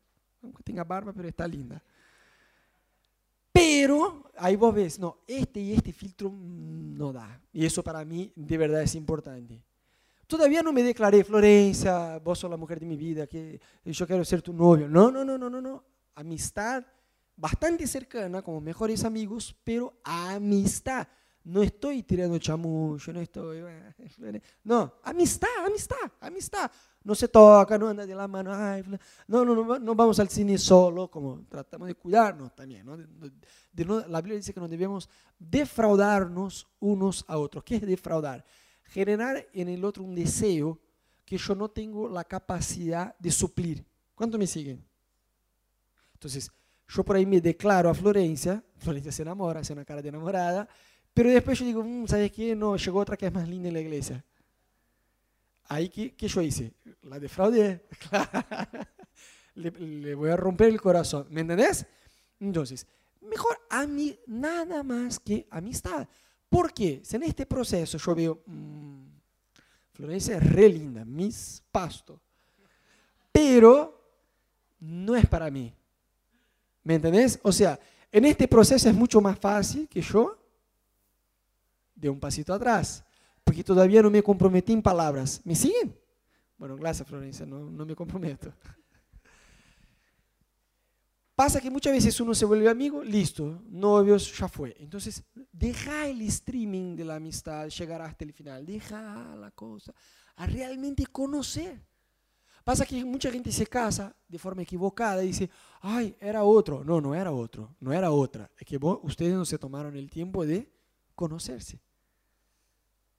Aunque 0.46 0.62
tenga 0.62 0.84
barba, 0.84 1.12
pero 1.12 1.28
está 1.28 1.46
linda. 1.46 1.82
Pero 3.52 4.30
ahí 4.36 4.54
vos 4.56 4.74
ves, 4.74 4.98
no, 4.98 5.18
este 5.26 5.60
y 5.60 5.72
este 5.72 5.92
filtro 5.92 6.30
no 6.30 7.12
da. 7.12 7.40
Y 7.52 7.64
eso 7.64 7.82
para 7.82 8.04
mí 8.04 8.32
de 8.34 8.58
verdad 8.58 8.82
es 8.82 8.94
importante. 8.94 9.62
Todavía 10.26 10.62
no 10.62 10.72
me 10.72 10.82
declaré, 10.82 11.22
Florencia, 11.24 12.18
vos 12.18 12.38
sos 12.38 12.50
la 12.50 12.56
mujer 12.56 12.80
de 12.80 12.86
mi 12.86 12.96
vida, 12.96 13.26
que 13.26 13.60
yo 13.84 14.06
quiero 14.06 14.24
ser 14.24 14.42
tu 14.42 14.52
novio. 14.52 14.88
No, 14.88 15.10
no, 15.10 15.24
no, 15.24 15.38
no, 15.38 15.48
no, 15.48 15.60
no. 15.60 15.84
Amistad 16.16 16.84
bastante 17.36 17.86
cercana, 17.86 18.42
como 18.42 18.60
mejores 18.60 19.04
amigos, 19.04 19.54
pero 19.62 19.94
amistad. 20.02 21.06
No 21.44 21.62
estoy 21.62 22.02
tirando 22.02 22.38
chamucho, 22.38 23.12
no 23.12 23.20
estoy... 23.20 23.62
No, 24.64 24.94
amistad, 25.04 25.64
amistad, 25.64 26.10
amistad. 26.20 26.70
No 27.06 27.14
se 27.14 27.28
toca, 27.28 27.78
no 27.78 27.86
anda 27.88 28.04
de 28.04 28.16
la 28.16 28.26
mano. 28.26 28.50
no, 29.28 29.44
no, 29.44 29.54
no, 29.54 29.78
no 29.78 29.94
vamos 29.94 30.18
al 30.18 30.28
cine 30.28 30.58
solo, 30.58 31.08
como 31.08 31.44
tratamos 31.48 31.86
de 31.86 31.94
cuidarnos 31.94 32.52
también. 32.52 32.84
¿no? 32.84 32.96
la 34.08 34.20
Biblia 34.20 34.38
dice 34.38 34.52
que 34.52 34.58
no 34.58 34.66
debemos 34.66 35.08
defraudarnos 35.38 36.66
unos 36.80 37.24
a 37.28 37.38
otros. 37.38 37.62
¿Qué 37.62 37.76
es 37.76 37.82
defraudar? 37.82 38.44
Generar 38.82 39.46
en 39.52 39.68
el 39.68 39.84
otro 39.84 40.02
un 40.02 40.16
deseo 40.16 40.80
que 41.24 41.38
yo 41.38 41.54
no 41.54 41.68
tengo 41.68 42.08
la 42.08 42.24
capacidad 42.24 43.16
de 43.20 43.30
suplir. 43.30 43.84
¿Cuánto 44.16 44.36
me 44.36 44.48
siguen? 44.48 44.84
Entonces, 46.14 46.50
yo 46.88 47.04
por 47.04 47.14
ahí 47.14 47.24
me 47.24 47.40
declaro 47.40 47.88
a 47.88 47.94
Florencia, 47.94 48.64
Florencia 48.78 49.12
se 49.12 49.22
enamora, 49.22 49.60
hace 49.60 49.72
una 49.72 49.84
cara 49.84 50.02
de 50.02 50.08
enamorada, 50.08 50.68
pero 51.14 51.30
después 51.30 51.56
yo 51.56 51.64
digo, 51.64 51.84
mm, 51.84 52.08
¿sabes 52.08 52.32
qué? 52.32 52.56
No, 52.56 52.76
llegó 52.76 52.98
otra 52.98 53.16
que 53.16 53.26
es 53.26 53.32
más 53.32 53.48
linda 53.48 53.68
en 53.68 53.74
la 53.74 53.80
iglesia. 53.80 54.24
Ahí, 55.68 55.88
¿qué, 55.88 56.14
qué 56.14 56.28
yo 56.28 56.40
hice? 56.42 56.72
La 57.08 57.18
defraudé. 57.18 57.86
le, 59.54 59.70
le, 59.70 60.14
voy 60.14 60.30
a 60.30 60.36
romper 60.36 60.68
el 60.68 60.80
corazón. 60.80 61.26
¿Me 61.30 61.42
entendés? 61.42 61.86
Entonces, 62.40 62.86
mejor 63.20 63.58
a 63.70 63.86
mí 63.86 64.18
nada 64.26 64.82
más 64.82 65.18
que 65.18 65.46
amistad. 65.50 66.08
¿Por 66.48 66.72
qué? 66.72 67.00
Si 67.04 67.16
en 67.16 67.24
este 67.24 67.46
proceso 67.46 67.98
yo 67.98 68.14
veo, 68.14 68.42
mmm, 68.46 69.06
Florencia 69.96 70.36
es 70.36 70.52
re 70.52 70.68
linda, 70.68 71.06
mis 71.06 71.62
pasto, 71.72 72.20
pero 73.32 73.98
no 74.78 75.16
es 75.16 75.26
para 75.26 75.50
mí. 75.50 75.72
¿Me 76.84 76.96
entendés? 76.96 77.40
O 77.42 77.50
sea, 77.50 77.80
en 78.12 78.26
este 78.26 78.46
proceso 78.46 78.90
es 78.90 78.94
mucho 78.94 79.22
más 79.22 79.38
fácil 79.38 79.88
que 79.88 80.02
yo 80.02 80.36
de 81.94 82.10
un 82.10 82.20
pasito 82.20 82.52
atrás, 82.52 83.02
porque 83.42 83.64
todavía 83.64 84.02
no 84.02 84.10
me 84.10 84.22
comprometí 84.22 84.74
en 84.74 84.82
palabras. 84.82 85.40
¿Me 85.44 85.54
siguen? 85.54 85.96
Bueno, 86.58 86.76
gracias 86.76 87.06
Florencia, 87.06 87.44
no, 87.44 87.70
no 87.70 87.84
me 87.84 87.94
comprometo. 87.94 88.52
Pasa 91.36 91.60
que 91.60 91.70
muchas 91.70 91.92
veces 91.92 92.18
uno 92.18 92.34
se 92.34 92.46
vuelve 92.46 92.66
amigo, 92.66 93.04
listo, 93.04 93.62
novios, 93.68 94.38
ya 94.38 94.48
fue. 94.48 94.74
Entonces, 94.78 95.22
deja 95.52 96.08
el 96.08 96.22
streaming 96.22 96.96
de 96.96 97.04
la 97.04 97.16
amistad, 97.16 97.68
llegar 97.68 98.00
hasta 98.00 98.24
el 98.24 98.32
final, 98.32 98.64
deja 98.64 99.36
la 99.36 99.50
cosa, 99.50 99.92
a 100.36 100.46
realmente 100.46 101.04
conocer. 101.04 101.84
Pasa 102.64 102.86
que 102.86 103.04
mucha 103.04 103.30
gente 103.30 103.52
se 103.52 103.66
casa 103.66 104.16
de 104.26 104.38
forma 104.38 104.62
equivocada 104.62 105.22
y 105.22 105.28
dice, 105.28 105.50
ay, 105.82 106.16
era 106.18 106.42
otro. 106.42 106.82
No, 106.82 107.02
no 107.02 107.14
era 107.14 107.30
otro, 107.30 107.76
no 107.80 107.92
era 107.92 108.10
otra. 108.10 108.50
Es 108.58 108.66
que 108.66 108.78
ustedes 109.02 109.34
no 109.34 109.44
se 109.44 109.58
tomaron 109.58 109.94
el 109.94 110.10
tiempo 110.10 110.46
de 110.46 110.72
conocerse. 111.14 111.78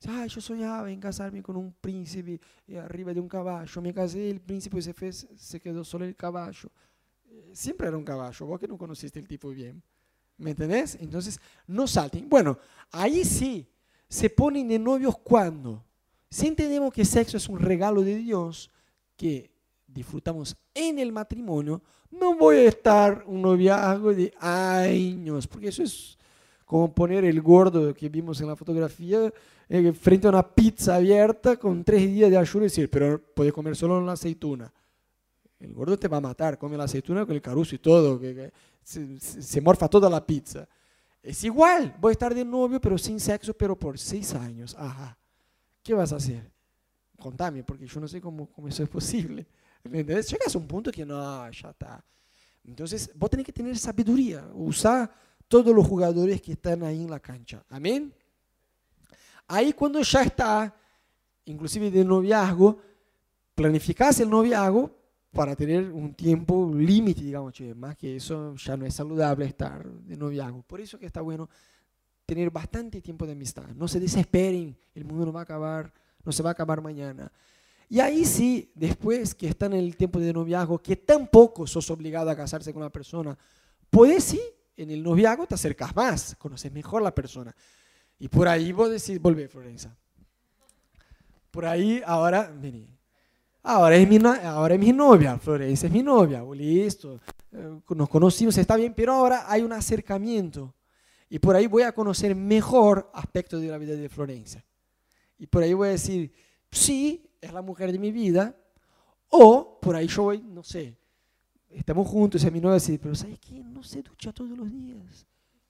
Ay, 0.05 0.29
yo 0.29 0.39
soñaba 0.39 0.91
en 0.91 0.99
casarme 0.99 1.41
con 1.41 1.57
un 1.57 1.73
príncipe 1.73 2.39
eh, 2.67 2.77
arriba 2.77 3.13
de 3.13 3.19
un 3.19 3.27
caballo. 3.27 3.81
Me 3.81 3.93
casé, 3.93 4.29
el 4.29 4.39
príncipe 4.39 4.81
se, 4.81 4.93
fue, 4.93 5.11
se 5.11 5.59
quedó 5.59 5.83
solo 5.83 6.05
el 6.05 6.15
caballo. 6.15 6.69
Eh, 7.29 7.51
siempre 7.53 7.87
era 7.87 7.97
un 7.97 8.03
caballo, 8.03 8.45
vos 8.45 8.59
que 8.59 8.67
no 8.67 8.77
conociste 8.77 9.19
el 9.19 9.27
tipo 9.27 9.49
bien. 9.49 9.81
¿Me 10.37 10.51
entendés? 10.51 10.97
Entonces, 11.01 11.39
no 11.65 11.87
salten. 11.87 12.29
Bueno, 12.29 12.59
ahí 12.91 13.25
sí, 13.25 13.67
se 14.07 14.29
ponen 14.29 14.67
de 14.67 14.77
novios 14.77 15.17
cuando. 15.17 15.83
Si 16.29 16.45
entendemos 16.45 16.93
que 16.93 17.03
sexo 17.03 17.37
es 17.37 17.49
un 17.49 17.59
regalo 17.59 18.03
de 18.03 18.15
Dios 18.17 18.69
que 19.15 19.49
disfrutamos 19.87 20.55
en 20.75 20.99
el 20.99 21.11
matrimonio, 21.11 21.81
no 22.11 22.35
voy 22.35 22.57
a 22.57 22.69
estar 22.69 23.23
un 23.25 23.41
noviazgo 23.41 24.13
de 24.13 24.31
años, 24.39 25.47
porque 25.47 25.69
eso 25.69 25.81
es 25.81 26.17
como 26.65 26.93
poner 26.93 27.25
el 27.25 27.41
gordo 27.41 27.93
que 27.93 28.09
vimos 28.09 28.39
en 28.41 28.47
la 28.47 28.55
fotografía 28.55 29.33
eh, 29.69 29.91
frente 29.93 30.27
a 30.27 30.29
una 30.29 30.47
pizza 30.47 30.95
abierta 30.95 31.57
con 31.57 31.83
tres 31.83 32.05
días 32.05 32.29
de 32.29 32.37
ayuno 32.37 32.65
y 32.65 32.67
decir, 32.67 32.89
pero 32.89 33.21
puedes 33.33 33.53
comer 33.53 33.75
solo 33.75 33.97
una 33.99 34.13
aceituna. 34.13 34.71
El 35.59 35.73
gordo 35.73 35.97
te 35.97 36.07
va 36.07 36.17
a 36.17 36.21
matar, 36.21 36.57
come 36.57 36.77
la 36.77 36.85
aceituna 36.85 37.25
con 37.25 37.35
el 37.35 37.41
caruso 37.41 37.75
y 37.75 37.79
todo, 37.79 38.19
que, 38.19 38.51
se, 38.83 39.61
morfa 39.61 39.89
toda 39.89 40.09
la 40.09 40.25
pizza. 40.25 40.67
Es 41.21 41.43
igual, 41.43 41.95
voy 41.99 42.11
a 42.11 42.13
estar 42.13 42.33
de 42.33 42.45
novio, 42.45 42.79
pero 42.79 42.97
sin 42.97 43.19
sexo, 43.19 43.53
pero 43.53 43.77
por 43.77 43.97
seis 43.97 44.33
años. 44.33 44.75
Ajá. 44.77 45.17
¿Qué 45.83 45.93
vas 45.93 46.13
a 46.13 46.17
hacer? 46.17 46.49
Contame, 47.19 47.63
porque 47.63 47.87
yo 47.87 47.99
no 47.99 48.07
sé 48.07 48.21
cómo, 48.21 48.47
cómo 48.51 48.67
eso 48.67 48.83
es 48.83 48.89
posible. 48.89 49.45
Llegas 49.83 50.55
a 50.55 50.57
un 50.57 50.67
punto 50.67 50.91
que 50.91 51.05
no, 51.05 51.49
ya 51.51 51.69
está. 51.71 52.03
Entonces, 52.63 53.11
vos 53.15 53.29
tenés 53.29 53.45
que 53.45 53.53
tener 53.53 53.77
sabiduría, 53.77 54.47
usar 54.53 55.11
todos 55.47 55.73
los 55.73 55.87
jugadores 55.87 56.41
que 56.41 56.53
están 56.53 56.83
ahí 56.83 57.03
en 57.03 57.09
la 57.09 57.19
cancha. 57.19 57.63
Amén. 57.69 58.13
Ahí 59.47 59.73
cuando 59.73 60.01
ya 60.01 60.23
está, 60.23 60.75
inclusive 61.45 61.89
de 61.89 62.03
noviazgo, 62.03 62.77
planificás 63.55 64.19
el 64.19 64.29
noviazgo 64.29 64.91
para 65.31 65.55
tener 65.55 65.91
un 65.91 66.13
tiempo 66.13 66.71
límite, 66.73 67.21
digamos, 67.21 67.53
más 67.75 67.95
que 67.95 68.15
eso 68.15 68.55
ya 68.55 68.75
no 68.75 68.85
es 68.85 68.93
saludable 68.93 69.45
estar 69.45 69.85
de 69.85 70.17
noviazgo. 70.17 70.63
Por 70.63 70.81
eso 70.81 70.99
que 70.99 71.05
está 71.05 71.21
bueno 71.21 71.49
tener 72.25 72.51
bastante 72.51 73.01
tiempo 73.01 73.25
de 73.25 73.31
amistad. 73.31 73.67
No 73.75 73.87
se 73.87 73.99
desesperen, 73.99 74.77
el 74.93 75.05
mundo 75.05 75.25
no 75.27 75.33
va 75.33 75.41
a 75.41 75.43
acabar, 75.43 75.93
no 76.25 76.31
se 76.31 76.43
va 76.43 76.49
a 76.49 76.51
acabar 76.53 76.81
mañana. 76.81 77.31
Y 77.89 78.01
ahí 78.01 78.25
sí, 78.25 78.69
después 78.75 79.33
que 79.33 79.47
están 79.47 79.71
en 79.73 79.79
el 79.79 79.95
tiempo 79.95 80.19
de 80.19 80.33
noviazgo, 80.33 80.79
que 80.79 80.97
tampoco 80.97 81.65
sos 81.65 81.89
obligado 81.89 82.29
a 82.29 82.35
casarse 82.35 82.73
con 82.73 82.81
una 82.81 82.91
persona, 82.91 83.37
puedes 83.89 84.25
sí 84.25 84.41
en 84.75 84.91
el 84.91 85.01
noviazgo 85.01 85.47
te 85.47 85.55
acercas 85.55 85.95
más, 85.95 86.35
conoces 86.37 86.71
mejor 86.71 87.01
la 87.01 87.15
persona. 87.15 87.55
Y 88.19 88.27
por 88.27 88.47
ahí 88.47 88.71
vos 88.71 88.89
decís, 88.89 89.21
volvé, 89.21 89.47
Florencia. 89.47 89.95
Por 91.51 91.65
ahí, 91.65 92.01
ahora, 92.05 92.51
vení. 92.53 92.97
Ahora 93.63 93.97
es, 93.97 94.07
mi, 94.07 94.17
ahora 94.17 94.75
es 94.75 94.79
mi 94.79 94.93
novia, 94.93 95.37
Florencia 95.37 95.87
es 95.87 95.93
mi 95.93 96.01
novia, 96.01 96.41
listo. 96.53 97.19
Eh, 97.51 97.79
nos 97.89 98.07
conocimos, 98.07 98.57
está 98.57 98.77
bien, 98.77 98.93
pero 98.95 99.13
ahora 99.13 99.45
hay 99.51 99.61
un 99.61 99.73
acercamiento. 99.73 100.73
Y 101.29 101.39
por 101.39 101.55
ahí 101.55 101.67
voy 101.67 101.83
a 101.83 101.91
conocer 101.91 102.33
mejor 102.33 103.11
aspectos 103.13 103.61
de 103.61 103.67
la 103.67 103.77
vida 103.77 103.93
de 103.95 104.07
Florencia. 104.07 104.65
Y 105.37 105.47
por 105.47 105.63
ahí 105.63 105.73
voy 105.73 105.89
a 105.89 105.91
decir, 105.91 106.33
sí, 106.71 107.29
es 107.41 107.51
la 107.51 107.61
mujer 107.61 107.91
de 107.91 107.99
mi 107.99 108.11
vida. 108.11 108.55
O 109.29 109.79
por 109.81 109.95
ahí 109.95 110.07
yo 110.07 110.23
voy, 110.23 110.41
no 110.41 110.63
sé, 110.63 110.97
estamos 111.69 112.07
juntos 112.07 112.43
y 112.43 112.51
mi 112.51 112.61
novia 112.61 112.75
dice, 112.75 112.97
pero 112.97 113.15
¿sabes 113.15 113.39
qué? 113.39 113.61
No 113.63 113.83
se 113.83 114.01
ducha 114.01 114.31
todos 114.31 114.57
los 114.57 114.71
días. 114.71 115.27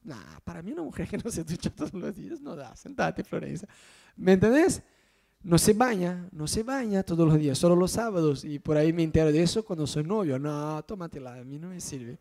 Nah, 0.07 0.39
para 0.45 0.61
mí 0.61 0.71
una 0.71 0.83
mujer 0.83 1.05
que 1.05 1.17
no 1.17 1.29
se 1.29 1.43
ducha 1.43 1.69
todos 1.69 1.91
los 1.91 2.15
días 2.15 2.39
no 2.39 2.55
da. 2.55 2.73
Sentate, 2.77 3.25
Florencia. 3.25 3.67
¿Me 4.15 4.31
entendés? 4.33 4.81
No 5.43 5.57
se 5.57 5.73
baña, 5.73 6.29
no 6.31 6.47
se 6.47 6.63
baña 6.63 7.03
todos 7.03 7.27
los 7.27 7.37
días, 7.37 7.57
solo 7.57 7.75
los 7.75 7.91
sábados. 7.91 8.45
Y 8.45 8.57
por 8.57 8.77
ahí 8.77 8.93
me 8.93 9.03
entero 9.03 9.33
de 9.33 9.43
eso 9.43 9.65
cuando 9.65 9.85
soy 9.85 10.05
novio. 10.05 10.39
No, 10.39 10.81
tómatela, 10.85 11.33
a 11.33 11.43
mí 11.43 11.59
no 11.59 11.67
me 11.67 11.81
sirve. 11.81 12.17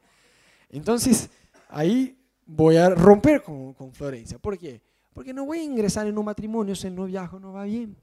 Entonces, 0.69 1.31
ahí 1.69 2.19
voy 2.45 2.77
a 2.77 2.91
romper 2.91 3.45
con, 3.45 3.73
con 3.73 3.93
Florencia. 3.93 4.37
¿Por 4.37 4.59
qué? 4.59 4.83
Porque 5.13 5.33
no 5.33 5.47
voy 5.47 5.61
a 5.61 5.63
ingresar 5.63 6.09
en 6.09 6.19
un 6.19 6.25
matrimonio 6.25 6.75
si 6.75 6.89
el 6.89 6.95
noviazgo 6.97 7.39
no 7.39 7.53
va 7.53 7.67
bien. 7.67 7.97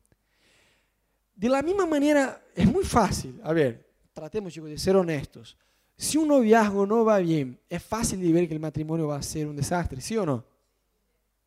De 1.35 1.49
la 1.49 1.61
misma 1.61 1.85
manera, 1.85 2.41
es 2.55 2.71
muy 2.71 2.85
fácil. 2.85 3.37
A 3.43 3.51
ver, 3.51 3.85
tratemos, 4.13 4.53
chicos, 4.53 4.69
de 4.69 4.77
ser 4.77 4.95
honestos. 4.95 5.57
Si 5.95 6.17
un 6.17 6.27
noviazgo 6.27 6.85
no 6.85 7.05
va 7.05 7.19
bien, 7.19 7.59
es 7.69 7.83
fácil 7.83 8.21
de 8.21 8.31
ver 8.31 8.47
que 8.47 8.53
el 8.53 8.59
matrimonio 8.59 9.07
va 9.07 9.17
a 9.17 9.21
ser 9.23 9.47
un 9.47 9.55
desastre, 9.55 10.01
¿sí 10.01 10.17
o 10.17 10.25
no? 10.25 10.43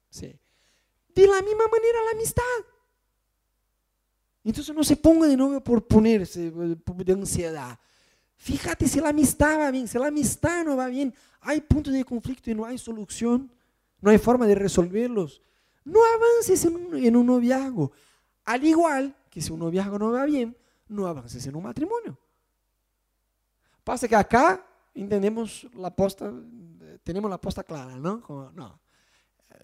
Sí. 0.08 0.34
De 1.14 1.26
la 1.26 1.42
misma 1.42 1.64
manera 1.64 1.98
la 2.04 2.18
amistad. 2.18 2.42
Entonces 4.44 4.74
no 4.74 4.84
se 4.84 4.96
ponga 4.96 5.26
de 5.26 5.36
novio 5.36 5.62
por 5.62 5.86
ponerse 5.86 6.50
de 6.50 7.12
ansiedad. 7.12 7.78
Fíjate 8.36 8.86
si 8.86 9.00
la 9.00 9.08
amistad 9.08 9.58
va 9.58 9.70
bien, 9.70 9.88
si 9.88 9.98
la 9.98 10.06
amistad 10.06 10.64
no 10.64 10.76
va 10.76 10.86
bien, 10.86 11.12
hay 11.40 11.60
puntos 11.60 11.92
de 11.92 12.04
conflicto 12.04 12.50
y 12.50 12.54
no 12.54 12.64
hay 12.64 12.78
solución, 12.78 13.50
no 14.00 14.10
hay 14.10 14.18
forma 14.18 14.46
de 14.46 14.54
resolverlos. 14.54 15.42
No 15.84 16.00
avances 16.14 16.64
en 16.64 16.76
un, 16.76 16.96
en 16.96 17.16
un 17.16 17.26
noviazgo. 17.26 17.92
Al 18.44 18.64
igual 18.64 19.16
que 19.30 19.40
si 19.40 19.52
un 19.52 19.58
noviazgo 19.58 19.98
no 19.98 20.12
va 20.12 20.24
bien, 20.24 20.56
no 20.88 21.06
avances 21.06 21.44
en 21.46 21.56
un 21.56 21.64
matrimonio. 21.64 22.18
Pasa 23.86 24.08
que 24.08 24.16
acá 24.16 24.66
entendemos 24.92 25.64
la 25.74 25.94
posta, 25.94 26.32
tenemos 27.04 27.30
la 27.30 27.40
posta 27.40 27.62
clara, 27.62 27.94
¿no? 27.94 28.20
no, 28.52 28.80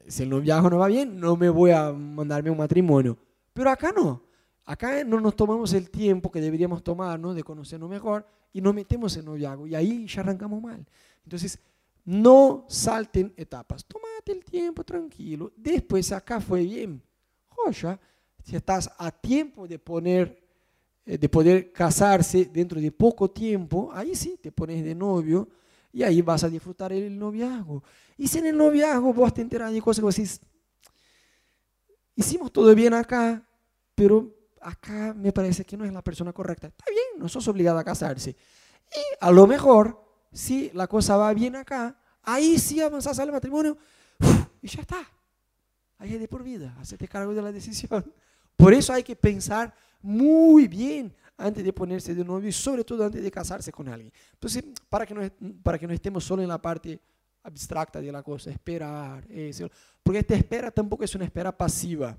si 0.07 0.23
el 0.23 0.31
noviazgo 0.31 0.71
no 0.71 0.79
va 0.79 0.87
bien, 0.87 1.19
no 1.19 1.37
me 1.37 1.51
voy 1.51 1.73
a 1.73 1.91
mandarme 1.91 2.49
un 2.49 2.57
matrimonio. 2.57 3.19
Pero 3.53 3.69
acá 3.69 3.91
no. 3.91 4.23
Acá 4.65 5.03
no 5.03 5.21
nos 5.21 5.35
tomamos 5.35 5.73
el 5.73 5.91
tiempo 5.91 6.31
que 6.31 6.41
deberíamos 6.41 6.85
tomarnos 6.85 7.35
de 7.35 7.43
conocernos 7.43 7.91
mejor 7.91 8.25
y 8.53 8.61
nos 8.61 8.73
metemos 8.73 9.17
en 9.17 9.25
noviazgo 9.25 9.67
y 9.67 9.75
ahí 9.75 10.07
ya 10.07 10.21
arrancamos 10.21 10.63
mal. 10.63 10.87
Entonces, 11.25 11.59
no 12.05 12.65
salten 12.69 13.35
etapas. 13.37 13.85
Tómate 13.85 14.31
el 14.31 14.45
tiempo 14.45 14.85
tranquilo. 14.85 15.51
Después 15.57 16.13
acá 16.13 16.41
fue 16.41 16.63
bien. 16.63 17.03
Joya, 17.49 17.99
si 18.45 18.55
estás 18.55 18.89
a 18.97 19.11
tiempo 19.11 19.67
de 19.67 19.81
poner, 19.81 20.42
de 21.05 21.29
poder 21.29 21.73
casarse 21.73 22.45
dentro 22.47 22.81
de 22.81 22.93
poco 22.93 23.31
tiempo, 23.31 23.91
ahí 23.93 24.15
sí 24.15 24.39
te 24.41 24.53
pones 24.53 24.85
de 24.85 24.95
novio 24.95 25.49
y 25.93 26.03
ahí 26.03 26.23
vas 26.23 26.45
a 26.45 26.49
disfrutar 26.49 26.93
el 26.93 27.19
noviazgo. 27.19 27.83
Y 28.17 28.29
si 28.29 28.39
en 28.39 28.47
el 28.47 28.57
noviazgo 28.57 29.13
vos 29.13 29.35
te 29.35 29.43
enteras 29.43 29.73
de 29.73 29.83
cosas 29.83 30.01
que 30.01 30.05
vos 30.05 30.17
decís, 30.17 30.41
hicimos 32.15 32.53
todo 32.53 32.75
bien 32.75 32.95
acá, 32.95 33.47
pero 33.95 34.33
acá 34.61 35.13
me 35.15 35.33
parece 35.33 35.65
que 35.65 35.77
no 35.77 35.85
es 35.85 35.93
la 35.93 36.03
persona 36.03 36.33
correcta. 36.33 36.69
Está 36.69 36.85
bien, 36.89 37.21
no 37.21 37.29
sos 37.29 37.47
obligado 37.49 37.79
a 37.79 37.85
casarse. 37.85 38.31
Y 38.31 39.01
a 39.21 39.31
lo 39.31 39.47
mejor, 39.47 40.03
si 40.33 40.71
la 40.73 40.87
cosa 40.87 41.17
va 41.17 41.35
bien 41.35 41.57
acá, 41.57 41.99
ahí 42.23 42.59
sí 42.59 42.81
avanzás 42.81 43.19
al 43.19 43.33
matrimonio 43.33 43.77
y 44.63 44.69
ya 44.69 44.83
está. 44.83 45.01
Ahí 45.99 46.15
es 46.15 46.21
de 46.21 46.29
por 46.29 46.43
vida, 46.43 46.77
hacete 46.81 47.09
cargo 47.09 47.35
de 47.35 47.43
la 47.43 47.53
decisión. 47.53 48.13
Por 48.57 48.73
eso 48.73 48.93
hay 48.93 49.03
que 49.03 49.17
pensar 49.17 49.75
muy 50.03 50.69
bien 50.69 51.15
antes 51.37 51.65
de 51.65 51.73
ponerse 51.73 52.15
de 52.15 52.25
novio 52.25 52.49
y 52.49 52.53
sobre 52.53 52.85
todo 52.85 53.05
antes 53.05 53.23
de 53.23 53.31
casarse 53.31 53.73
con 53.73 53.89
alguien. 53.89 54.13
Entonces, 54.33 54.65
para 54.89 55.07
que 55.07 55.15
no, 55.15 55.23
para 55.63 55.79
que 55.79 55.87
no 55.87 55.93
estemos 55.93 56.25
solo 56.25 56.43
en 56.43 56.49
la 56.49 56.61
parte 56.61 57.01
abstracta 57.43 58.01
de 58.01 58.13
la 58.13 58.23
cosa, 58.23 58.51
esperar, 58.51 59.27
eso. 59.29 59.69
porque 60.03 60.21
esta 60.21 60.35
espera 60.35 60.71
tampoco 60.71 61.05
es 61.05 61.15
una 61.15 61.25
espera 61.25 61.57
pasiva. 61.57 62.17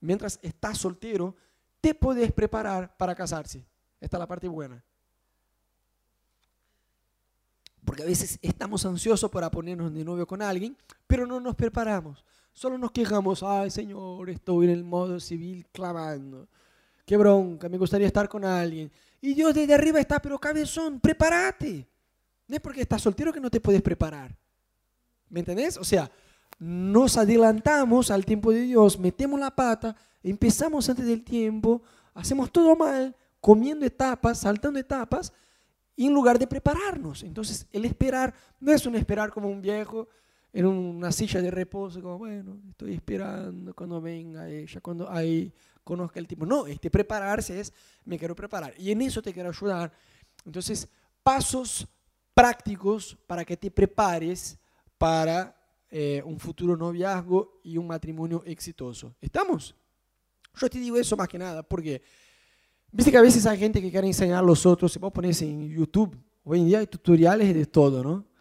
Mientras 0.00 0.38
estás 0.42 0.78
soltero, 0.78 1.34
te 1.80 1.94
puedes 1.94 2.30
preparar 2.32 2.94
para 2.96 3.14
casarse. 3.14 3.64
Esta 4.00 4.16
es 4.16 4.18
la 4.18 4.26
parte 4.26 4.48
buena. 4.48 4.82
Porque 7.84 8.02
a 8.02 8.06
veces 8.06 8.38
estamos 8.42 8.84
ansiosos 8.84 9.30
para 9.30 9.50
ponernos 9.50 9.92
de 9.92 10.04
novio 10.04 10.26
con 10.26 10.42
alguien, 10.42 10.76
pero 11.06 11.26
no 11.26 11.40
nos 11.40 11.54
preparamos. 11.54 12.24
Solo 12.54 12.78
nos 12.78 12.92
quejamos, 12.92 13.42
ay 13.42 13.68
Señor, 13.68 14.30
estoy 14.30 14.66
en 14.66 14.70
el 14.70 14.84
modo 14.84 15.18
civil 15.18 15.66
clavando. 15.72 16.46
Qué 17.04 17.16
bronca, 17.16 17.68
me 17.68 17.76
gustaría 17.76 18.06
estar 18.06 18.28
con 18.28 18.44
alguien. 18.44 18.90
Y 19.20 19.34
Dios 19.34 19.52
desde 19.52 19.74
arriba 19.74 19.98
está, 19.98 20.22
pero 20.22 20.38
cabezón, 20.38 21.00
prepárate. 21.00 21.84
No 22.46 22.54
es 22.54 22.60
porque 22.60 22.82
estás 22.82 23.02
soltero 23.02 23.32
que 23.32 23.40
no 23.40 23.50
te 23.50 23.60
puedes 23.60 23.82
preparar. 23.82 24.36
¿Me 25.28 25.40
entendés? 25.40 25.76
O 25.76 25.82
sea, 25.82 26.08
nos 26.60 27.16
adelantamos 27.16 28.12
al 28.12 28.24
tiempo 28.24 28.52
de 28.52 28.60
Dios, 28.60 29.00
metemos 29.00 29.40
la 29.40 29.50
pata, 29.50 29.96
empezamos 30.22 30.88
antes 30.88 31.06
del 31.06 31.24
tiempo, 31.24 31.82
hacemos 32.14 32.52
todo 32.52 32.76
mal, 32.76 33.16
comiendo 33.40 33.84
etapas, 33.84 34.38
saltando 34.38 34.78
etapas, 34.78 35.32
en 35.96 36.14
lugar 36.14 36.38
de 36.38 36.46
prepararnos. 36.46 37.24
Entonces, 37.24 37.66
el 37.72 37.84
esperar 37.84 38.32
no 38.60 38.72
es 38.72 38.86
un 38.86 38.94
esperar 38.94 39.32
como 39.32 39.48
un 39.48 39.60
viejo 39.60 40.08
en 40.54 40.66
una 40.66 41.10
silla 41.10 41.42
de 41.42 41.50
reposo, 41.50 42.00
como, 42.00 42.16
bueno, 42.16 42.56
estoy 42.70 42.94
esperando 42.94 43.74
cuando 43.74 44.00
venga 44.00 44.48
ella, 44.48 44.80
cuando 44.80 45.10
ahí 45.10 45.52
conozca 45.82 46.20
el 46.20 46.28
tipo. 46.28 46.46
No, 46.46 46.68
este 46.68 46.90
prepararse 46.90 47.58
es, 47.58 47.72
me 48.04 48.16
quiero 48.16 48.36
preparar. 48.36 48.72
Y 48.78 48.92
en 48.92 49.02
eso 49.02 49.20
te 49.20 49.32
quiero 49.32 49.48
ayudar. 49.48 49.92
Entonces, 50.46 50.88
pasos 51.24 51.88
prácticos 52.32 53.18
para 53.26 53.44
que 53.44 53.56
te 53.56 53.68
prepares 53.68 54.56
para 54.96 55.56
eh, 55.90 56.22
un 56.24 56.38
futuro 56.38 56.76
noviazgo 56.76 57.60
y 57.64 57.76
un 57.76 57.88
matrimonio 57.88 58.44
exitoso. 58.46 59.12
¿Estamos? 59.20 59.74
Yo 60.54 60.70
te 60.70 60.78
digo 60.78 60.96
eso 60.96 61.16
más 61.16 61.26
que 61.26 61.36
nada 61.36 61.64
porque, 61.64 62.00
viste 62.92 63.10
que 63.10 63.18
a 63.18 63.22
veces 63.22 63.44
hay 63.44 63.58
gente 63.58 63.82
que 63.82 63.90
quiere 63.90 64.06
enseñar 64.06 64.38
a 64.38 64.46
los 64.46 64.64
otros, 64.66 64.92
se 64.92 65.00
puede 65.00 65.10
poner 65.10 65.34
en 65.42 65.68
YouTube, 65.68 66.16
hoy 66.44 66.60
en 66.60 66.66
día 66.66 66.78
hay 66.78 66.86
tutoriales 66.86 67.52
de 67.52 67.66
todo, 67.66 68.04
¿no? 68.04 68.33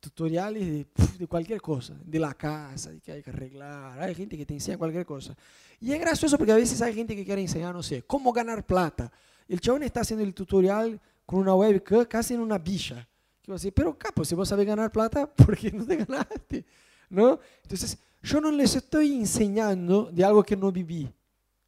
Tutoriales 0.00 0.86
de, 1.18 1.26
cualquier 1.26 1.60
cosa, 1.60 1.94
de 2.02 2.18
la 2.18 2.32
casa, 2.32 2.90
de 2.90 3.00
que 3.00 3.12
hay 3.12 3.22
que 3.22 3.28
arreglar, 3.28 4.00
hay 4.00 4.14
gente 4.14 4.36
que 4.36 4.46
te 4.46 4.54
enseña 4.54 4.78
cualquier 4.78 5.04
cosa. 5.04 5.36
Y 5.78 5.92
es 5.92 6.00
gracioso 6.00 6.38
porque 6.38 6.52
a 6.52 6.56
veces 6.56 6.80
hay 6.80 6.94
gente 6.94 7.14
que 7.14 7.24
quiere 7.24 7.42
enseñar, 7.42 7.74
no 7.74 7.82
sé, 7.82 8.02
cómo 8.02 8.32
ganar 8.32 8.64
plata. 8.64 9.12
El 9.46 9.60
chabón 9.60 9.82
está 9.82 10.00
haciendo 10.00 10.24
el 10.24 10.32
tutorial 10.32 10.98
con 11.26 11.40
una 11.40 11.54
webcam 11.54 12.06
casi 12.06 12.34
en 12.34 12.40
una 12.40 12.56
villa. 12.56 13.06
Que 13.42 13.52
você, 13.52 13.70
pero 13.70 13.96
capo, 13.96 14.24
si 14.24 14.34
vos 14.34 14.48
sabés 14.48 14.66
ganar 14.66 14.90
plata, 14.90 15.26
¿por 15.34 15.56
qué 15.56 15.70
no 15.70 15.84
te 15.84 15.96
ganaste? 15.96 16.64
¿No? 17.10 17.38
Entonces, 17.62 17.98
yo 18.22 18.40
no 18.40 18.50
les 18.50 18.76
estoy 18.76 19.14
enseñando 19.14 20.10
de 20.12 20.24
algo 20.24 20.42
que 20.42 20.56
no 20.56 20.72
viví. 20.72 21.08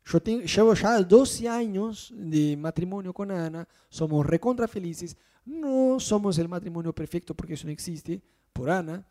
Yo 0.04 0.20
tengo, 0.20 0.42
llevo 0.42 0.74
ya 0.74 1.00
12 1.00 1.48
años 1.48 2.12
de 2.14 2.56
matrimonio 2.56 3.12
con 3.12 3.30
Ana, 3.30 3.66
somos 3.88 4.26
recontra 4.26 4.66
felices, 4.66 5.16
no 5.44 6.00
somos 6.00 6.38
el 6.38 6.48
matrimonio 6.48 6.92
perfecto 6.92 7.34
porque 7.34 7.54
eso 7.54 7.66
no 7.66 7.72
existe, 7.72 8.20
por 8.52 8.70
Ana. 8.70 9.04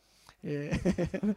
Eh, 0.44 0.72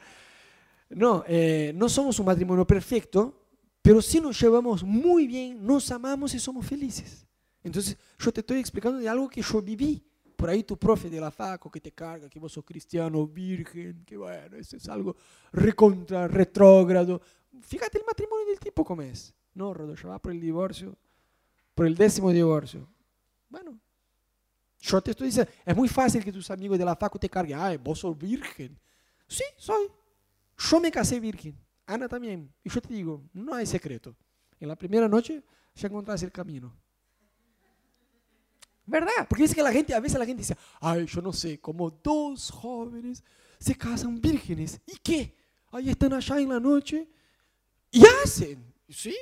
no, 0.91 1.25
eh, 1.27 1.73
no 1.75 1.89
somos 1.89 2.19
un 2.19 2.27
matrimonio 2.27 2.67
perfecto, 2.67 3.43
pero 3.81 4.01
sí 4.03 4.21
nos 4.21 4.41
llevamos 4.41 4.83
muy 4.83 5.27
bien, 5.27 5.65
nos 5.65 5.91
amamos 5.91 6.35
y 6.35 6.39
somos 6.39 6.67
felices. 6.67 7.27
Entonces, 7.63 7.97
yo 8.19 8.33
te 8.33 8.41
estoy 8.41 8.59
explicando 8.59 8.99
de 8.99 9.09
algo 9.09 9.29
que 9.29 9.43
yo 9.43 9.63
viví. 9.63 10.03
Por 10.37 10.51
ahí 10.51 10.65
tu 10.65 10.77
profe 10.77 11.09
de 11.09 11.21
la 11.21 11.31
faco 11.31 11.71
que 11.71 11.81
te 11.81 11.93
carga, 11.93 12.29
que 12.29 12.39
vos 12.39 12.53
sos 12.53 12.65
cristiano, 12.65 13.27
virgen, 13.27 14.05
que 14.05 14.17
bueno, 14.17 14.57
eso 14.57 14.77
es 14.77 14.89
algo 14.89 15.17
recontra, 15.53 16.27
retrógrado. 16.29 17.23
Fíjate 17.63 17.99
el 17.99 18.05
matrimonio 18.05 18.47
del 18.47 18.59
tipo 18.59 18.85
como 18.85 19.03
es. 19.03 19.33
No, 19.55 19.73
Rodolfo, 19.73 20.09
va 20.09 20.19
por 20.19 20.33
el 20.33 20.41
divorcio, 20.41 20.97
por 21.75 21.87
el 21.87 21.95
décimo 21.95 22.31
divorcio. 22.31 22.89
Bueno, 23.49 23.79
yo 24.81 25.01
te 25.01 25.13
estoy 25.13 25.29
diciendo, 25.29 25.51
es 25.65 25.77
muy 25.77 25.89
fácil 25.89 26.23
que 26.25 26.33
tus 26.33 26.51
amigos 26.51 26.79
de 26.79 26.85
la 26.85 26.97
facu 26.97 27.19
te 27.19 27.29
carguen. 27.29 27.59
Ay, 27.59 27.77
vos 27.77 28.01
sos 28.01 28.19
virgen. 28.19 28.79
Sí, 29.27 29.45
soy. 29.57 29.87
Yo 30.59 30.81
me 30.81 30.91
casé 30.91 31.21
virgen. 31.21 31.59
Ana 31.87 32.09
también. 32.09 32.53
Y 32.63 32.69
yo 32.69 32.81
te 32.81 32.93
digo, 32.93 33.23
no 33.33 33.55
hay 33.55 33.67
secreto. 33.67 34.15
En 34.59 34.69
la 34.69 34.77
primera 34.77 35.09
noche 35.09 35.43
ya 35.75 35.89
encontraste 35.89 36.27
el 36.27 36.33
camino. 36.33 36.75
¿Verdad? 38.87 39.27
Porque 39.29 39.45
dice 39.45 39.55
que 39.55 39.63
la 39.63 39.73
gente, 39.73 39.95
a 39.95 40.01
veces 40.01 40.19
la 40.19 40.27
gente 40.27 40.43
dice, 40.43 40.57
ay, 40.81 41.07
yo 41.07 41.23
no 41.23 41.33
sé, 41.33 41.59
como 41.61 41.91
dos 41.91 42.51
jóvenes 42.51 43.23
se 43.59 43.75
casan 43.75 44.21
vírgenes. 44.21 44.81
¿Y 44.87 44.99
qué? 44.99 45.35
Ahí 45.71 45.89
están 45.89 46.13
allá 46.13 46.39
en 46.39 46.51
la 46.51 46.61
noche 46.61 47.09
y 47.91 48.03
hacen. 48.23 48.74
Sí, 48.89 49.17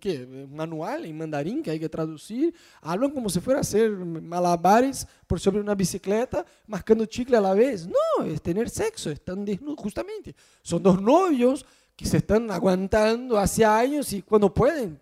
¿qué? 0.00 0.26
Manual 0.50 1.04
en 1.04 1.18
mandarín 1.18 1.62
que 1.62 1.70
hay 1.70 1.78
que 1.78 1.88
traducir. 1.88 2.54
Hablan 2.80 3.10
como 3.10 3.28
si 3.28 3.38
fuera 3.38 3.58
a 3.58 3.60
hacer 3.60 3.90
malabares 3.90 5.06
por 5.26 5.38
sobre 5.38 5.60
una 5.60 5.74
bicicleta, 5.74 6.44
mascando 6.66 7.04
chicle 7.04 7.36
a 7.36 7.40
la 7.40 7.52
vez. 7.52 7.86
No, 7.86 8.24
es 8.24 8.40
tener 8.40 8.70
sexo, 8.70 9.10
están 9.10 9.44
desnudos, 9.44 9.78
justamente. 9.78 10.34
Son 10.62 10.82
dos 10.82 11.00
novios 11.02 11.66
que 11.94 12.06
se 12.06 12.16
están 12.16 12.50
aguantando 12.50 13.38
hace 13.38 13.64
años 13.64 14.10
y 14.14 14.22
cuando 14.22 14.52
pueden. 14.52 14.98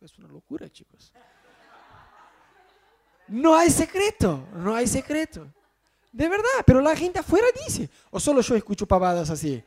Es 0.00 0.16
una 0.16 0.28
locura, 0.28 0.70
chicos. 0.70 1.12
No 3.26 3.54
hay 3.56 3.70
secreto, 3.70 4.46
no 4.54 4.74
hay 4.74 4.86
secreto. 4.86 5.46
De 6.12 6.28
verdad, 6.28 6.64
pero 6.64 6.80
la 6.80 6.96
gente 6.96 7.18
afuera 7.18 7.46
dice, 7.66 7.88
o 8.10 8.18
solo 8.18 8.40
yo 8.40 8.54
escucho 8.54 8.86
pavadas 8.86 9.28
así. 9.30 9.62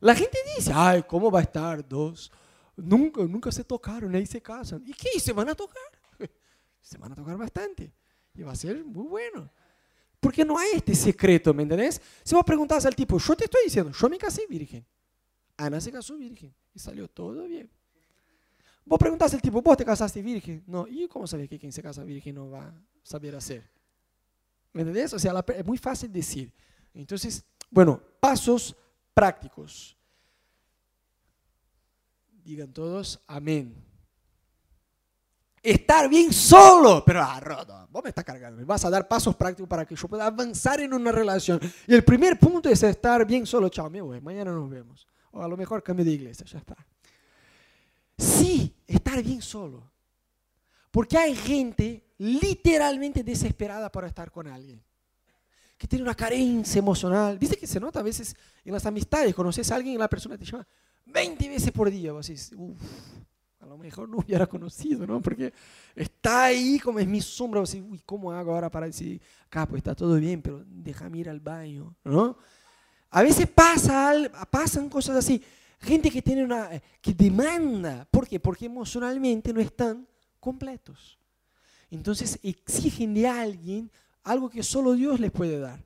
La 0.00 0.14
gente 0.14 0.38
dice, 0.56 0.72
ay, 0.74 1.02
¿cómo 1.02 1.30
va 1.30 1.40
a 1.40 1.42
estar 1.42 1.86
dos? 1.86 2.30
Nunca, 2.76 3.22
nunca 3.22 3.50
se 3.50 3.64
tocaron, 3.64 4.14
ahí 4.14 4.26
se 4.26 4.40
casan. 4.40 4.82
¿Y 4.86 4.92
qué? 4.92 5.18
¿Se 5.18 5.32
van 5.32 5.48
a 5.48 5.54
tocar? 5.54 5.82
Se 6.82 6.98
van 6.98 7.12
a 7.12 7.14
tocar 7.14 7.36
bastante. 7.36 7.92
Y 8.34 8.42
va 8.42 8.52
a 8.52 8.56
ser 8.56 8.84
muy 8.84 9.06
bueno. 9.06 9.50
Porque 10.20 10.44
no 10.44 10.58
hay 10.58 10.70
este 10.74 10.94
secreto, 10.94 11.54
¿me 11.54 11.62
entendés? 11.62 12.00
Si 12.22 12.34
vos 12.34 12.44
preguntás 12.44 12.84
al 12.86 12.94
tipo, 12.94 13.18
yo 13.18 13.36
te 13.36 13.44
estoy 13.44 13.64
diciendo, 13.64 13.92
yo 13.92 14.08
me 14.08 14.18
casé 14.18 14.46
virgen. 14.48 14.84
Ana 15.56 15.80
se 15.80 15.90
casó 15.90 16.16
virgen 16.16 16.54
y 16.74 16.78
salió 16.78 17.08
todo 17.08 17.46
bien. 17.46 17.70
Vos 18.84 18.98
preguntás 18.98 19.34
al 19.34 19.42
tipo, 19.42 19.60
¿vos 19.62 19.76
te 19.76 19.84
casaste 19.84 20.22
virgen? 20.22 20.62
No, 20.66 20.86
¿y 20.86 21.08
cómo 21.08 21.26
sabes 21.26 21.48
que 21.48 21.58
quien 21.58 21.72
se 21.72 21.82
casa 21.82 22.04
virgen 22.04 22.34
no 22.34 22.50
va 22.50 22.68
a 22.68 22.74
saber 23.02 23.34
hacer? 23.34 23.68
¿Me 24.72 24.82
entendés? 24.82 25.12
O 25.14 25.18
sea, 25.18 25.44
es 25.56 25.64
muy 25.64 25.78
fácil 25.78 26.12
decir. 26.12 26.52
Entonces, 26.94 27.44
bueno, 27.70 28.00
pasos 28.20 28.76
prácticos. 29.12 29.95
Digan 32.46 32.72
todos, 32.72 33.18
amén. 33.26 33.74
Estar 35.60 36.08
bien 36.08 36.32
solo, 36.32 37.02
pero 37.04 37.20
ah, 37.20 37.40
Rodo, 37.40 37.88
vos 37.90 38.04
me 38.04 38.10
estás 38.10 38.24
cargando, 38.24 38.56
me 38.56 38.62
vas 38.64 38.84
a 38.84 38.90
dar 38.90 39.08
pasos 39.08 39.34
prácticos 39.34 39.68
para 39.68 39.84
que 39.84 39.96
yo 39.96 40.06
pueda 40.06 40.26
avanzar 40.26 40.78
en 40.80 40.94
una 40.94 41.10
relación. 41.10 41.58
Y 41.88 41.92
el 41.92 42.04
primer 42.04 42.38
punto 42.38 42.68
es 42.68 42.80
estar 42.84 43.26
bien 43.26 43.46
solo. 43.46 43.68
Chao, 43.68 43.90
me 43.90 44.00
voy, 44.00 44.20
mañana 44.20 44.52
nos 44.52 44.70
vemos. 44.70 45.08
O 45.32 45.42
a 45.42 45.48
lo 45.48 45.56
mejor 45.56 45.82
cambio 45.82 46.04
de 46.04 46.12
iglesia, 46.12 46.46
ya 46.46 46.58
está. 46.60 46.76
Sí, 48.16 48.72
estar 48.86 49.20
bien 49.24 49.42
solo. 49.42 49.90
Porque 50.92 51.18
hay 51.18 51.34
gente 51.34 52.12
literalmente 52.18 53.24
desesperada 53.24 53.90
para 53.90 54.06
estar 54.06 54.30
con 54.30 54.46
alguien. 54.46 54.80
Que 55.76 55.88
tiene 55.88 56.04
una 56.04 56.14
carencia 56.14 56.78
emocional. 56.78 57.40
Dice 57.40 57.56
que 57.56 57.66
se 57.66 57.80
nota 57.80 57.98
a 57.98 58.04
veces 58.04 58.36
en 58.64 58.72
las 58.72 58.86
amistades. 58.86 59.34
Conoces 59.34 59.68
a 59.72 59.74
alguien 59.74 59.96
y 59.96 59.98
la 59.98 60.08
persona 60.08 60.38
te 60.38 60.44
llama 60.44 60.64
20 61.16 61.48
veces 61.48 61.72
por 61.72 61.90
día. 61.90 62.12
Vos 62.12 62.26
dices, 62.26 62.52
uff, 62.54 62.78
a 63.60 63.66
lo 63.66 63.78
mejor 63.78 64.06
no 64.06 64.18
hubiera 64.18 64.46
conocido, 64.46 65.06
¿no? 65.06 65.22
Porque 65.22 65.50
está 65.94 66.44
ahí 66.44 66.78
como 66.78 66.98
es 66.98 67.06
mi 67.06 67.22
sombra, 67.22 67.62
así, 67.62 67.80
uy, 67.80 68.02
¿cómo 68.04 68.32
hago 68.32 68.52
ahora 68.52 68.70
para 68.70 68.86
decir, 68.86 69.20
capo, 69.48 69.78
está 69.78 69.94
todo 69.94 70.16
bien, 70.16 70.42
pero 70.42 70.62
déjame 70.66 71.18
ir 71.18 71.30
al 71.30 71.40
baño, 71.40 71.96
¿no? 72.04 72.36
A 73.08 73.22
veces 73.22 73.48
pasa, 73.48 74.12
pasan 74.50 74.90
cosas 74.90 75.16
así. 75.16 75.42
Gente 75.80 76.10
que 76.10 76.20
tiene 76.20 76.44
una, 76.44 76.68
que 77.00 77.14
demanda. 77.14 78.06
¿Por 78.10 78.28
qué? 78.28 78.38
Porque 78.38 78.66
emocionalmente 78.66 79.54
no 79.54 79.60
están 79.60 80.06
completos. 80.38 81.18
Entonces 81.90 82.38
exigen 82.42 83.14
de 83.14 83.26
alguien 83.26 83.90
algo 84.22 84.50
que 84.50 84.62
solo 84.62 84.92
Dios 84.92 85.18
les 85.18 85.30
puede 85.30 85.58
dar. 85.58 85.82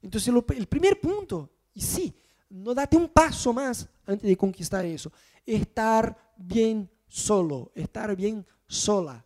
Entonces 0.00 0.32
el 0.56 0.66
primer 0.66 0.98
punto, 0.98 1.50
y 1.74 1.82
sí, 1.82 2.14
no 2.54 2.72
date 2.72 2.96
un 2.96 3.08
paso 3.08 3.52
más 3.52 3.88
antes 4.06 4.28
de 4.28 4.36
conquistar 4.36 4.84
eso. 4.84 5.10
Estar 5.44 6.16
bien 6.36 6.88
solo, 7.08 7.72
estar 7.74 8.14
bien 8.14 8.46
sola. 8.66 9.24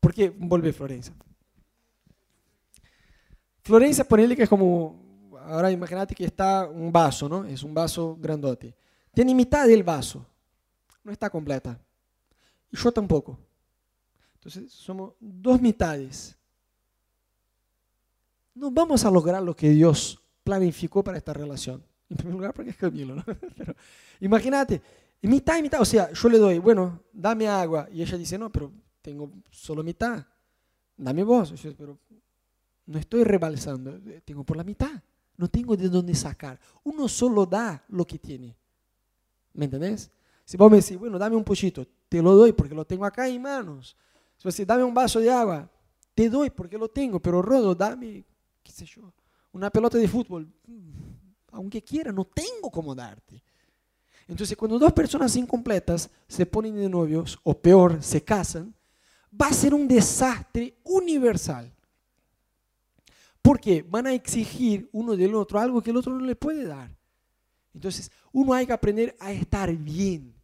Porque 0.00 0.30
vuelve 0.30 0.72
Florencia. 0.72 1.14
Florencia, 3.60 4.02
ponele 4.02 4.34
que 4.34 4.44
es 4.44 4.48
como, 4.48 5.30
ahora 5.40 5.70
imagínate 5.70 6.14
que 6.14 6.24
está 6.24 6.66
un 6.66 6.90
vaso, 6.90 7.28
¿no? 7.28 7.44
Es 7.44 7.62
un 7.62 7.74
vaso 7.74 8.16
grandote. 8.18 8.74
Tiene 9.12 9.34
mitad 9.34 9.68
del 9.68 9.82
vaso, 9.82 10.26
no 11.04 11.12
está 11.12 11.28
completa. 11.28 11.78
Y 12.70 12.76
yo 12.78 12.90
tampoco. 12.90 13.38
Entonces 14.34 14.72
somos 14.72 15.12
dos 15.20 15.60
mitades. 15.60 16.34
No 18.54 18.70
vamos 18.70 19.04
a 19.04 19.10
lograr 19.10 19.42
lo 19.42 19.54
que 19.54 19.68
Dios 19.68 20.21
planificó 20.42 21.02
para 21.02 21.18
esta 21.18 21.32
relación. 21.32 21.82
En 22.12 22.16
primer 22.18 22.34
lugar, 22.34 22.52
porque 22.52 22.70
es 22.70 22.76
Camilo, 22.76 23.14
¿no? 23.14 23.24
Pero 23.56 23.74
imagínate, 24.20 24.82
mitad 25.22 25.56
y 25.56 25.62
mitad, 25.62 25.80
o 25.80 25.84
sea, 25.84 26.12
yo 26.12 26.28
le 26.28 26.38
doy, 26.38 26.58
bueno, 26.58 27.00
dame 27.12 27.48
agua, 27.48 27.88
y 27.90 28.02
ella 28.02 28.18
dice, 28.18 28.36
no, 28.36 28.50
pero 28.50 28.70
tengo 29.00 29.30
solo 29.50 29.82
mitad, 29.82 30.24
dame 30.96 31.22
vos, 31.22 31.52
yo, 31.60 31.74
pero 31.76 31.98
no 32.86 32.98
estoy 32.98 33.24
rebalsando, 33.24 33.98
tengo 34.24 34.44
por 34.44 34.56
la 34.56 34.64
mitad, 34.64 35.02
no 35.36 35.48
tengo 35.48 35.76
de 35.76 35.88
dónde 35.88 36.14
sacar. 36.14 36.58
Uno 36.84 37.08
solo 37.08 37.46
da 37.46 37.82
lo 37.88 38.04
que 38.04 38.18
tiene, 38.18 38.54
¿me 39.54 39.64
entendés? 39.66 40.10
Si 40.44 40.56
vos 40.56 40.70
me 40.70 40.78
decís, 40.78 40.98
bueno, 40.98 41.18
dame 41.18 41.36
un 41.36 41.44
pochito, 41.44 41.86
te 42.08 42.20
lo 42.20 42.34
doy 42.34 42.52
porque 42.52 42.74
lo 42.74 42.84
tengo 42.84 43.04
acá 43.04 43.28
en 43.28 43.40
manos. 43.40 43.96
Si 44.36 44.44
vos 44.44 44.54
decís, 44.54 44.66
dame 44.66 44.82
un 44.82 44.92
vaso 44.92 45.20
de 45.20 45.30
agua, 45.30 45.70
te 46.14 46.28
doy 46.28 46.50
porque 46.50 46.76
lo 46.76 46.88
tengo, 46.88 47.20
pero 47.20 47.40
Rodo, 47.40 47.74
dame, 47.74 48.24
qué 48.62 48.72
sé 48.72 48.84
yo, 48.84 49.12
una 49.52 49.70
pelota 49.70 49.98
de 49.98 50.08
fútbol, 50.08 50.50
aunque 51.52 51.82
quiera, 51.82 52.10
no 52.12 52.24
tengo 52.24 52.70
cómo 52.70 52.94
darte. 52.94 53.42
Entonces, 54.26 54.56
cuando 54.56 54.78
dos 54.78 54.92
personas 54.92 55.36
incompletas 55.36 56.10
se 56.26 56.46
ponen 56.46 56.76
de 56.76 56.88
novios, 56.88 57.38
o 57.42 57.58
peor, 57.58 58.02
se 58.02 58.22
casan, 58.22 58.74
va 59.40 59.48
a 59.48 59.52
ser 59.52 59.74
un 59.74 59.86
desastre 59.86 60.76
universal. 60.84 61.72
Porque 63.42 63.82
van 63.82 64.06
a 64.06 64.14
exigir 64.14 64.88
uno 64.92 65.16
del 65.16 65.34
otro 65.34 65.58
algo 65.58 65.82
que 65.82 65.90
el 65.90 65.96
otro 65.96 66.14
no 66.14 66.24
le 66.24 66.36
puede 66.36 66.64
dar. 66.64 66.96
Entonces, 67.74 68.10
uno 68.32 68.54
hay 68.54 68.66
que 68.66 68.72
aprender 68.72 69.16
a 69.18 69.32
estar 69.32 69.74
bien. 69.74 70.34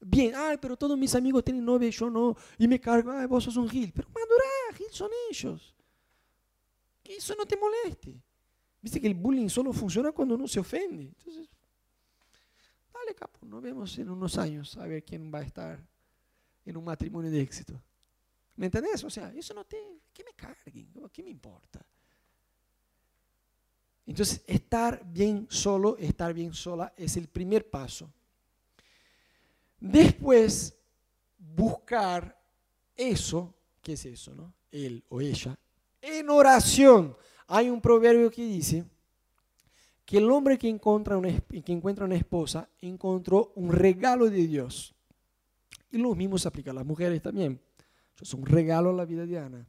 Bien, 0.00 0.32
ay, 0.36 0.58
pero 0.60 0.76
todos 0.76 0.96
mis 0.96 1.14
amigos 1.14 1.42
tienen 1.42 1.64
novia 1.64 1.88
y 1.88 1.92
yo 1.92 2.10
no. 2.10 2.36
Y 2.58 2.68
me 2.68 2.80
cargo, 2.80 3.10
ay, 3.10 3.26
vos 3.26 3.44
sos 3.44 3.56
un 3.56 3.68
gil. 3.68 3.92
Pero 3.92 4.08
madura, 4.08 4.76
gil 4.76 4.86
son 4.90 5.10
ellos. 5.30 5.74
Que 7.02 7.16
eso 7.16 7.34
no 7.36 7.46
te 7.46 7.56
moleste. 7.56 8.20
Viste 8.80 9.00
que 9.00 9.08
el 9.08 9.14
bullying 9.14 9.48
solo 9.48 9.72
funciona 9.72 10.12
cuando 10.12 10.34
uno 10.34 10.46
se 10.46 10.60
ofende. 10.60 11.02
Entonces, 11.04 11.48
dale 12.92 13.14
capo, 13.14 13.44
nos 13.46 13.62
vemos 13.62 13.98
en 13.98 14.10
unos 14.10 14.38
años 14.38 14.76
a 14.76 14.86
ver 14.86 15.04
quién 15.04 15.32
va 15.32 15.40
a 15.40 15.42
estar 15.42 15.78
en 16.64 16.76
un 16.76 16.84
matrimonio 16.84 17.30
de 17.30 17.40
éxito. 17.40 17.80
¿Me 18.56 18.66
entendés? 18.66 19.02
O 19.04 19.10
sea, 19.10 19.32
eso 19.32 19.54
no 19.54 19.64
te... 19.64 19.76
¿Qué 20.12 20.24
me 20.24 20.32
carguen? 20.32 20.92
¿Qué 21.12 21.22
me 21.22 21.30
importa? 21.30 21.84
Entonces, 24.06 24.42
estar 24.46 25.04
bien 25.04 25.46
solo, 25.50 25.96
estar 25.98 26.32
bien 26.32 26.54
sola 26.54 26.92
es 26.96 27.16
el 27.16 27.28
primer 27.28 27.68
paso. 27.68 28.10
Después, 29.78 30.76
buscar 31.38 32.40
eso, 32.96 33.54
¿qué 33.82 33.92
es 33.92 34.04
eso? 34.06 34.34
No? 34.34 34.54
Él 34.72 35.04
o 35.08 35.20
ella, 35.20 35.56
en 36.00 36.30
oración. 36.30 37.16
Hay 37.48 37.70
un 37.70 37.80
proverbio 37.80 38.30
que 38.30 38.44
dice 38.44 38.84
que 40.04 40.18
el 40.18 40.30
hombre 40.30 40.58
que 40.58 40.68
encuentra 40.68 41.16
una, 41.16 41.28
que 41.40 41.72
encuentra 41.72 42.04
una 42.04 42.16
esposa 42.16 42.68
encontró 42.80 43.52
un 43.56 43.72
regalo 43.72 44.30
de 44.30 44.46
Dios. 44.46 44.94
Y 45.90 45.98
lo 45.98 46.14
mismo 46.14 46.38
se 46.38 46.46
aplica 46.46 46.70
a 46.70 46.74
las 46.74 46.86
mujeres 46.86 47.22
también. 47.22 47.58
Es 48.20 48.34
un 48.34 48.44
regalo 48.44 48.90
a 48.90 48.92
la 48.92 49.04
vida 49.04 49.24
de 49.26 49.38
Ana. 49.38 49.66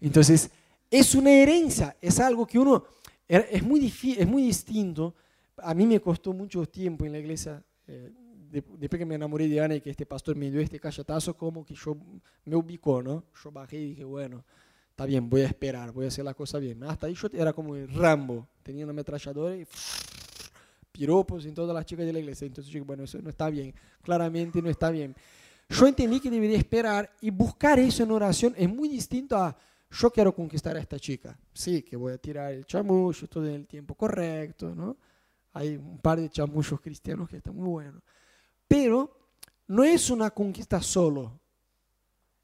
Entonces, 0.00 0.50
es 0.90 1.14
una 1.14 1.30
herencia, 1.30 1.96
es 2.00 2.20
algo 2.20 2.46
que 2.46 2.58
uno, 2.58 2.84
es 3.26 3.62
muy, 3.62 3.86
es 3.86 4.26
muy 4.26 4.42
distinto. 4.42 5.14
A 5.56 5.74
mí 5.74 5.86
me 5.86 6.00
costó 6.00 6.32
mucho 6.32 6.66
tiempo 6.66 7.04
en 7.04 7.12
la 7.12 7.18
iglesia, 7.18 7.62
eh, 7.86 8.12
después 8.50 8.98
que 8.98 9.06
me 9.06 9.14
enamoré 9.14 9.48
de 9.48 9.60
Ana 9.60 9.76
y 9.76 9.80
que 9.80 9.90
este 9.90 10.04
pastor 10.04 10.36
me 10.36 10.50
dio 10.50 10.60
este 10.60 10.78
cachetazo, 10.78 11.36
como 11.36 11.64
que 11.64 11.74
yo 11.74 11.96
me 12.44 12.56
ubicó, 12.56 13.02
¿no? 13.02 13.24
Yo 13.42 13.50
bajé 13.50 13.78
y 13.78 13.88
dije, 13.90 14.04
bueno, 14.04 14.44
está 14.92 15.06
bien, 15.06 15.28
voy 15.28 15.40
a 15.40 15.46
esperar, 15.46 15.90
voy 15.90 16.04
a 16.04 16.08
hacer 16.08 16.24
la 16.24 16.34
cosa 16.34 16.58
bien. 16.58 16.84
Hasta 16.84 17.06
ahí 17.06 17.14
yo 17.14 17.28
era 17.32 17.54
como 17.54 17.74
el 17.74 17.88
Rambo, 17.92 18.46
tenía 18.62 18.84
una 18.84 18.92
ametralladora 18.92 19.56
y 19.56 19.66
piropos 20.92 21.46
en 21.46 21.54
todas 21.54 21.74
las 21.74 21.86
chicas 21.86 22.04
de 22.04 22.12
la 22.12 22.18
iglesia. 22.18 22.46
Entonces 22.46 22.70
yo 22.70 22.84
bueno, 22.84 23.04
eso 23.04 23.18
no 23.22 23.30
está 23.30 23.48
bien, 23.48 23.74
claramente 24.02 24.60
no 24.60 24.68
está 24.68 24.90
bien. 24.90 25.16
Yo 25.70 25.86
entendí 25.86 26.20
que 26.20 26.30
debería 26.30 26.58
esperar 26.58 27.10
y 27.22 27.30
buscar 27.30 27.78
eso 27.78 28.02
en 28.02 28.10
oración 28.10 28.54
es 28.56 28.68
muy 28.68 28.88
distinto 28.90 29.36
a 29.36 29.56
yo 29.90 30.10
quiero 30.10 30.34
conquistar 30.34 30.76
a 30.76 30.80
esta 30.80 30.98
chica. 30.98 31.38
Sí, 31.52 31.82
que 31.82 31.96
voy 31.96 32.12
a 32.12 32.18
tirar 32.18 32.52
el 32.52 32.66
chamucho 32.66 33.28
todo 33.28 33.46
en 33.46 33.54
el 33.54 33.66
tiempo 33.66 33.94
correcto, 33.94 34.74
¿no? 34.74 34.96
Hay 35.54 35.76
un 35.76 35.98
par 35.98 36.20
de 36.20 36.28
chamuchos 36.28 36.80
cristianos 36.80 37.28
que 37.28 37.38
están 37.38 37.56
muy 37.56 37.68
buenos. 37.68 38.02
Pero 38.68 39.18
no 39.68 39.84
es 39.84 40.10
una 40.10 40.30
conquista 40.30 40.82
solo, 40.82 41.40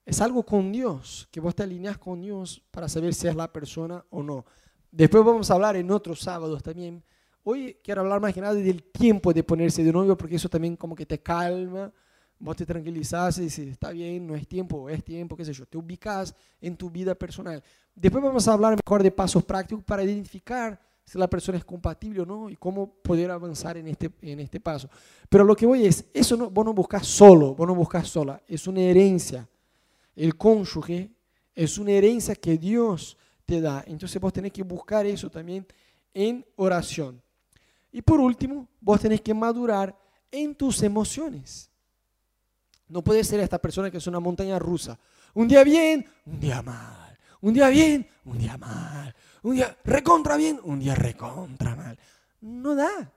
es 0.09 0.23
algo 0.23 0.43
con 0.43 0.73
Dios, 0.73 1.29
que 1.31 1.39
vos 1.39 1.55
te 1.55 1.65
alineas 1.65 1.99
con 1.99 2.23
Dios 2.23 2.63
para 2.71 2.89
saber 2.89 3.13
si 3.13 3.29
es 3.29 3.37
la 3.37 3.53
persona 3.53 4.03
o 4.09 4.23
no. 4.23 4.47
Después 4.91 5.23
vamos 5.23 5.51
a 5.51 5.55
hablar 5.55 5.77
en 5.77 5.91
otros 5.91 6.21
sábados 6.21 6.63
también. 6.63 7.05
Hoy 7.45 7.77
quiero 7.85 8.01
hablar 8.01 8.19
más 8.19 8.33
que 8.33 8.41
nada 8.41 8.55
del 8.55 8.85
tiempo 8.85 9.35
de 9.35 9.45
ponerse 9.45 9.85
de 9.85 9.93
novio, 9.93 10.17
porque 10.17 10.37
eso 10.37 10.49
también 10.49 10.77
como 10.77 10.95
que 10.95 11.05
te 11.05 11.19
calma, 11.19 11.93
vos 12.39 12.57
te 12.57 12.65
tranquilizás 12.65 13.37
y 13.37 13.43
dices, 13.43 13.69
está 13.69 13.91
bien, 13.91 14.27
no 14.27 14.35
es 14.35 14.49
tiempo, 14.49 14.89
es 14.89 15.05
tiempo, 15.05 15.37
qué 15.37 15.45
sé 15.45 15.53
yo, 15.53 15.67
te 15.67 15.77
ubicas 15.77 16.35
en 16.59 16.75
tu 16.75 16.89
vida 16.89 17.15
personal. 17.15 17.63
Después 17.95 18.25
vamos 18.25 18.49
a 18.49 18.55
hablar 18.55 18.79
mejor 18.83 19.03
de 19.03 19.11
pasos 19.11 19.45
prácticos 19.45 19.85
para 19.85 20.03
identificar 20.03 20.81
si 21.05 21.19
la 21.19 21.29
persona 21.29 21.59
es 21.59 21.67
compatible 21.67 22.23
o 22.23 22.27
no 22.27 22.49
y 22.49 22.57
cómo 22.57 22.95
poder 22.95 23.31
avanzar 23.31 23.77
en 23.77 23.89
este, 23.89 24.11
en 24.23 24.41
este 24.41 24.59
paso. 24.59 24.89
Pero 25.29 25.45
lo 25.45 25.55
que 25.55 25.67
voy 25.67 25.85
es, 25.85 26.07
eso 26.15 26.35
no, 26.35 26.49
vos 26.49 26.65
no 26.65 26.73
buscas 26.73 27.07
solo, 27.07 27.55
vos 27.55 27.67
no 27.67 27.75
buscas 27.75 28.09
sola, 28.09 28.41
es 28.49 28.67
una 28.67 28.81
herencia 28.81 29.47
el 30.19 30.37
cónyuge 30.37 31.13
es 31.55 31.79
una 31.79 31.93
herencia 31.93 32.35
que 32.35 32.59
Dios 32.59 33.17
te 33.47 33.61
da. 33.61 33.85
Entonces 33.87 34.21
vos 34.21 34.33
tenés 34.33 34.53
que 34.53 34.65
buscar 34.65 35.07
eso 35.07 35.31
también 35.31 35.67
en 36.13 36.45
oración. 36.57 37.23
Y 37.93 38.03
por 38.03 38.21
último, 38.21 38.69
vos 38.81 39.01
tenés 39.01 39.21
que 39.21 39.33
madurar 39.33 39.97
en 40.31 40.57
tus 40.57 40.83
emociones. 40.83 41.71
No 42.89 43.03
puede 43.03 43.23
ser 43.23 43.39
esta 43.41 43.59
persona 43.59 43.91
que 43.91 43.99
es 43.99 44.07
una 44.09 44.19
montaña 44.19 44.59
rusa. 44.59 44.99
Un 45.35 45.47
día 45.47 45.63
bien, 45.63 46.05
un 46.27 46.41
día 46.41 46.63
mal. 46.63 47.17
Un 47.41 47.55
día 47.55 47.69
bien, 47.69 48.09
un 48.25 48.39
día 48.39 48.57
mal. 48.57 49.15
Un 49.43 49.55
día 49.55 49.77
recontra 49.85 50.37
bien, 50.37 50.59
un 50.65 50.81
día 50.81 50.97
recontra 50.97 51.77
mal. 51.77 51.97
No 52.41 52.75
da. 52.75 53.13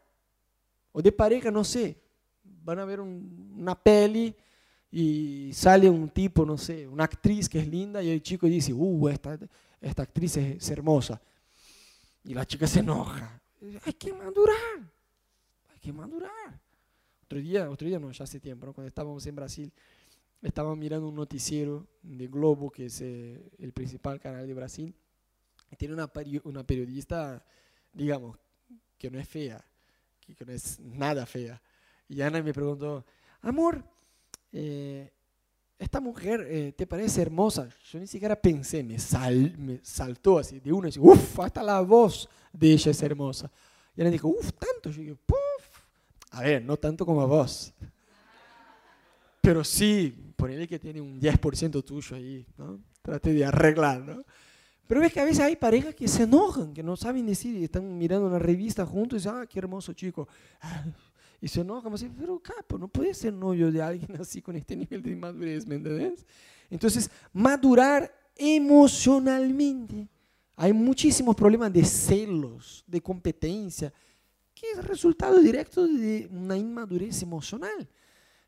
O 0.92 1.02
de 1.02 1.12
pareja, 1.12 1.50
no 1.50 1.64
sé. 1.64 2.00
Van 2.44 2.78
a 2.78 2.86
ver 2.86 3.00
una 3.00 3.74
peli 3.74 4.36
y 4.92 5.54
sale 5.54 5.90
un 5.90 6.10
tipo, 6.10 6.46
no 6.46 6.58
sé, 6.58 6.86
una 6.86 7.06
actriz 7.06 7.48
que 7.48 7.60
es 7.60 7.68
linda 7.68 8.04
y 8.04 8.10
el 8.10 8.22
chico 8.22 8.48
dice, 8.48 8.74
uh, 8.74 9.08
esta, 9.08 9.40
esta 9.80 10.04
actriz 10.04 10.36
es, 10.36 10.70
hermosa. 10.70 11.22
Y 12.26 12.34
la 12.34 12.46
chica 12.46 12.68
se 12.68 12.80
enoja. 12.80 13.42
Hay 13.86 13.94
que 13.94 14.14
madurar, 14.14 14.80
hay 15.70 15.80
que 15.80 15.94
madurar. 15.94 16.60
Otro 17.24 17.40
día, 17.40 17.70
otro 17.70 17.88
día 17.88 18.00
no, 18.00 18.12
ya 18.12 18.26
hace 18.26 18.42
tiempo, 18.42 18.74
cuando 18.74 18.90
estábamos 18.90 19.26
en 19.26 19.36
Brasil, 19.36 19.72
estábamos 20.42 20.78
mirando 20.78 21.08
un 21.08 21.16
noticiero 21.16 21.88
de 22.02 22.28
Globo, 22.28 22.70
que 22.70 22.88
es 22.88 23.00
eh, 23.00 23.42
el 23.60 23.72
principal 23.72 24.20
canal 24.20 24.46
de 24.46 24.54
Brasil, 24.54 24.94
y 25.72 25.76
tiene 25.78 25.94
una, 25.94 26.12
una 26.44 26.64
periodista, 26.66 27.46
digamos, 27.94 28.38
que 28.98 29.10
no 29.10 29.18
es 29.18 29.28
fea, 29.30 29.64
que 30.36 30.46
no 30.46 30.52
es 30.52 30.80
nada 30.82 31.26
fea. 31.26 31.62
Y 32.10 32.22
Ana 32.22 32.44
me 32.44 32.54
preguntó, 32.54 33.06
amor, 33.42 33.86
eh, 34.52 35.12
esta 35.78 36.00
mujer 36.00 36.46
eh, 36.48 36.74
te 36.74 36.86
parece 36.86 37.22
hermosa. 37.22 37.68
Yo 37.92 38.00
ni 38.00 38.08
siquiera 38.08 38.36
pensé, 38.36 38.84
me, 38.84 39.00
sal, 39.00 39.80
saltó 39.82 40.38
así 40.38 40.60
de 40.60 40.72
uno 40.72 40.88
y 40.88 41.00
uff, 41.00 41.40
hasta 41.40 41.64
la 41.64 41.82
voz 41.82 42.30
de 42.54 42.72
ella 42.72 42.92
es 42.92 43.02
hermosa. 43.02 43.52
Y 43.96 44.02
ella 44.02 44.12
dijo, 44.12 44.28
uff, 44.28 44.52
tanto. 44.54 44.92
Yo 44.92 45.02
dije, 45.02 45.16
puff, 45.26 45.82
A 46.32 46.42
ver, 46.42 46.64
no 46.64 46.78
tanto 46.78 47.06
como 47.06 47.28
vos. 47.28 47.74
Pero 49.42 49.64
sí, 49.64 50.34
ponele 50.36 50.68
que 50.68 50.78
tiene 50.78 51.02
un 51.02 51.20
10% 51.20 51.84
tuyo 51.84 52.16
ahí, 52.16 52.46
¿no? 52.58 52.80
Trate 53.02 53.34
de 53.34 53.44
arreglar, 53.44 54.02
¿no? 54.02 54.24
Pero 54.86 55.02
ves 55.02 55.14
que 55.14 55.20
a 55.20 55.26
veces 55.26 55.40
hay 55.40 55.56
parejas 55.56 55.96
que 55.96 56.08
se 56.08 56.24
enojan, 56.24 56.74
que 56.74 56.84
no 56.84 56.96
saben 56.96 57.26
decir, 57.26 57.56
y 57.56 57.64
están 57.64 57.98
mirando 57.98 58.28
una 58.28 58.38
revista 58.38 58.86
juntos 58.86 59.16
y 59.16 59.20
dicen, 59.20 59.42
ah, 59.42 59.48
qué 59.48 59.58
hermoso 59.58 59.94
chico. 59.94 60.28
Y 61.42 61.48
se 61.48 61.62
enojan, 61.62 61.84
como 61.84 61.96
así, 61.96 62.08
pero 62.16 62.40
capo, 62.40 62.78
no 62.78 62.88
puedes 62.88 63.18
ser 63.18 63.34
novio 63.34 63.72
de 63.72 63.82
alguien 63.82 64.16
así 64.22 64.42
con 64.42 64.56
este 64.56 64.76
nivel 64.76 65.02
de 65.02 65.12
inmadurez, 65.12 65.66
¿me 65.66 65.76
entiendes? 65.76 66.26
Entonces, 66.70 67.10
madurar 67.34 68.14
emocionalmente. 68.38 70.08
Hay 70.56 70.72
muchísimos 70.72 71.36
problemas 71.36 71.74
de 71.74 71.84
celos, 71.84 72.84
de 72.86 73.02
competencia, 73.02 73.92
que 74.54 74.72
es 74.72 74.86
resultado 74.86 75.40
directo 75.40 75.88
de 75.88 76.30
una 76.32 76.56
inmadurez 76.56 77.24
emocional. 77.24 77.90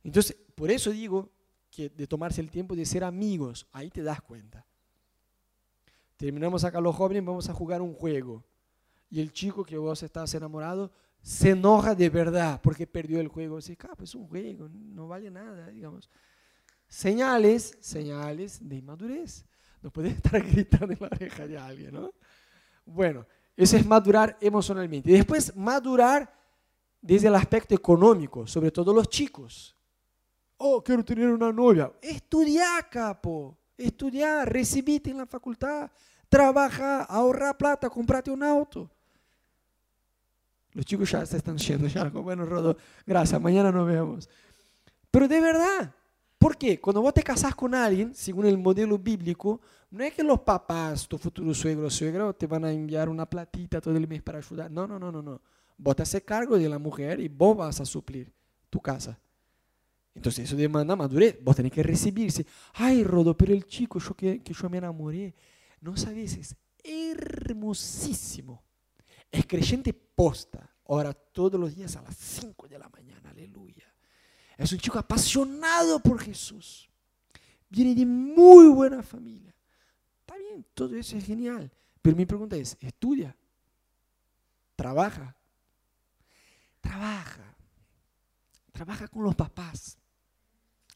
Entonces, 0.04 0.38
por 0.54 0.70
eso 0.70 0.92
digo 0.92 1.32
que 1.72 1.90
de 1.90 2.06
tomarse 2.06 2.40
el 2.42 2.52
tiempo 2.52 2.76
de 2.76 2.86
ser 2.86 3.04
amigos, 3.04 3.66
ahí 3.72 3.90
te 3.90 4.04
das 4.04 4.22
cuenta. 4.22 4.64
Terminamos 6.18 6.64
acá 6.64 6.80
los 6.80 6.96
jóvenes, 6.96 7.26
vamos 7.26 7.50
a 7.50 7.54
jugar 7.54 7.82
un 7.82 7.96
juego. 7.96 8.44
Y 9.10 9.20
el 9.20 9.34
chico 9.34 9.64
que 9.64 9.78
vos 9.78 10.04
estás 10.04 10.34
enamorado 10.36 10.92
se 11.24 11.52
enoja 11.52 11.96
de 11.96 12.10
verdad 12.10 12.60
porque 12.62 12.86
perdió 12.86 13.22
el 13.22 13.30
juego. 13.30 13.56
Dice, 13.56 13.78
ah, 13.84 13.94
pues 13.96 14.10
es 14.10 14.16
un 14.16 14.28
juego, 14.28 14.70
no 14.70 15.08
vale 15.08 15.32
nada, 15.32 15.68
digamos. 15.70 16.10
Señales, 16.88 17.78
señales 17.80 18.60
de 18.62 18.76
inmadurez. 18.76 19.46
No 19.82 19.90
puedes 19.90 20.14
estar 20.18 20.42
gritando 20.44 20.94
en 20.94 21.00
la 21.00 21.08
oreja 21.08 21.48
de 21.48 21.58
alguien, 21.58 21.94
¿no? 21.94 22.14
Bueno, 22.86 23.26
eso 23.56 23.78
es 23.78 23.86
madurar 23.86 24.38
emocionalmente. 24.42 25.12
Después 25.12 25.56
madurar 25.56 26.32
desde 27.02 27.30
el 27.30 27.36
aspecto 27.36 27.74
económico, 27.74 28.46
sobre 28.46 28.70
todo 28.70 28.94
los 28.94 29.08
chicos. 29.08 29.78
Oh, 30.58 30.84
quiero 30.84 31.06
tener 31.06 31.30
una 31.30 31.54
novia. 31.54 31.92
Estudiar, 32.02 32.90
capo. 32.90 33.58
Estudiar, 33.78 34.52
recibite 34.52 35.10
en 35.10 35.18
la 35.18 35.26
facultad, 35.26 35.90
trabaja, 36.30 37.04
ahorra 37.04 37.58
plata, 37.58 37.90
comprate 37.90 38.30
un 38.30 38.44
auto. 38.44 38.93
Los 40.74 40.86
chicos 40.86 41.12
ya 41.12 41.26
se 41.26 41.38
están 41.38 41.58
yendo, 41.58 41.88
ya, 41.88 42.06
bueno, 42.10 42.46
Rodo, 42.46 42.78
gracias, 43.06 43.40
mañana 43.40 43.72
nos 43.72 43.88
vemos. 43.88 44.30
Pero 45.12 45.28
de 45.28 45.40
verdad, 45.40 45.94
¿por 46.40 46.58
qué? 46.58 46.82
Cuando 46.82 47.02
vos 47.02 47.14
te 47.14 47.22
casás 47.22 47.54
con 47.54 47.76
alguien, 47.76 48.16
según 48.16 48.48
el 48.48 48.58
modelo 48.58 48.98
bíblico, 48.98 49.62
no 49.92 50.04
es 50.04 50.14
que 50.14 50.24
los 50.24 50.40
papás, 50.40 51.08
tu 51.08 51.20
futuro 51.20 51.54
suegro 51.54 51.86
o 51.86 51.90
suegra, 51.92 52.34
te 52.34 52.48
van 52.48 52.66
a 52.66 52.72
enviar 52.72 53.10
una 53.10 53.30
platita 53.30 53.80
todo 53.80 53.96
el 53.96 54.08
mes 54.08 54.24
para 54.24 54.40
ayudar. 54.40 54.72
No, 54.72 54.88
no, 54.88 54.98
no, 54.98 55.12
no, 55.12 55.22
no. 55.22 55.40
Vos 55.78 55.96
te 55.96 56.02
haces 56.02 56.24
cargo 56.24 56.58
de 56.58 56.68
la 56.68 56.80
mujer 56.80 57.20
y 57.20 57.28
vos 57.28 57.56
vas 57.56 57.80
a 57.80 57.86
suplir 57.86 58.34
tu 58.72 58.80
casa. 58.80 59.20
Entonces 60.16 60.46
eso 60.46 60.56
demanda 60.56 60.96
madurez. 60.96 61.38
Vos 61.44 61.56
tenés 61.56 61.72
que 61.72 61.84
recibirse. 61.84 62.46
Ay, 62.74 63.04
Rodo, 63.04 63.38
pero 63.38 63.54
el 63.54 63.66
chico 63.68 64.00
yo 64.00 64.16
que, 64.16 64.42
yo 64.44 64.70
me 64.70 64.80
enamoré, 64.80 65.36
no 65.82 65.96
sabes, 65.96 66.38
es 66.38 66.56
hermosísimo. 66.84 68.63
Es 69.34 69.48
creyente 69.48 69.92
posta. 69.92 70.70
Ora 70.84 71.12
todos 71.12 71.60
los 71.60 71.76
días 71.76 71.96
a 71.96 72.04
las 72.04 72.16
5 72.16 72.68
de 72.68 72.78
la 72.78 72.88
mañana. 72.88 73.32
Aleluya. 73.32 73.92
Es 74.56 74.72
un 74.72 74.78
chico 74.78 75.00
apasionado 75.00 76.00
por 76.00 76.20
Jesús. 76.20 76.88
Viene 77.68 77.96
de 77.96 78.06
muy 78.06 78.68
buena 78.68 79.02
familia. 79.02 79.56
Está 80.20 80.38
bien, 80.38 80.64
todo 80.76 80.96
eso 80.96 81.18
es 81.18 81.26
genial. 81.26 81.72
Pero 82.00 82.16
mi 82.16 82.28
pregunta 82.28 82.56
es, 82.56 82.78
¿estudia? 82.80 83.36
¿Trabaja? 84.76 85.36
Trabaja. 86.80 87.56
Trabaja 88.72 89.08
con 89.08 89.24
los 89.24 89.34
papás 89.34 89.98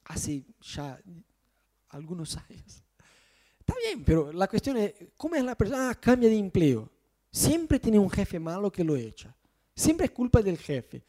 hace 0.06 0.46
ya 0.62 1.02
algunos 1.90 2.38
años. 2.38 2.84
Está 3.60 3.74
bien, 3.84 4.04
pero 4.06 4.32
la 4.32 4.48
cuestión 4.48 4.78
es, 4.78 4.94
¿cómo 5.18 5.34
es 5.34 5.44
la 5.44 5.56
persona? 5.56 5.90
Ah, 5.90 5.96
cambia 5.96 6.30
de 6.30 6.38
empleo. 6.38 6.97
Siempre 7.38 7.80
tiene 7.80 8.00
un 8.00 8.10
jefe 8.10 8.40
malo 8.40 8.72
que 8.72 8.84
lo 8.84 8.96
echa. 8.96 9.36
Siempre 9.76 10.08
es 10.08 10.12
culpa 10.12 10.42
del 10.42 10.58
jefe. 10.58 11.04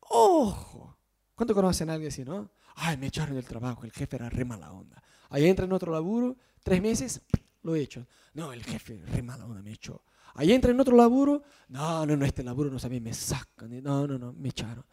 Ojo. 0.00 0.96
¿Cuánto 1.34 1.54
conocen 1.54 1.90
a 1.90 1.92
alguien 1.92 2.08
así, 2.08 2.24
no? 2.24 2.50
Ay, 2.74 2.96
me 2.96 3.08
echaron 3.08 3.34
del 3.34 3.44
trabajo, 3.44 3.84
el 3.84 3.92
jefe 3.92 4.16
era 4.16 4.30
re 4.30 4.46
mala 4.46 4.72
onda. 4.72 5.02
Ahí 5.28 5.46
entra 5.46 5.66
en 5.66 5.72
otro 5.72 5.92
laburo, 5.92 6.38
tres 6.62 6.80
meses, 6.80 7.20
lo 7.62 7.74
echan. 7.74 8.08
No, 8.32 8.50
el 8.54 8.64
jefe, 8.64 8.98
re 9.04 9.22
mala 9.22 9.44
onda, 9.44 9.60
me 9.60 9.72
echó. 9.72 10.02
Ahí 10.34 10.52
entra 10.52 10.70
en 10.70 10.80
otro 10.80 10.96
laburo, 10.96 11.42
no, 11.68 12.06
no, 12.06 12.16
no, 12.16 12.24
este 12.24 12.42
laburo 12.42 12.70
no 12.70 12.78
sabía, 12.78 13.00
me 13.02 13.12
sacan. 13.12 13.82
No, 13.82 14.06
no, 14.06 14.18
no, 14.18 14.32
me 14.32 14.48
echaron. 14.48 14.86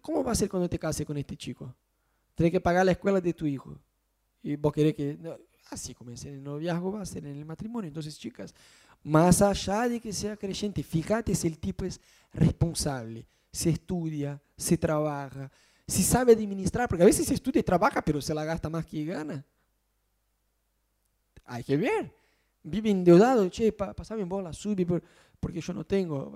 ¿cómo 0.00 0.22
va 0.22 0.32
a 0.32 0.36
ser 0.36 0.48
cuando 0.48 0.68
te 0.68 0.78
cases 0.78 1.04
con 1.04 1.18
este 1.18 1.36
chico? 1.36 1.74
Tienes 2.36 2.52
que 2.52 2.60
pagar 2.60 2.86
la 2.86 2.92
escuela 2.92 3.20
de 3.20 3.34
tu 3.34 3.44
hijo. 3.44 3.76
Y 4.40 4.54
vos 4.54 4.72
querés 4.72 4.94
que... 4.94 5.18
así 5.72 5.94
comience 5.94 6.28
en 6.28 6.36
el 6.36 6.42
noviazgo, 6.42 6.92
va 6.92 7.02
a 7.02 7.06
ser 7.06 7.26
en 7.26 7.36
el 7.36 7.44
matrimonio. 7.44 7.88
Entonces, 7.88 8.18
chicas, 8.18 8.54
más 9.02 9.42
allá 9.42 9.88
de 9.88 10.00
que 10.00 10.12
sea 10.12 10.36
creyente, 10.36 10.82
fíjate 10.82 11.34
si 11.34 11.46
el 11.48 11.58
tipo 11.58 11.84
es 11.84 12.00
responsable, 12.32 13.26
se 13.50 13.70
estudia, 13.70 14.40
se 14.56 14.76
trabaja, 14.78 15.50
si 15.86 16.02
sabe 16.02 16.32
administrar, 16.32 16.88
porque 16.88 17.02
a 17.02 17.06
veces 17.06 17.26
se 17.26 17.34
estudia 17.34 17.60
y 17.60 17.64
trabaja, 17.64 18.02
pero 18.02 18.20
se 18.22 18.32
la 18.32 18.44
gasta 18.44 18.70
más 18.70 18.86
que 18.86 19.04
gana. 19.04 19.44
Hay 21.44 21.64
que 21.64 21.76
ver. 21.76 22.14
Vive 22.62 22.90
endeudado, 22.90 23.48
che, 23.48 23.72
pasame 23.72 24.22
en 24.22 24.28
bola, 24.28 24.52
sube, 24.52 24.86
porque 25.40 25.60
yo 25.60 25.72
no 25.72 25.84
tengo. 25.84 26.32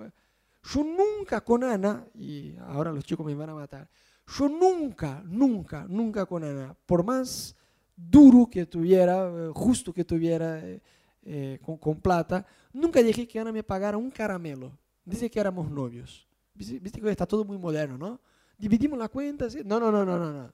Yo 0.63 0.83
nunca 0.83 1.39
con 1.41 1.63
Ana, 1.63 2.05
y 2.13 2.53
ahora 2.57 2.91
los 2.91 3.05
chicos 3.05 3.25
me 3.25 3.33
van 3.33 3.49
a 3.49 3.55
matar, 3.55 3.89
yo 4.27 4.49
nunca, 4.49 5.23
nunca, 5.25 5.85
nunca 5.87 6.25
con 6.25 6.43
Ana, 6.43 6.75
por 6.85 7.05
más 7.05 7.55
duro 7.97 8.47
que 8.49 8.67
tuviera, 8.67 9.27
eh, 9.27 9.51
justo 9.53 9.91
que 9.91 10.05
tuviera 10.05 10.59
eh, 10.59 10.79
eh, 11.23 11.59
con, 11.61 11.99
plata, 11.99 12.45
nunca 12.71 13.01
dije 13.01 13.27
que 13.27 13.39
Ana 13.39 13.51
me 13.51 13.63
pagara 13.63 13.97
un 13.97 14.11
caramelo. 14.11 14.77
Dice 15.03 15.29
que 15.29 15.39
éramos 15.39 15.69
novios. 15.69 16.27
Viste 16.53 17.01
que 17.01 17.09
está 17.09 17.25
todo 17.25 17.43
muy 17.43 17.57
moderno, 17.57 17.97
¿no? 17.97 18.21
Dividimos 18.57 18.97
la 18.99 19.09
cuenta. 19.09 19.47
No, 19.65 19.79
no, 19.79 19.91
no, 19.91 20.05
no, 20.05 20.17
no, 20.17 20.31
no. 20.31 20.53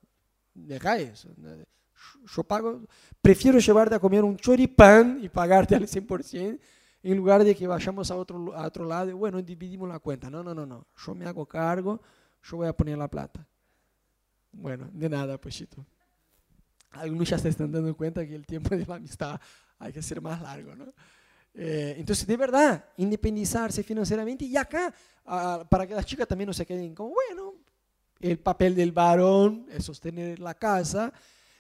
Deja 0.54 0.98
eso. 0.98 1.30
Yo 2.26 2.44
pago, 2.44 2.82
prefiero 3.22 3.60
llevarte 3.60 3.96
a 3.96 4.00
comer 4.00 4.24
un 4.24 4.38
choripán 4.38 5.20
y 5.22 5.30
pagarte 5.30 5.76
al 5.76 5.88
100% 5.88 6.60
en 7.04 7.18
lugar 7.18 7.44
de 7.44 7.56
que 7.56 7.68
vayamos 7.68 8.12
a 8.12 8.16
otro, 8.16 8.54
a 8.56 8.68
otro 8.68 8.86
lado 8.86 9.10
y 9.10 9.14
bueno, 9.14 9.42
dividimos 9.42 9.90
la 9.90 10.00
cuenta. 10.00 10.30
No, 10.30 10.44
no, 10.44 10.54
no, 10.54 10.66
no. 10.66 10.86
Yo 11.06 11.16
me 11.16 11.26
hago 11.26 11.46
cargo, 11.46 12.02
yo 12.44 12.58
voy 12.58 12.68
a 12.68 12.74
poner 12.74 12.98
la 12.98 13.08
plata. 13.08 13.46
Bueno, 14.52 14.90
de 14.94 15.10
nada, 15.10 15.40
Pochito. 15.40 15.86
Algunos 16.94 17.30
ya 17.30 17.38
se 17.38 17.50
están 17.50 17.72
dando 17.72 17.96
cuenta 17.96 18.26
que 18.26 18.36
el 18.36 18.46
tiempo 18.46 18.76
de 18.76 18.86
la 18.86 18.96
amistad 18.96 19.40
hay 19.80 19.92
que 19.92 20.02
ser 20.02 20.22
más 20.22 20.42
largo, 20.42 20.76
¿no? 20.76 20.86
Eh, 21.56 21.96
entonces, 21.98 22.26
de 22.26 22.38
verdad, 22.38 22.84
independizarse 22.98 23.84
financieramente 23.84 24.46
y 24.46 24.58
acá, 24.58 24.94
ah, 25.26 25.66
para 25.70 25.86
que 25.86 25.94
las 25.94 26.06
chicas 26.06 26.28
también 26.28 26.48
no 26.48 26.54
se 26.54 26.66
queden 26.66 26.96
como, 26.96 27.14
bueno, 27.14 27.54
el 28.20 28.40
papel 28.40 28.76
del 28.76 28.92
varón 28.92 29.68
es 29.72 29.86
sostener 29.86 30.40
la 30.40 30.56
casa, 30.56 31.14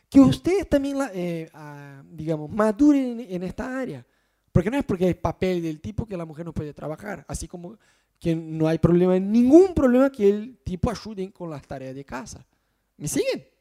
que 0.10 0.20
ustedes 0.20 0.70
también, 0.70 0.98
eh, 1.14 1.50
ah, 1.54 2.02
digamos, 2.10 2.50
maduren 2.50 3.20
en 3.30 3.44
esta 3.44 3.80
área. 3.80 4.06
Porque 4.52 4.70
no 4.70 4.78
es 4.78 4.86
porque 4.86 5.06
hay 5.06 5.14
papel 5.16 5.62
del 5.62 5.82
tipo 5.82 6.06
que 6.06 6.16
la 6.16 6.26
mujer 6.26 6.46
no 6.46 6.54
puede 6.54 6.74
trabajar, 6.74 7.26
así 7.28 7.48
como 7.48 7.78
que 8.20 8.36
no 8.36 8.68
hay 8.68 8.78
problema, 8.78 9.20
ningún 9.20 9.74
problema 9.74 10.12
que 10.12 10.30
el 10.30 10.58
tipo 10.64 10.90
ayude 10.90 11.32
con 11.32 11.50
las 11.50 11.68
tareas 11.68 11.96
de 11.96 12.06
casa. 12.06 12.46
¿Me 12.98 13.08
siguen? 13.08 13.53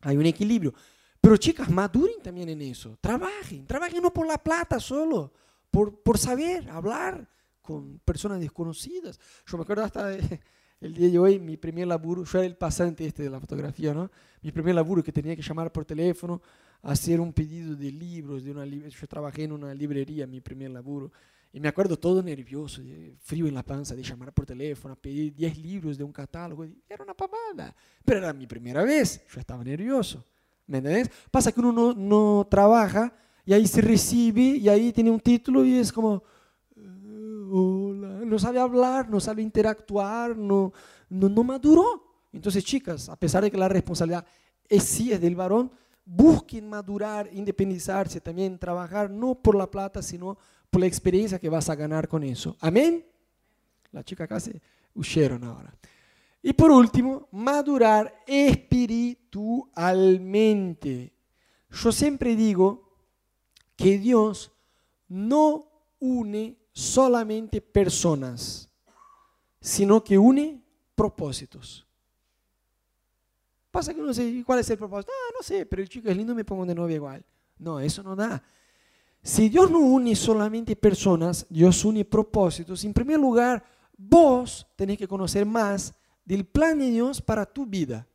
Hay 0.00 0.16
un 0.16 0.26
equilibrio. 0.26 0.74
Pero 1.20 1.36
chicas, 1.36 1.68
maduren 1.70 2.22
también 2.22 2.48
en 2.48 2.62
eso. 2.62 2.96
Trabajen, 3.00 3.66
trabajen 3.66 4.02
no 4.02 4.12
por 4.12 4.26
la 4.26 4.38
plata 4.38 4.78
solo, 4.78 5.32
por, 5.70 6.02
por 6.02 6.18
saber 6.18 6.68
hablar 6.70 7.26
con 7.62 7.98
personas 8.04 8.40
desconocidas. 8.40 9.18
Yo 9.46 9.56
me 9.56 9.64
acuerdo 9.64 9.84
hasta 9.84 10.12
el 10.80 10.94
día 10.94 11.10
de 11.10 11.18
hoy, 11.18 11.38
mi 11.38 11.56
primer 11.56 11.88
laburo, 11.88 12.24
yo 12.24 12.38
era 12.38 12.46
el 12.46 12.56
pasante 12.56 13.06
este 13.06 13.24
de 13.24 13.30
la 13.30 13.40
fotografía, 13.40 13.92
¿no? 13.92 14.10
Mi 14.42 14.52
primer 14.52 14.74
laburo 14.74 15.02
que 15.02 15.12
tenía 15.12 15.34
que 15.34 15.42
llamar 15.42 15.72
por 15.72 15.84
teléfono 15.84 16.40
hacer 16.82 17.20
un 17.20 17.32
pedido 17.32 17.74
de 17.74 17.90
libros, 17.90 18.44
de 18.44 18.52
una 18.52 18.64
yo 18.64 19.06
trabajé 19.08 19.44
en 19.44 19.52
una 19.52 19.74
librería, 19.74 20.26
mi 20.26 20.40
primer 20.40 20.70
laburo, 20.70 21.10
y 21.56 21.60
me 21.60 21.68
acuerdo 21.68 21.98
todo 21.98 22.22
nervioso, 22.22 22.82
frío 23.18 23.46
en 23.46 23.54
la 23.54 23.62
panza, 23.62 23.94
de 23.94 24.02
llamar 24.02 24.30
por 24.30 24.44
teléfono, 24.44 24.94
pedir 24.94 25.34
10 25.34 25.56
libros 25.56 25.96
de 25.96 26.04
un 26.04 26.12
catálogo, 26.12 26.66
era 26.86 27.02
una 27.02 27.14
pavada, 27.14 27.74
pero 28.04 28.18
era 28.18 28.34
mi 28.34 28.46
primera 28.46 28.84
vez, 28.84 29.24
yo 29.26 29.40
estaba 29.40 29.64
nervioso, 29.64 30.22
¿me 30.66 30.76
entiendes? 30.76 31.10
Pasa 31.30 31.50
que 31.50 31.60
uno 31.60 31.72
no, 31.72 31.94
no 31.94 32.46
trabaja 32.50 33.10
y 33.46 33.54
ahí 33.54 33.66
se 33.66 33.80
recibe 33.80 34.42
y 34.42 34.68
ahí 34.68 34.92
tiene 34.92 35.10
un 35.10 35.18
título 35.18 35.64
y 35.64 35.78
es 35.78 35.90
como, 35.90 36.22
eh, 36.76 37.48
hola, 37.50 38.08
no 38.26 38.38
sabe 38.38 38.60
hablar, 38.60 39.08
no 39.08 39.18
sabe 39.18 39.40
interactuar, 39.40 40.36
no, 40.36 40.74
no, 41.08 41.30
no 41.30 41.42
maduró. 41.42 42.28
Entonces, 42.34 42.62
chicas, 42.66 43.08
a 43.08 43.16
pesar 43.16 43.42
de 43.42 43.50
que 43.50 43.56
la 43.56 43.70
responsabilidad 43.70 44.26
es 44.68 44.82
sí 44.82 45.10
es 45.10 45.22
del 45.22 45.34
varón, 45.34 45.72
busquen 46.04 46.68
madurar, 46.68 47.30
independizarse, 47.32 48.20
también 48.20 48.58
trabajar 48.58 49.10
no 49.10 49.34
por 49.34 49.54
la 49.54 49.70
plata, 49.70 50.02
sino 50.02 50.34
por 50.34 50.46
la 50.72 50.86
experiencia 50.86 51.38
que 51.38 51.48
vas 51.48 51.70
a 51.70 51.74
ganar 51.74 52.06
con 52.08 52.22
eso. 52.22 52.56
Amén. 52.60 53.02
La 53.92 54.04
chica 54.04 54.26
casi 54.26 54.52
huyeron 54.94 55.42
ahora. 55.44 55.74
Y 56.42 56.52
por 56.52 56.70
último, 56.70 57.28
madurar 57.32 58.22
espiritualmente. 58.26 61.14
Yo 61.70 61.90
siempre 61.90 62.36
digo 62.36 62.92
que 63.74 63.98
Dios 63.98 64.52
no 65.08 65.66
une 65.98 66.58
solamente 66.72 67.60
personas, 67.60 68.70
sino 69.60 70.04
que 70.04 70.18
une 70.18 70.62
propósitos. 70.94 71.84
Pasa 73.70 73.92
que 73.92 74.00
no 74.00 74.14
sé 74.14 74.42
cuál 74.46 74.60
es 74.60 74.70
el 74.70 74.78
propósito. 74.78 75.12
Ah, 75.12 75.32
no 75.36 75.42
sé, 75.42 75.66
pero 75.66 75.82
el 75.82 75.88
chico 75.88 76.08
es 76.08 76.16
lindo, 76.16 76.34
me 76.34 76.44
pongo 76.44 76.64
de 76.64 76.74
novia 76.74 76.96
igual. 76.96 77.24
No, 77.58 77.80
eso 77.80 78.02
no 78.02 78.14
da. 78.14 78.42
Si 79.26 79.48
Dios 79.48 79.72
no 79.72 79.80
une 79.80 80.14
solamente 80.14 80.76
personas, 80.76 81.46
Dios 81.50 81.84
une 81.84 82.04
propósitos. 82.04 82.84
En 82.84 82.94
primer 82.94 83.18
lugar, 83.18 83.64
vos 83.98 84.64
tenés 84.76 84.96
que 84.96 85.08
conocer 85.08 85.44
más 85.44 85.92
del 86.24 86.44
plan 86.44 86.78
de 86.78 86.90
Dios 86.92 87.20
para 87.20 87.44
tu 87.44 87.66
vida. 87.66 88.06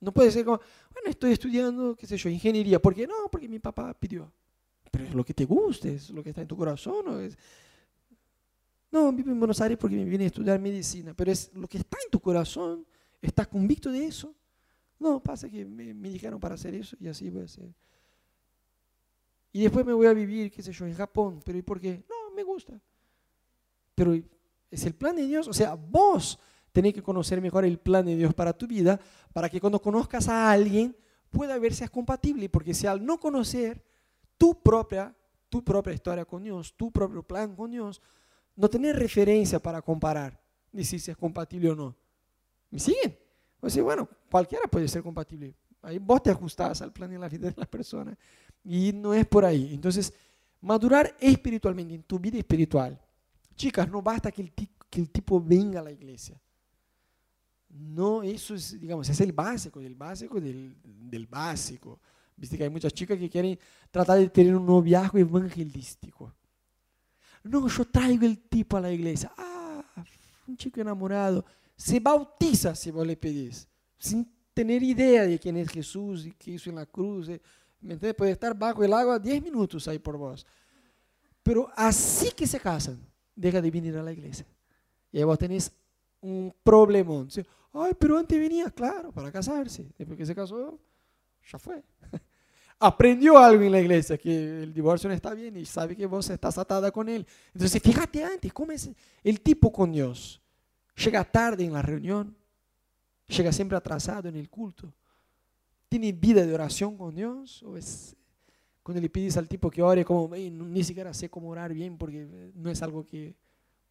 No 0.00 0.12
puede 0.12 0.30
ser 0.30 0.44
como, 0.44 0.60
bueno, 0.94 1.10
estoy 1.10 1.32
estudiando, 1.32 1.96
qué 1.96 2.06
sé 2.06 2.16
yo, 2.16 2.28
ingeniería. 2.28 2.80
¿Por 2.80 2.94
qué? 2.94 3.08
No, 3.08 3.28
porque 3.28 3.48
mi 3.48 3.58
papá 3.58 3.92
pidió. 3.92 4.32
Pero 4.92 5.04
es 5.04 5.12
lo 5.12 5.24
que 5.24 5.34
te 5.34 5.44
guste, 5.44 5.96
es 5.96 6.10
lo 6.10 6.22
que 6.22 6.28
está 6.28 6.42
en 6.42 6.46
tu 6.46 6.56
corazón. 6.56 7.04
¿no? 7.06 7.18
Es... 7.18 7.36
No, 8.92 9.12
vivo 9.12 9.32
en 9.32 9.40
Buenos 9.40 9.60
Aires 9.60 9.76
porque 9.76 9.96
me 9.96 10.04
vine 10.04 10.22
a 10.22 10.26
estudiar 10.28 10.60
medicina. 10.60 11.12
Pero 11.12 11.32
es 11.32 11.50
lo 11.54 11.66
que 11.66 11.78
está 11.78 11.98
en 12.04 12.12
tu 12.12 12.20
corazón. 12.20 12.86
¿Estás 13.20 13.48
convicto 13.48 13.90
de 13.90 14.06
eso? 14.06 14.32
No, 15.00 15.20
pasa 15.20 15.50
que 15.50 15.64
me, 15.64 15.92
me 15.92 16.08
dijeron 16.08 16.38
para 16.38 16.54
hacer 16.54 16.72
eso 16.76 16.96
y 17.00 17.08
así 17.08 17.30
voy 17.30 17.42
a 17.42 17.44
hacer. 17.46 17.74
Y 19.56 19.62
después 19.62 19.86
me 19.86 19.94
voy 19.94 20.06
a 20.06 20.12
vivir, 20.12 20.52
qué 20.52 20.60
sé 20.60 20.70
yo, 20.70 20.84
en 20.84 20.92
Japón. 20.92 21.40
¿Pero 21.42 21.56
y 21.56 21.62
por 21.62 21.80
qué? 21.80 22.04
No, 22.10 22.30
me 22.34 22.42
gusta. 22.42 22.78
Pero 23.94 24.14
es 24.70 24.84
el 24.84 24.94
plan 24.94 25.16
de 25.16 25.26
Dios. 25.26 25.48
O 25.48 25.54
sea, 25.54 25.72
vos 25.72 26.38
tenés 26.72 26.92
que 26.92 27.02
conocer 27.02 27.40
mejor 27.40 27.64
el 27.64 27.78
plan 27.78 28.04
de 28.04 28.16
Dios 28.16 28.34
para 28.34 28.52
tu 28.52 28.66
vida, 28.66 29.00
para 29.32 29.48
que 29.48 29.58
cuando 29.58 29.80
conozcas 29.80 30.28
a 30.28 30.50
alguien 30.50 30.94
pueda 31.30 31.58
ver 31.58 31.72
si 31.72 31.84
es 31.84 31.88
compatible. 31.88 32.50
Porque 32.50 32.74
si 32.74 32.86
al 32.86 33.02
no 33.02 33.18
conocer 33.18 33.82
tu 34.36 34.62
propia, 34.62 35.16
tu 35.48 35.64
propia 35.64 35.94
historia 35.94 36.26
con 36.26 36.42
Dios, 36.42 36.74
tu 36.76 36.92
propio 36.92 37.22
plan 37.22 37.56
con 37.56 37.70
Dios, 37.70 38.02
no 38.56 38.68
tenés 38.68 38.94
referencia 38.94 39.58
para 39.58 39.80
comparar, 39.80 40.38
decir 40.70 41.00
si 41.00 41.10
es 41.10 41.16
compatible 41.16 41.70
o 41.70 41.74
no. 41.74 41.96
¿Me 42.70 42.78
siguen? 42.78 43.18
O 43.62 43.70
sea, 43.70 43.82
bueno, 43.82 44.06
cualquiera 44.30 44.66
puede 44.66 44.86
ser 44.86 45.02
compatible. 45.02 45.54
Ahí 45.80 45.98
vos 45.98 46.22
te 46.22 46.30
ajustás 46.30 46.82
al 46.82 46.92
plan 46.92 47.08
de 47.08 47.18
la 47.18 47.28
vida 47.28 47.48
de 47.48 47.54
la 47.56 47.64
persona. 47.64 48.18
Y 48.66 48.92
no 48.92 49.14
es 49.14 49.26
por 49.26 49.44
ahí. 49.44 49.72
Entonces, 49.72 50.12
madurar 50.60 51.16
espiritualmente, 51.20 51.94
en 51.94 52.02
tu 52.02 52.18
vida 52.18 52.38
espiritual. 52.38 53.00
Chicas, 53.54 53.88
no 53.88 54.02
basta 54.02 54.32
que 54.32 54.42
el, 54.42 54.52
que 54.52 55.00
el 55.00 55.10
tipo 55.10 55.40
venga 55.40 55.80
a 55.80 55.84
la 55.84 55.92
iglesia. 55.92 56.40
No, 57.68 58.22
eso 58.22 58.54
es, 58.54 58.78
digamos, 58.80 59.08
es 59.08 59.20
el 59.20 59.32
básico, 59.32 59.80
del 59.80 59.94
básico, 59.94 60.40
del, 60.40 60.74
del 60.82 61.26
básico. 61.26 62.00
Viste 62.36 62.58
que 62.58 62.64
hay 62.64 62.70
muchas 62.70 62.92
chicas 62.92 63.18
que 63.18 63.30
quieren 63.30 63.58
tratar 63.90 64.18
de 64.18 64.28
tener 64.28 64.56
un 64.56 64.66
noviazgo 64.66 65.18
evangelístico. 65.18 66.34
No, 67.42 67.68
yo 67.68 67.84
traigo 67.84 68.26
el 68.26 68.38
tipo 68.40 68.76
a 68.76 68.80
la 68.80 68.90
iglesia. 68.90 69.32
Ah, 69.36 69.84
un 70.46 70.56
chico 70.56 70.80
enamorado. 70.80 71.44
Se 71.76 72.00
bautiza 72.00 72.74
si 72.74 72.90
vos 72.90 73.06
le 73.06 73.16
pedís, 73.16 73.68
sin 73.98 74.28
tener 74.52 74.82
idea 74.82 75.22
de 75.24 75.38
quién 75.38 75.56
es 75.56 75.68
Jesús 75.68 76.26
y 76.26 76.32
qué 76.32 76.52
hizo 76.52 76.70
en 76.70 76.76
la 76.76 76.86
cruz. 76.86 77.28
Eh. 77.28 77.40
¿Me 77.80 77.96
Puede 78.14 78.32
estar 78.32 78.56
bajo 78.56 78.82
el 78.82 78.92
agua 78.92 79.18
10 79.18 79.42
minutos 79.42 79.86
ahí 79.88 79.98
por 79.98 80.16
vos. 80.16 80.46
Pero 81.42 81.70
así 81.76 82.32
que 82.32 82.46
se 82.46 82.58
casan, 82.58 82.98
deja 83.34 83.60
de 83.60 83.70
venir 83.70 83.96
a 83.96 84.02
la 84.02 84.12
iglesia. 84.12 84.46
Y 85.12 85.18
ahí 85.18 85.24
vos 85.24 85.38
tenés 85.38 85.70
un 86.20 86.52
problemón. 86.62 87.28
Ay, 87.72 87.92
pero 87.98 88.18
antes 88.18 88.38
venía, 88.38 88.70
claro, 88.70 89.12
para 89.12 89.30
casarse. 89.30 89.86
Después 89.96 90.18
que 90.18 90.26
se 90.26 90.34
casó, 90.34 90.78
ya 91.50 91.58
fue. 91.58 91.82
Aprendió 92.78 93.38
algo 93.38 93.62
en 93.62 93.72
la 93.72 93.80
iglesia, 93.80 94.18
que 94.18 94.62
el 94.62 94.74
divorcio 94.74 95.08
no 95.08 95.14
está 95.14 95.32
bien 95.34 95.56
y 95.56 95.64
sabe 95.64 95.96
que 95.96 96.04
vos 96.06 96.28
estás 96.28 96.58
atada 96.58 96.90
con 96.90 97.08
él. 97.08 97.26
Entonces, 97.54 97.80
fíjate 97.80 98.24
antes, 98.24 98.52
¿cómo 98.52 98.72
es 98.72 98.90
el 99.22 99.40
tipo 99.40 99.72
con 99.72 99.92
Dios? 99.92 100.42
Llega 100.96 101.24
tarde 101.24 101.64
en 101.64 101.72
la 101.72 101.82
reunión, 101.82 102.36
llega 103.28 103.52
siempre 103.52 103.76
atrasado 103.76 104.28
en 104.28 104.36
el 104.36 104.50
culto 104.50 104.92
¿Tiene 105.88 106.12
vida 106.12 106.44
de 106.44 106.52
oración 106.52 106.96
con 106.96 107.14
Dios? 107.14 107.62
¿O 107.62 107.76
es 107.76 108.16
cuando 108.82 109.00
le 109.00 109.10
pides 109.10 109.36
al 109.36 109.48
tipo 109.48 109.70
que 109.70 109.82
ore 109.82 110.04
como, 110.04 110.34
ni 110.36 110.84
siquiera 110.84 111.12
sé 111.12 111.28
cómo 111.28 111.48
orar 111.48 111.72
bien 111.72 111.98
porque 111.98 112.52
no 112.54 112.70
es 112.70 112.82
algo 112.82 113.04
que 113.04 113.34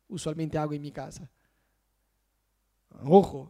usualmente 0.07 0.57
hago 0.57 0.73
en 0.73 0.81
mi 0.81 0.91
casa? 0.91 1.29
Ojo, 3.03 3.49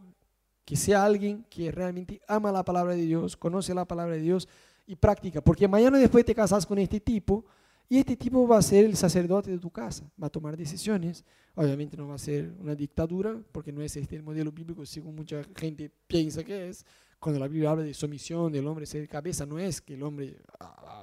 que 0.64 0.76
sea 0.76 1.04
alguien 1.04 1.44
que 1.48 1.70
realmente 1.70 2.20
ama 2.26 2.50
la 2.50 2.64
palabra 2.64 2.94
de 2.94 3.02
Dios, 3.02 3.36
conoce 3.36 3.72
la 3.74 3.84
palabra 3.84 4.16
de 4.16 4.22
Dios 4.22 4.48
y 4.86 4.96
practica. 4.96 5.40
Porque 5.40 5.68
mañana 5.68 5.98
después 5.98 6.24
te 6.24 6.34
casas 6.34 6.66
con 6.66 6.78
este 6.78 6.98
tipo 7.00 7.44
y 7.88 7.98
este 7.98 8.16
tipo 8.16 8.46
va 8.48 8.58
a 8.58 8.62
ser 8.62 8.84
el 8.84 8.96
sacerdote 8.96 9.50
de 9.50 9.58
tu 9.58 9.70
casa, 9.70 10.10
va 10.20 10.26
a 10.26 10.30
tomar 10.30 10.56
decisiones. 10.56 11.24
Obviamente 11.54 11.96
no 11.96 12.08
va 12.08 12.16
a 12.16 12.18
ser 12.18 12.52
una 12.58 12.74
dictadura, 12.74 13.40
porque 13.52 13.72
no 13.72 13.80
es 13.80 13.96
este 13.96 14.16
el 14.16 14.24
modelo 14.24 14.50
bíblico, 14.50 14.84
según 14.84 15.14
mucha 15.14 15.42
gente 15.54 15.90
piensa 16.08 16.42
que 16.42 16.68
es 16.68 16.84
cuando 17.18 17.40
la 17.40 17.48
Biblia 17.48 17.70
habla 17.70 17.84
de 17.84 17.94
sumisión, 17.94 18.52
del 18.52 18.66
hombre 18.66 18.86
ser 18.86 19.08
cabeza, 19.08 19.46
no 19.46 19.58
es 19.58 19.80
que 19.80 19.94
el 19.94 20.02
hombre 20.02 20.36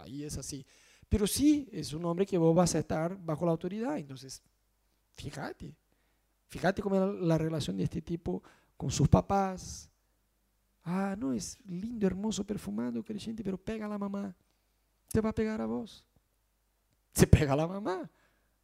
ahí 0.03 0.24
es 0.24 0.38
así. 0.38 0.66
Pero 1.09 1.28
sí 1.28 1.68
es 1.72 1.93
un 1.93 2.05
hombre 2.05 2.26
que 2.26 2.38
vos 2.38 2.55
vas 2.55 2.74
a 2.76 2.80
estar 2.80 3.18
bajo 3.18 3.45
la 3.45 3.51
autoridad. 3.51 3.97
Entonces, 3.97 4.41
fíjate, 5.16 5.76
fíjate 6.47 6.82
cómo 6.82 6.99
la 6.99 7.38
relación 7.38 7.78
de 7.78 7.84
este 7.84 8.01
tipo 8.01 8.41
con 8.78 8.89
sus 8.89 9.07
papás. 9.07 9.89
Ah, 10.84 11.16
no, 11.18 11.34
es 11.34 11.57
lindo, 11.66 12.05
hermoso, 12.07 12.43
perfumado, 12.45 13.03
creyente, 13.03 13.43
pero 13.43 13.57
pega 13.57 13.86
a 13.86 13.89
la 13.89 13.97
mamá. 13.97 14.36
Te 15.11 15.22
va 15.22 15.30
a 15.30 15.36
pegar 15.36 15.61
a 15.61 15.66
vos. 15.66 16.05
Se 17.14 17.28
pega 17.28 17.53
a 17.53 17.55
la 17.55 17.68
mamá, 17.68 18.09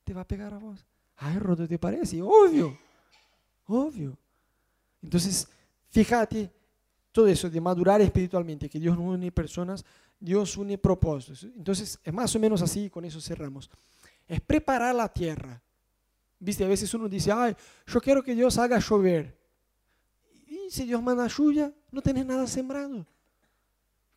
te 0.04 0.14
va 0.14 0.22
a 0.22 0.28
pegar 0.28 0.54
a 0.54 0.58
vos. 0.58 0.86
Ay, 1.18 1.38
Rodo, 1.38 1.68
¿te 1.68 1.78
parece? 1.78 2.22
Obvio, 2.22 2.78
obvio. 3.68 4.18
Entonces, 5.02 5.48
fíjate 5.90 6.59
todo 7.12 7.28
eso 7.28 7.50
de 7.50 7.60
madurar 7.60 8.02
espiritualmente, 8.02 8.70
que 8.70 8.80
Dios 8.80 8.98
no 8.98 9.04
une 9.04 9.32
personas, 9.32 9.84
Dios 10.20 10.58
une 10.58 10.78
propósitos. 10.78 11.44
Entonces, 11.44 12.00
es 12.04 12.14
más 12.14 12.36
o 12.36 12.40
menos 12.40 12.62
así, 12.62 12.90
con 12.90 13.06
eso 13.06 13.20
cerramos. 13.20 13.70
Es 14.28 14.42
preparar 14.42 14.94
la 14.94 15.12
tierra. 15.12 15.62
Viste, 16.40 16.64
a 16.64 16.68
veces 16.68 16.94
uno 16.94 17.10
dice, 17.10 17.32
ay, 17.32 17.56
yo 17.88 18.00
quiero 18.00 18.24
que 18.24 18.36
Dios 18.36 18.58
haga 18.58 18.80
llover. 18.80 19.38
Y 20.48 20.70
si 20.70 20.86
Dios 20.86 21.02
manda 21.02 21.28
lluvia, 21.28 21.74
no 21.92 22.02
tenés 22.02 22.26
nada 22.26 22.46
sembrado. 22.48 23.06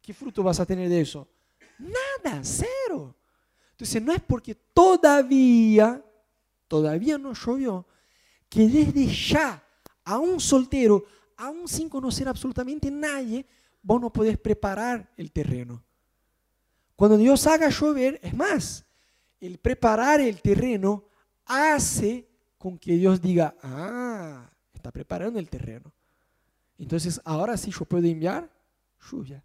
¿Qué 0.00 0.12
fruto 0.12 0.42
vas 0.42 0.60
a 0.60 0.66
tener 0.66 0.88
de 0.88 1.00
eso? 1.00 1.28
Nada, 1.78 2.40
cero. 2.42 3.14
Entonces, 3.72 4.02
no 4.02 4.12
es 4.12 4.20
porque 4.20 4.54
todavía, 4.54 6.04
todavía 6.68 7.18
no 7.18 7.32
llovió, 7.32 7.86
que 8.48 8.68
desde 8.68 9.06
ya 9.06 9.64
a 10.04 10.18
un 10.18 10.38
soltero 10.40 11.04
aún 11.42 11.66
sin 11.66 11.88
conocer 11.88 12.28
absolutamente 12.28 12.90
nadie, 12.90 13.44
vos 13.82 14.00
no 14.00 14.12
podés 14.12 14.38
preparar 14.38 15.10
el 15.16 15.32
terreno. 15.32 15.82
Cuando 16.94 17.16
Dios 17.16 17.46
haga 17.48 17.68
llover, 17.68 18.20
es 18.22 18.32
más, 18.32 18.84
el 19.40 19.58
preparar 19.58 20.20
el 20.20 20.40
terreno 20.40 21.04
hace 21.44 22.28
con 22.56 22.78
que 22.78 22.94
Dios 22.94 23.20
diga, 23.20 23.56
ah, 23.60 24.48
está 24.72 24.92
preparando 24.92 25.40
el 25.40 25.48
terreno. 25.48 25.92
Entonces, 26.78 27.20
ahora 27.24 27.56
sí 27.56 27.72
yo 27.72 27.84
puedo 27.84 28.06
enviar 28.06 28.48
lluvia. 29.10 29.42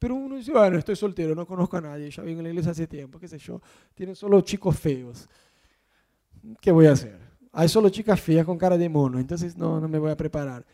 Pero 0.00 0.16
uno 0.16 0.36
dice, 0.36 0.50
bueno, 0.50 0.78
estoy 0.78 0.96
soltero, 0.96 1.34
no 1.34 1.46
conozco 1.46 1.76
a 1.76 1.80
nadie, 1.80 2.10
ya 2.10 2.24
vengo 2.24 2.40
a 2.40 2.42
la 2.42 2.48
iglesia 2.48 2.72
hace 2.72 2.88
tiempo, 2.88 3.20
qué 3.20 3.28
sé 3.28 3.38
yo, 3.38 3.62
tienen 3.94 4.16
solo 4.16 4.40
chicos 4.40 4.76
feos. 4.76 5.28
¿Qué 6.60 6.72
voy 6.72 6.86
a 6.86 6.92
hacer? 6.92 7.18
Hay 7.52 7.68
solo 7.68 7.88
chicas 7.88 8.20
feas 8.20 8.44
con 8.44 8.58
cara 8.58 8.76
de 8.76 8.88
mono, 8.88 9.20
entonces 9.20 9.56
no, 9.56 9.80
no 9.80 9.86
me 9.86 9.98
voy 10.00 10.10
a 10.10 10.16
preparar. 10.16 10.66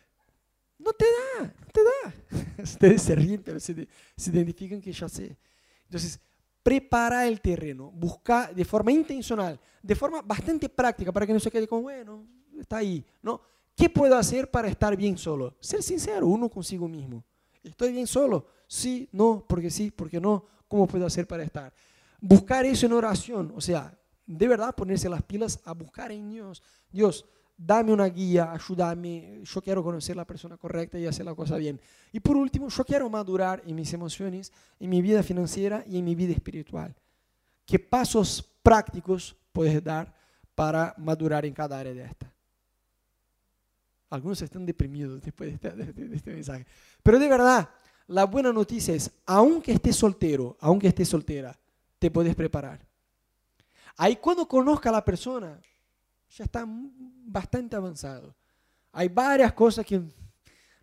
No 0.83 0.93
te 0.93 1.05
da, 1.05 1.45
no 1.45 1.71
te 1.73 1.81
da. 1.85 2.45
Ustedes 2.63 3.03
se 3.03 3.15
ríen, 3.15 3.43
pero 3.43 3.61
se, 3.61 3.87
se 4.17 4.31
identifican 4.31 4.81
que 4.81 4.93
ya 4.93 5.09
sé. 5.09 5.37
Entonces, 5.85 6.19
prepara 6.63 7.27
el 7.27 7.41
terreno, 7.41 7.91
busca 7.91 8.53
de 8.53 8.65
forma 8.65 8.93
intencional, 8.93 9.61
de 9.83 9.95
forma 9.95 10.23
bastante 10.23 10.69
práctica, 10.69 11.13
para 11.13 11.27
que 11.27 11.33
no 11.33 11.41
se 11.41 11.51
quede 11.51 11.67
como, 11.67 11.83
bueno, 11.83 12.25
está 12.59 12.79
ahí. 12.79 13.05
¿no? 13.23 13.41
¿Qué 13.77 13.89
puedo 13.89 14.17
hacer 14.17 14.51
para 14.51 14.69
estar 14.69 14.97
bien 14.97 15.19
solo? 15.19 15.57
Ser 15.61 15.83
sincero, 15.83 16.27
uno 16.27 16.49
consigo 16.49 16.89
mismo. 16.89 17.25
¿Estoy 17.63 17.93
bien 17.93 18.07
solo? 18.07 18.47
Sí, 18.67 19.09
no, 19.13 19.45
porque 19.47 19.71
sí, 19.71 19.91
porque 19.91 20.21
no. 20.21 20.45
¿Cómo 20.69 20.87
puedo 20.87 21.05
hacer 21.05 21.27
para 21.27 21.43
estar? 21.43 21.73
Buscar 22.21 22.65
eso 22.65 22.87
en 22.87 22.93
oración, 22.93 23.53
o 23.57 23.61
sea, 23.61 23.99
de 24.27 24.47
verdad 24.49 24.75
ponerse 24.75 25.09
las 25.09 25.23
pilas 25.23 25.61
a 25.65 25.73
buscar 25.73 26.13
en 26.13 26.31
Dios. 26.31 26.63
Dios, 26.93 27.27
dame 27.63 27.93
una 27.93 28.07
guía, 28.07 28.53
ayúdame, 28.53 29.41
yo 29.43 29.61
quiero 29.61 29.83
conocer 29.83 30.17
la 30.17 30.25
persona 30.25 30.57
correcta 30.57 30.99
y 30.99 31.07
hacer 31.07 31.27
la 31.27 31.35
cosa 31.35 31.57
bien. 31.57 31.81
Y 32.13 32.21
por 32.21 32.37
último, 32.37 32.69
yo 32.69 32.85
quiero 32.85 33.11
madurar 33.11 33.63
en 33.67 33.77
mis 33.77 33.93
emociones, 33.93 34.53
en 34.79 34.91
mi 34.91 35.03
vida 35.03 35.23
financiera 35.23 35.85
y 35.87 35.99
en 35.99 36.05
mi 36.05 36.15
vida 36.15 36.33
espiritual. 36.33 36.95
¿Qué 37.67 37.79
pasos 37.79 38.43
prácticos 38.63 39.37
puedes 39.53 39.83
dar 39.83 40.15
para 40.55 40.95
madurar 40.99 41.45
en 41.47 41.55
cada 41.55 41.79
área 41.79 41.95
de 41.95 42.05
esta. 42.05 42.31
Algunos 44.11 44.43
están 44.43 44.67
deprimidos 44.67 45.23
después 45.23 45.49
de 45.49 45.55
este, 45.55 45.93
de 45.93 46.17
este 46.17 46.33
mensaje. 46.33 46.67
Pero 47.03 47.19
de 47.19 47.29
verdad, 47.29 47.71
la 48.09 48.25
buena 48.25 48.53
noticia 48.53 48.95
es, 48.95 49.11
aunque 49.25 49.73
estés 49.73 49.97
soltero, 49.97 50.57
aunque 50.61 50.89
estés 50.89 51.09
soltera, 51.09 51.57
te 51.99 52.11
puedes 52.11 52.35
preparar. 52.35 52.85
Ahí 53.97 54.17
cuando 54.17 54.47
conozca 54.47 54.89
a 54.89 54.93
la 54.93 55.05
persona, 55.05 55.59
ya 56.31 56.45
está 56.45 56.65
bastante 56.67 57.77
avanzado. 57.77 58.35
Hay 58.93 59.09
varias 59.09 59.53
cosas 59.53 59.85
que 59.85 60.01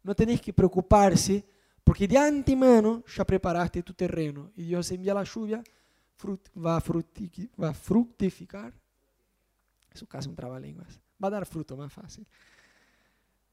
no 0.04 0.16
tenéis 0.16 0.42
que 0.42 0.54
preocuparse, 0.54 1.46
porque 1.84 2.08
de 2.08 2.18
antemano 2.18 3.04
ya 3.16 3.26
preparaste 3.26 3.84
tu 3.84 3.94
terreno 3.94 4.52
y 4.56 4.64
Dios 4.64 4.92
envía 4.92 5.14
la 5.14 5.24
lluvia, 5.24 5.64
va, 6.56 6.78
a 6.78 6.84
va 7.62 7.70
a 7.70 7.74
fructificar. 7.74 8.74
Eso 9.94 10.06
casi 10.06 10.30
un 10.30 10.36
trabalenguas. 10.36 11.00
Va 11.22 11.30
a 11.30 11.32
dar 11.32 11.46
fruto 11.46 11.76
más 11.76 11.92
fácil. 11.92 12.28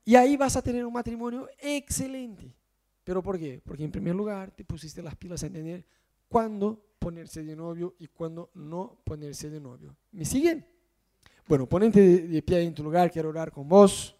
Y 0.04 0.16
ahí 0.16 0.36
vas 0.36 0.56
a 0.56 0.62
tener 0.62 0.84
un 0.84 0.92
matrimonio 0.92 1.48
excelente. 1.58 2.54
¿Pero 3.02 3.22
por 3.22 3.38
qué? 3.38 3.60
Porque 3.64 3.84
en 3.84 3.90
primer 3.90 4.14
lugar 4.14 4.50
te 4.50 4.64
pusiste 4.64 5.02
las 5.02 5.16
pilas 5.16 5.42
a 5.42 5.46
entender 5.46 5.86
cuándo 6.28 6.96
ponerse 6.98 7.42
de 7.42 7.54
novio 7.54 7.94
y 7.98 8.08
cuándo 8.08 8.50
no 8.54 9.00
ponerse 9.04 9.50
de 9.50 9.60
novio. 9.60 9.96
¿Me 10.12 10.24
siguen? 10.24 10.66
Bueno, 11.46 11.66
ponente 11.66 12.00
de, 12.00 12.42
pie 12.42 12.62
en 12.62 12.74
tu 12.74 12.82
lugar, 12.82 13.10
quiero 13.10 13.28
orar 13.28 13.52
con 13.52 13.68
vos. 13.68 14.16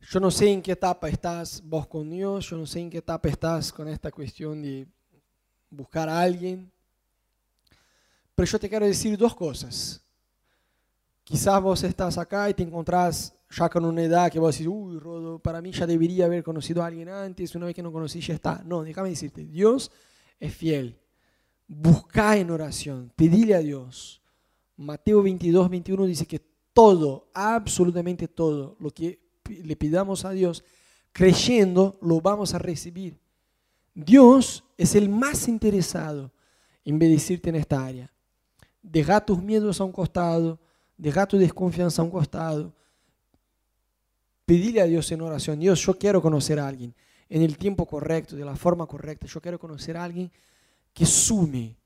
Yo 0.00 0.20
no 0.20 0.30
sé 0.30 0.50
en 0.50 0.60
qué 0.60 0.72
etapa 0.72 1.08
estás 1.08 1.62
vos 1.64 1.86
con 1.86 2.10
Dios, 2.10 2.50
yo 2.50 2.58
no 2.58 2.66
sé 2.66 2.80
en 2.80 2.90
qué 2.90 2.98
etapa 2.98 3.28
estás 3.28 3.72
con 3.72 3.88
esta 3.88 4.10
cuestión 4.10 4.60
de 4.60 4.86
buscar 5.70 6.10
a 6.10 6.20
alguien, 6.20 6.70
pero 8.34 8.46
yo 8.46 8.58
te 8.58 8.68
quiero 8.68 8.84
decir 8.84 9.16
dos 9.16 9.34
cosas. 9.34 10.04
Quizás 11.24 11.62
vos 11.62 11.82
estás 11.84 12.18
acá 12.18 12.50
y 12.50 12.54
te 12.54 12.64
encontrás 12.64 13.32
ya 13.48 13.70
con 13.70 13.86
una 13.86 14.02
edad 14.02 14.30
que 14.30 14.38
vos 14.38 14.52
decís, 14.54 14.66
uy, 14.66 14.98
Rodo, 14.98 15.38
para 15.38 15.62
mí 15.62 15.72
ya 15.72 15.86
debería 15.86 16.26
haber 16.26 16.42
conocido 16.42 16.82
a 16.82 16.86
alguien 16.86 17.08
antes, 17.08 17.54
una 17.54 17.64
vez 17.64 17.74
que 17.74 17.82
no 17.82 17.92
conocí 17.92 18.20
ya 18.20 18.34
está. 18.34 18.62
No, 18.66 18.82
déjame 18.82 19.08
decirte, 19.08 19.46
Dios 19.46 19.90
es 20.38 20.54
fiel. 20.54 20.99
Busca 21.72 22.36
en 22.36 22.50
oración, 22.50 23.12
pedile 23.14 23.54
a 23.54 23.60
Dios. 23.60 24.20
Mateo 24.76 25.22
22, 25.22 25.70
21 25.70 26.06
dice 26.06 26.26
que 26.26 26.40
todo, 26.72 27.30
absolutamente 27.32 28.26
todo, 28.26 28.76
lo 28.80 28.90
que 28.90 29.20
le 29.44 29.76
pidamos 29.76 30.24
a 30.24 30.30
Dios, 30.30 30.64
creyendo, 31.12 31.96
lo 32.02 32.20
vamos 32.20 32.54
a 32.54 32.58
recibir. 32.58 33.20
Dios 33.94 34.64
es 34.76 34.94
el 34.94 35.08
más 35.08 35.46
interesado 35.46 36.32
en 36.84 36.98
bendecirte 36.98 37.50
en 37.50 37.56
esta 37.56 37.84
área. 37.84 38.10
Deja 38.82 39.24
tus 39.24 39.40
miedos 39.40 39.80
a 39.80 39.84
un 39.84 39.92
costado, 39.92 40.58
deja 40.96 41.26
tu 41.26 41.38
desconfianza 41.38 42.02
a 42.02 42.04
un 42.04 42.10
costado 42.10 42.74
Pedirle 44.50 44.80
a 44.80 44.86
Dios 44.86 45.12
en 45.12 45.20
oración, 45.20 45.60
Dios, 45.60 45.80
yo 45.86 45.96
quiero 45.96 46.20
conocer 46.20 46.58
a 46.58 46.66
alguien 46.66 46.92
en 47.28 47.42
el 47.42 47.56
tiempo 47.56 47.86
correcto, 47.86 48.34
de 48.34 48.44
la 48.44 48.56
forma 48.56 48.84
correcta. 48.84 49.28
Yo 49.28 49.40
quiero 49.40 49.60
conocer 49.60 49.96
a 49.96 50.02
alguien 50.02 50.32
que 50.92 51.06
sume, 51.06 51.76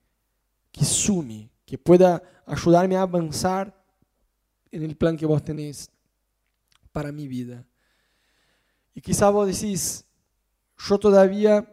que 0.73 0.85
sume, 0.85 1.51
que 1.65 1.79
pueda 1.79 2.23
ayudarme 2.47 2.97
a 2.97 3.03
avanzar 3.03 3.75
en 4.71 4.83
el 4.83 4.97
plan 4.97 5.17
que 5.17 5.27
vos 5.27 5.43
tenés 5.43 5.91
para 6.93 7.13
mi 7.13 7.29
vida. 7.29 7.65
Y 8.95 9.01
quizá 9.01 9.31
vos 9.31 9.47
decís, 9.47 10.05
yo 10.79 10.99
todavía 10.99 11.69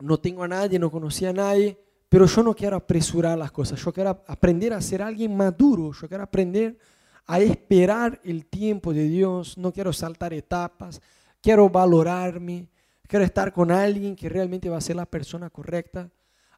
no 0.00 0.18
tengo 0.18 0.42
a 0.42 0.48
nadie, 0.48 0.78
no 0.78 0.90
conocí 0.90 1.26
a 1.26 1.32
nadie, 1.32 1.78
pero 2.08 2.26
yo 2.26 2.42
no 2.42 2.54
quiero 2.54 2.76
apresurar 2.76 3.38
las 3.38 3.52
cosas, 3.52 3.80
yo 3.80 3.92
quiero 3.92 4.10
aprender 4.26 4.72
a 4.72 4.80
ser 4.80 5.02
alguien 5.02 5.36
maduro, 5.36 5.92
yo 5.92 6.08
quiero 6.08 6.24
aprender 6.24 6.78
a 7.26 7.38
esperar 7.38 8.20
el 8.24 8.46
tiempo 8.46 8.92
de 8.92 9.04
Dios, 9.04 9.56
no 9.56 9.72
quiero 9.72 9.92
saltar 9.92 10.32
etapas, 10.32 11.00
quiero 11.40 11.68
valorarme, 11.68 12.68
quiero 13.10 13.24
estar 13.24 13.52
con 13.52 13.72
alguien 13.72 14.14
que 14.14 14.28
realmente 14.28 14.68
va 14.68 14.76
a 14.76 14.80
ser 14.80 14.94
la 14.94 15.04
persona 15.04 15.50
correcta. 15.50 16.08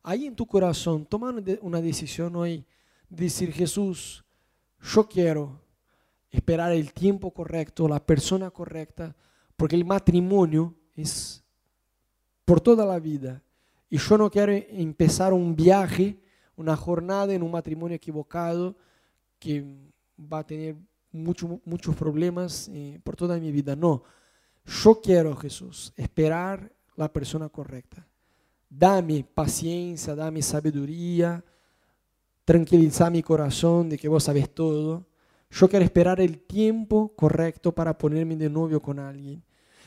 Ahí 0.03 0.27
en 0.27 0.37
tu 0.37 0.45
corazón, 0.47 1.07
toma 1.07 1.35
una 1.63 1.81
decisión 1.81 2.37
hoy, 2.37 2.67
decir 3.09 3.53
Jesús, 3.53 4.23
yo 4.79 5.09
quiero 5.09 5.63
esperar 6.31 6.73
el 6.73 6.93
tiempo 6.93 7.33
correcto, 7.33 7.89
la 7.89 8.05
persona 8.05 8.51
correcta, 8.51 9.17
porque 9.57 9.77
el 9.77 9.87
matrimonio 9.87 10.75
es 10.95 11.43
por 12.45 12.61
toda 12.61 12.85
la 12.85 12.99
vida. 12.99 13.43
Y 13.89 13.97
yo 13.97 14.19
no 14.19 14.31
quiero 14.31 14.53
empezar 14.53 15.33
un 15.33 15.57
viaje, 15.57 16.21
una 16.55 16.77
jornada 16.77 17.33
en 17.33 17.43
un 17.43 17.51
matrimonio 17.51 17.97
equivocado 17.97 18.77
que 19.39 19.65
va 20.19 20.41
a 20.41 20.47
tener 20.47 20.77
mucho, 21.13 21.63
muchos 21.65 21.97
problemas 21.97 22.69
eh, 22.75 23.01
por 23.03 23.17
toda 23.17 23.39
mi 23.39 23.51
vida. 23.51 23.75
No, 23.75 24.03
yo 24.65 25.01
quiero, 25.01 25.37
Jesús, 25.37 25.93
esperar 25.97 26.73
la 26.97 27.13
persona 27.13 27.49
correcta. 27.49 28.07
Dame 28.69 29.25
paciencia, 29.25 30.15
dame 30.15 30.41
sabiduría, 30.43 31.45
tranquilizar 32.45 33.11
mi 33.11 33.23
corazón 33.23 33.89
de 33.89 33.99
que 33.99 34.09
vos 34.09 34.25
sabes 34.25 34.53
todo. 34.55 35.07
Yo 35.51 35.69
quiero 35.69 35.85
esperar 35.85 36.21
el 36.21 36.41
tiempo 36.41 37.15
correcto 37.15 37.73
para 37.73 37.97
ponerme 37.97 38.37
de 38.37 38.49
novio 38.49 38.81
con 38.81 38.99
alguien. 38.99 39.43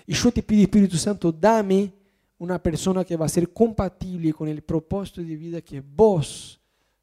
Y 0.05 0.13
yo 0.13 0.31
te 0.31 0.43
pido, 0.43 0.61
Espíritu 0.61 0.97
Santo, 0.97 1.31
dame 1.31 1.91
una 2.37 2.61
persona 2.61 3.03
que 3.03 3.15
va 3.15 3.25
a 3.25 3.29
ser 3.29 3.51
compatible 3.51 4.33
con 4.33 4.47
el 4.47 4.61
propósito 4.61 5.21
de 5.21 5.35
vida 5.35 5.61
que 5.61 5.81
vos 5.81 6.59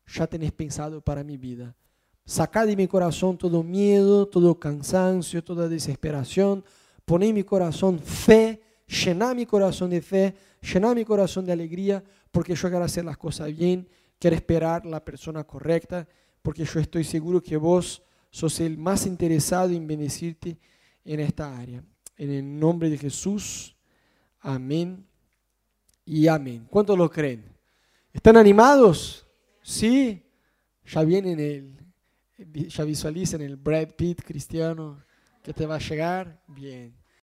ya 0.07 0.27
tenés 0.27 0.53
pensado 0.53 1.01
para 1.01 1.25
mi 1.25 1.37
vida. 1.37 1.75
Saca 2.25 2.64
de 2.64 2.77
mi 2.77 2.87
corazón 2.87 3.37
todo 3.37 3.62
miedo, 3.62 4.29
todo 4.29 4.59
cansancio, 4.59 5.43
toda 5.43 5.68
desesperación. 5.68 6.64
Poné 7.05 7.32
mi 7.32 7.42
corazón 7.42 7.98
fe, 7.98 8.61
llena 8.86 9.34
mi 9.34 9.46
corazón 9.46 9.90
de 9.90 10.00
fe, 10.03 10.34
llena 10.61 10.94
mi 10.94 11.05
corazón 11.05 11.44
de 11.44 11.53
alegría, 11.53 12.03
porque 12.30 12.55
yo 12.55 12.68
quiero 12.68 12.84
hacer 12.84 13.05
las 13.05 13.16
cosas 13.16 13.55
bien, 13.57 13.88
quiero 14.18 14.36
esperar 14.36 14.86
la 14.86 15.05
persona 15.05 15.44
correcta, 15.44 16.07
porque 16.42 16.64
yo 16.64 16.80
estoy 16.80 17.05
seguro 17.05 17.42
que 17.42 17.57
vos 17.57 18.03
sos 18.30 18.61
el 18.61 18.78
más 18.78 19.07
interesado 19.07 19.70
en 19.70 19.86
bendecirte 19.86 20.59
en 21.05 21.20
esta 21.20 21.59
área. 21.59 21.82
En 22.16 22.30
el 22.30 22.59
nombre 22.59 22.88
de 22.88 22.98
Jesús, 22.98 23.76
amén 24.40 25.07
y 26.05 26.26
amén. 26.28 26.66
¿Cuántos 26.70 26.96
lo 26.96 27.11
creen? 27.11 27.44
¿Están 28.12 28.36
animados? 28.36 29.26
Sí, 29.62 30.22
ya 30.84 31.03
viene 31.03 31.32
en 31.32 31.40
el 31.40 31.82
ya 32.68 32.84
visualicen 32.84 33.40
el 33.40 33.57
Brad 33.57 33.90
Pitt 33.96 34.22
cristiano 34.22 35.05
que 35.43 35.53
te 35.53 35.66
va 35.66 35.76
a 35.76 35.78
llegar. 35.78 36.40
Bien. 36.47 37.01